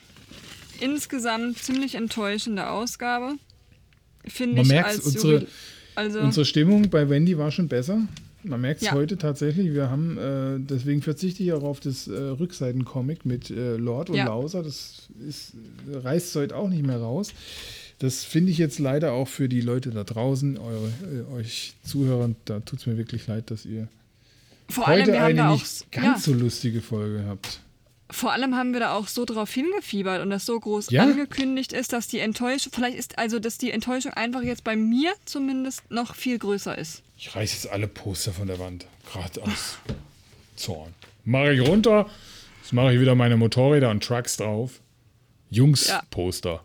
Insgesamt 0.80 1.58
ziemlich 1.58 1.94
enttäuschende 1.94 2.68
Ausgabe. 2.68 3.34
Finde 4.26 4.56
man 4.56 4.66
merkt, 4.66 5.00
unsere, 5.04 5.46
also 5.94 6.20
unsere 6.20 6.44
Stimmung 6.44 6.90
bei 6.90 7.08
Wendy 7.08 7.38
war 7.38 7.50
schon 7.50 7.68
besser. 7.68 8.06
Man 8.42 8.60
merkt 8.60 8.80
es 8.80 8.88
ja. 8.88 8.92
heute 8.94 9.18
tatsächlich. 9.18 9.72
Wir 9.72 9.90
haben, 9.90 10.16
äh, 10.18 10.58
deswegen 10.58 11.02
verzichte 11.02 11.42
ich 11.42 11.52
auch 11.52 11.62
auf 11.62 11.80
das 11.80 12.08
äh, 12.08 12.12
Rückseitencomic 12.12 13.26
mit 13.26 13.50
äh, 13.50 13.76
Lord 13.76 14.10
und 14.10 14.16
ja. 14.16 14.26
Lauser. 14.26 14.62
Das 14.62 15.08
ist, 15.28 15.52
reißt 15.92 16.34
heute 16.36 16.56
auch 16.56 16.68
nicht 16.68 16.86
mehr 16.86 16.98
raus. 16.98 17.32
Das 17.98 18.24
finde 18.24 18.50
ich 18.50 18.58
jetzt 18.58 18.78
leider 18.78 19.12
auch 19.12 19.28
für 19.28 19.48
die 19.48 19.60
Leute 19.60 19.90
da 19.90 20.04
draußen, 20.04 20.56
eure, 20.56 20.90
äh, 21.12 21.34
euch 21.34 21.74
Zuhörern, 21.82 22.34
da 22.46 22.60
tut 22.60 22.80
es 22.80 22.86
mir 22.86 22.96
wirklich 22.96 23.26
leid, 23.26 23.50
dass 23.50 23.66
ihr 23.66 23.88
vor 24.70 24.88
allem, 24.88 25.02
Heute 25.02 25.12
wir 25.12 25.22
haben 25.22 25.36
da 25.36 25.50
auch 25.50 25.58
nicht 25.58 25.92
ganz 25.92 26.26
ja. 26.26 26.32
so 26.32 26.38
lustige 26.38 26.80
Folge 26.80 27.18
gehabt. 27.18 27.60
Vor 28.10 28.32
allem 28.32 28.56
haben 28.56 28.72
wir 28.72 28.80
da 28.80 28.94
auch 28.94 29.06
so 29.06 29.24
drauf 29.24 29.52
hingefiebert 29.52 30.22
und 30.22 30.30
das 30.30 30.46
so 30.46 30.58
groß 30.58 30.90
ja? 30.90 31.02
angekündigt 31.02 31.72
ist, 31.72 31.92
dass 31.92 32.08
die 32.08 32.18
Enttäuschung, 32.18 32.72
vielleicht 32.74 32.98
ist 32.98 33.18
also, 33.18 33.38
dass 33.38 33.58
die 33.58 33.70
Enttäuschung 33.70 34.12
einfach 34.14 34.42
jetzt 34.42 34.64
bei 34.64 34.76
mir 34.76 35.12
zumindest 35.26 35.88
noch 35.90 36.14
viel 36.14 36.38
größer 36.38 36.76
ist. 36.76 37.02
Ich 37.22 37.36
reiße 37.36 37.54
jetzt 37.54 37.70
alle 37.70 37.86
Poster 37.86 38.32
von 38.32 38.46
der 38.46 38.58
Wand, 38.58 38.86
gerade 39.12 39.42
aus 39.42 39.76
Zorn. 40.56 40.94
Mache 41.26 41.52
ich 41.52 41.60
runter, 41.60 42.08
jetzt 42.62 42.72
mache 42.72 42.94
ich 42.94 43.00
wieder 43.00 43.14
meine 43.14 43.36
Motorräder 43.36 43.90
und 43.90 44.02
Trucks 44.02 44.38
drauf. 44.38 44.80
Jungs-Poster. 45.50 46.50
Ja. 46.50 46.64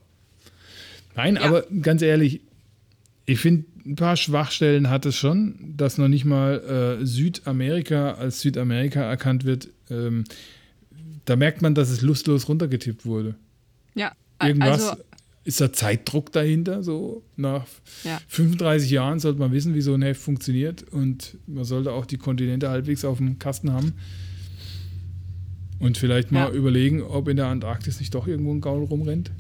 Nein, 1.16 1.36
ja. 1.36 1.42
aber 1.42 1.64
ganz 1.82 2.02
ehrlich, 2.02 2.40
ich 3.26 3.42
finde, 3.42 3.66
ein 3.86 3.98
paar 3.98 4.16
Schwachstellen 4.16 4.90
hat 4.90 5.06
es 5.06 5.18
schon, 5.18 5.74
dass 5.76 5.98
noch 5.98 6.08
nicht 6.08 6.24
mal 6.24 7.00
äh, 7.02 7.06
Südamerika 7.06 8.14
als 8.14 8.40
Südamerika 8.40 9.02
erkannt 9.02 9.44
wird. 9.44 9.68
Ähm, 9.90 10.24
da 11.26 11.36
merkt 11.36 11.64
man, 11.64 11.76
dass 11.76 11.90
es 11.90 12.02
lustlos 12.02 12.48
runtergetippt 12.48 13.06
wurde. 13.06 13.36
Ja, 13.94 14.14
irgendwas. 14.42 14.88
Also, 14.88 15.04
ist 15.46 15.62
da 15.62 15.72
Zeitdruck 15.72 16.32
dahinter? 16.32 16.84
So 16.84 17.24
nach 17.38 17.66
ja. 18.04 18.20
35 18.28 18.90
Jahren 18.90 19.20
sollte 19.20 19.40
man 19.40 19.52
wissen, 19.52 19.76
wie 19.76 19.82
so 19.82 19.94
ein 19.94 20.02
Heft 20.02 20.22
funktioniert 20.22 20.84
und 20.92 21.38
man 21.46 21.64
sollte 21.64 21.94
auch 21.94 22.06
die 22.06 22.18
Kontinente 22.18 22.70
halbwegs 22.70 23.06
auf 23.06 23.20
dem 23.20 23.40
Kasten 23.40 23.72
haben. 23.72 23.94
Und 25.80 25.98
vielleicht 25.98 26.32
mal 26.32 26.50
ja. 26.50 26.52
überlegen, 26.52 27.04
ob 27.04 27.28
in 27.28 27.38
der 27.38 27.48
Antarktis 27.48 28.00
nicht 28.00 28.14
doch 28.16 28.28
irgendwo 28.28 28.54
ein 28.54 28.62
Gaul 28.62 28.84
rumrennt. 28.86 29.32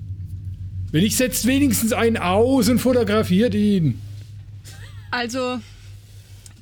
Wenn 0.91 1.03
ich 1.03 1.15
setzt 1.17 1.47
wenigstens 1.47 1.91
einen 1.91 2.17
aus 2.17 2.69
und 2.69 2.79
fotografiert 2.79 3.55
ihn. 3.55 3.99
Also, 5.09 5.59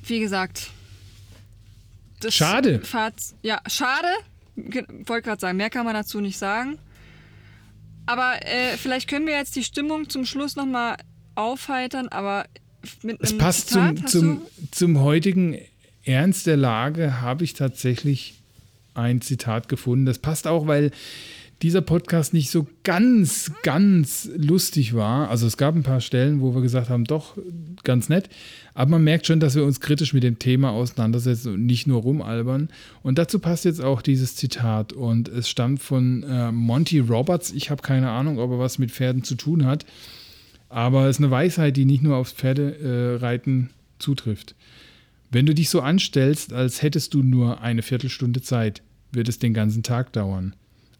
wie 0.06 0.20
gesagt. 0.20 0.70
schade. 2.28 2.80
Fahrt, 2.80 3.14
ja, 3.42 3.60
schade. 3.66 4.08
Wollte 4.56 5.22
gerade 5.22 5.40
sagen, 5.40 5.58
mehr 5.58 5.70
kann 5.70 5.84
man 5.84 5.94
dazu 5.94 6.20
nicht 6.20 6.38
sagen. 6.38 6.78
Aber 8.06 8.36
äh, 8.42 8.76
vielleicht 8.76 9.08
können 9.08 9.26
wir 9.26 9.34
jetzt 9.34 9.56
die 9.56 9.64
Stimmung 9.64 10.08
zum 10.08 10.26
Schluss 10.26 10.56
nochmal 10.56 10.96
aufheitern, 11.34 12.08
aber 12.08 12.46
mit 13.02 13.20
einem 13.20 13.20
Es 13.22 13.36
passt 13.36 13.68
Zitat, 13.68 14.08
zum, 14.08 14.08
zum, 14.08 14.42
zum 14.70 15.00
heutigen 15.00 15.58
Ernst 16.04 16.46
der 16.46 16.56
Lage, 16.56 17.20
habe 17.20 17.44
ich 17.44 17.54
tatsächlich 17.54 18.34
ein 18.94 19.20
Zitat 19.20 19.68
gefunden. 19.68 20.06
Das 20.06 20.18
passt 20.18 20.46
auch, 20.46 20.66
weil 20.66 20.90
dieser 21.64 21.80
Podcast 21.80 22.34
nicht 22.34 22.50
so 22.50 22.66
ganz, 22.82 23.50
ganz 23.62 24.28
lustig 24.36 24.92
war. 24.92 25.30
Also 25.30 25.46
es 25.46 25.56
gab 25.56 25.74
ein 25.74 25.82
paar 25.82 26.02
Stellen, 26.02 26.42
wo 26.42 26.54
wir 26.54 26.60
gesagt 26.60 26.90
haben, 26.90 27.04
doch, 27.04 27.38
ganz 27.84 28.10
nett. 28.10 28.28
Aber 28.74 28.90
man 28.90 29.04
merkt 29.04 29.26
schon, 29.26 29.40
dass 29.40 29.54
wir 29.54 29.64
uns 29.64 29.80
kritisch 29.80 30.12
mit 30.12 30.24
dem 30.24 30.38
Thema 30.38 30.72
auseinandersetzen 30.72 31.54
und 31.54 31.64
nicht 31.64 31.86
nur 31.86 32.02
rumalbern. 32.02 32.68
Und 33.02 33.16
dazu 33.16 33.38
passt 33.38 33.64
jetzt 33.64 33.82
auch 33.82 34.02
dieses 34.02 34.36
Zitat. 34.36 34.92
Und 34.92 35.28
es 35.28 35.48
stammt 35.48 35.80
von 35.80 36.22
äh, 36.24 36.52
Monty 36.52 36.98
Roberts. 36.98 37.50
Ich 37.50 37.70
habe 37.70 37.80
keine 37.80 38.10
Ahnung, 38.10 38.38
ob 38.38 38.50
er 38.50 38.58
was 38.58 38.78
mit 38.78 38.90
Pferden 38.90 39.24
zu 39.24 39.34
tun 39.34 39.64
hat. 39.64 39.86
Aber 40.68 41.06
es 41.06 41.16
ist 41.16 41.22
eine 41.22 41.30
Weisheit, 41.30 41.78
die 41.78 41.86
nicht 41.86 42.02
nur 42.02 42.16
aufs 42.16 42.32
Pferdereiten 42.32 43.70
zutrifft. 43.98 44.54
Wenn 45.30 45.46
du 45.46 45.54
dich 45.54 45.70
so 45.70 45.80
anstellst, 45.80 46.52
als 46.52 46.82
hättest 46.82 47.14
du 47.14 47.22
nur 47.22 47.62
eine 47.62 47.80
Viertelstunde 47.80 48.42
Zeit, 48.42 48.82
wird 49.12 49.30
es 49.30 49.38
den 49.38 49.54
ganzen 49.54 49.82
Tag 49.82 50.12
dauern. 50.12 50.54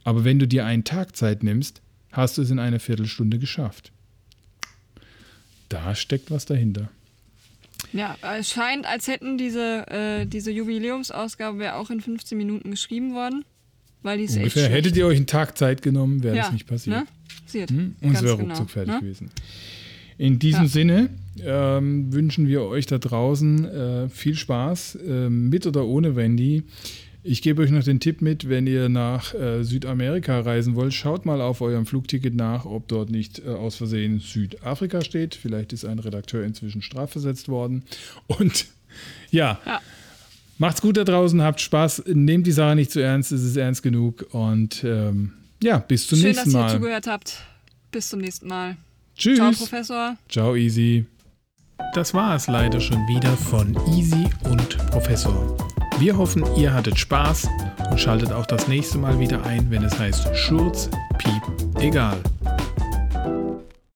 Aber 0.05 0.25
wenn 0.25 0.39
du 0.39 0.47
dir 0.47 0.65
einen 0.67 0.85
Tag 0.85 1.17
Zeit 1.17 1.43
nimmst, 1.43 1.81
hast 2.13 2.39
du 2.39 2.43
es 2.43 2.51
in 2.51 2.59
einer 2.59 2.79
Viertelstunde 2.79 3.39
geschafft. 3.39 3.91
Da 5.69 5.95
steckt 5.95 6.31
was 6.31 6.45
dahinter. 6.45 6.89
Ja, 7.93 8.17
es 8.39 8.51
scheint, 8.51 8.87
als 8.87 9.09
hätten 9.09 9.39
diese, 9.39 9.87
äh, 9.89 10.27
diese 10.27 10.51
Jubiläumsausgabe 10.51 11.75
auch 11.75 11.91
in 11.91 12.01
15 12.01 12.37
Minuten 12.37 12.71
geschrieben 12.71 13.15
worden. 13.15 13.45
Weil 14.03 14.19
die 14.19 14.25
ist 14.25 14.37
Ungefähr. 14.37 14.65
Echt 14.65 14.73
Hättet 14.73 14.97
ihr 14.97 15.07
euch 15.07 15.17
einen 15.17 15.27
Tag 15.27 15.57
Zeit 15.57 15.81
genommen, 15.81 16.23
wäre 16.23 16.37
ja, 16.37 16.43
das 16.43 16.53
nicht 16.53 16.67
passiert. 16.67 16.97
Ne? 16.97 17.07
Passiert. 17.45 17.71
Hm? 17.71 17.97
Und 18.03 18.15
es 18.15 18.23
wäre 18.23 18.37
genau, 18.37 18.49
ruckzuck 18.51 18.71
fertig 18.71 18.95
ne? 18.95 19.01
gewesen. 19.01 19.31
In 20.19 20.39
diesem 20.39 20.63
ja. 20.63 20.69
Sinne 20.69 21.11
ähm, 21.43 22.13
wünschen 22.13 22.47
wir 22.47 22.63
euch 22.63 22.87
da 22.87 22.99
draußen 22.99 23.65
äh, 23.65 24.09
viel 24.09 24.35
Spaß, 24.35 24.97
äh, 24.97 25.31
mit 25.31 25.67
oder 25.67 25.87
ohne 25.87 26.15
Wendy. 26.17 26.65
Ich 27.27 27.41
gebe 27.41 27.63
euch 27.63 27.71
noch 27.71 27.83
den 27.83 28.01
Tipp 28.01 28.21
mit, 28.21 28.51
wenn 28.51 28.67
ihr 28.67 28.91
nach 28.91 29.33
äh, 29.33 29.65
Südamerika 29.65 30.41
reisen 30.41 30.75
wollt, 30.75 30.93
schaut 30.93 31.25
mal 31.25 31.41
auf 31.41 31.63
eurem 31.63 31.87
Flugticket 31.87 32.35
nach, 32.35 32.67
ob 32.67 32.87
dort 32.87 33.09
nicht 33.09 33.39
äh, 33.39 33.49
aus 33.49 33.77
Versehen 33.77 34.21
Südafrika 34.21 35.01
steht. 35.01 35.35
Vielleicht 35.35 35.73
ist 35.73 35.87
ein 35.87 35.99
Redakteur 35.99 36.45
inzwischen 36.45 36.83
strafversetzt 36.83 37.49
worden. 37.49 37.85
Und 38.27 38.67
ja, 39.31 39.59
ja. 39.65 39.81
macht's 40.59 40.83
gut 40.83 40.99
da 40.99 41.05
draußen, 41.05 41.41
habt 41.41 41.63
Spaß, 41.63 42.05
nehmt 42.09 42.47
die 42.47 42.53
Sache 42.53 42.77
nicht 42.77 42.91
zu 42.91 43.01
ernst, 43.01 43.33
es 43.33 43.43
ist 43.43 43.57
ernst 43.57 43.83
genug. 43.83 44.27
Und 44.33 44.85
ähm, 44.85 45.33
ja, 45.63 45.79
bis 45.79 46.07
zum 46.07 46.19
Schön, 46.19 46.29
nächsten 46.29 46.53
Mal. 46.53 46.59
Schön, 46.59 46.63
dass 46.63 46.73
ihr 46.73 46.77
zugehört 46.77 47.07
habt. 47.07 47.43
Bis 47.91 48.11
zum 48.11 48.21
nächsten 48.21 48.49
Mal. 48.49 48.77
Tschüss. 49.17 49.39
Ciao, 49.39 49.51
Professor. 49.53 50.17
Ciao, 50.29 50.57
Easy. 50.57 51.07
Das 51.95 52.13
war 52.13 52.37
es 52.37 52.49
leider 52.49 52.83
schon 52.83 52.99
wieder 53.09 53.35
von 53.35 53.75
Easy 53.97 54.29
und 54.43 54.77
Professor. 54.91 55.57
Wir 55.99 56.19
hoffen, 56.19 56.45
ihr 56.57 56.75
hattet 56.75 56.99
Spaß 56.99 57.49
und 57.91 58.01
schaltet 58.01 58.33
auch 58.33 58.47
das 58.47 58.67
nächste 58.67 58.99
Mal 58.99 59.19
wieder 59.19 59.45
ein, 59.45 59.71
wenn 59.71 59.85
es 59.85 59.99
heißt 59.99 60.37
Schurz, 60.37 60.91
Piep, 61.19 61.43
egal. 61.81 62.17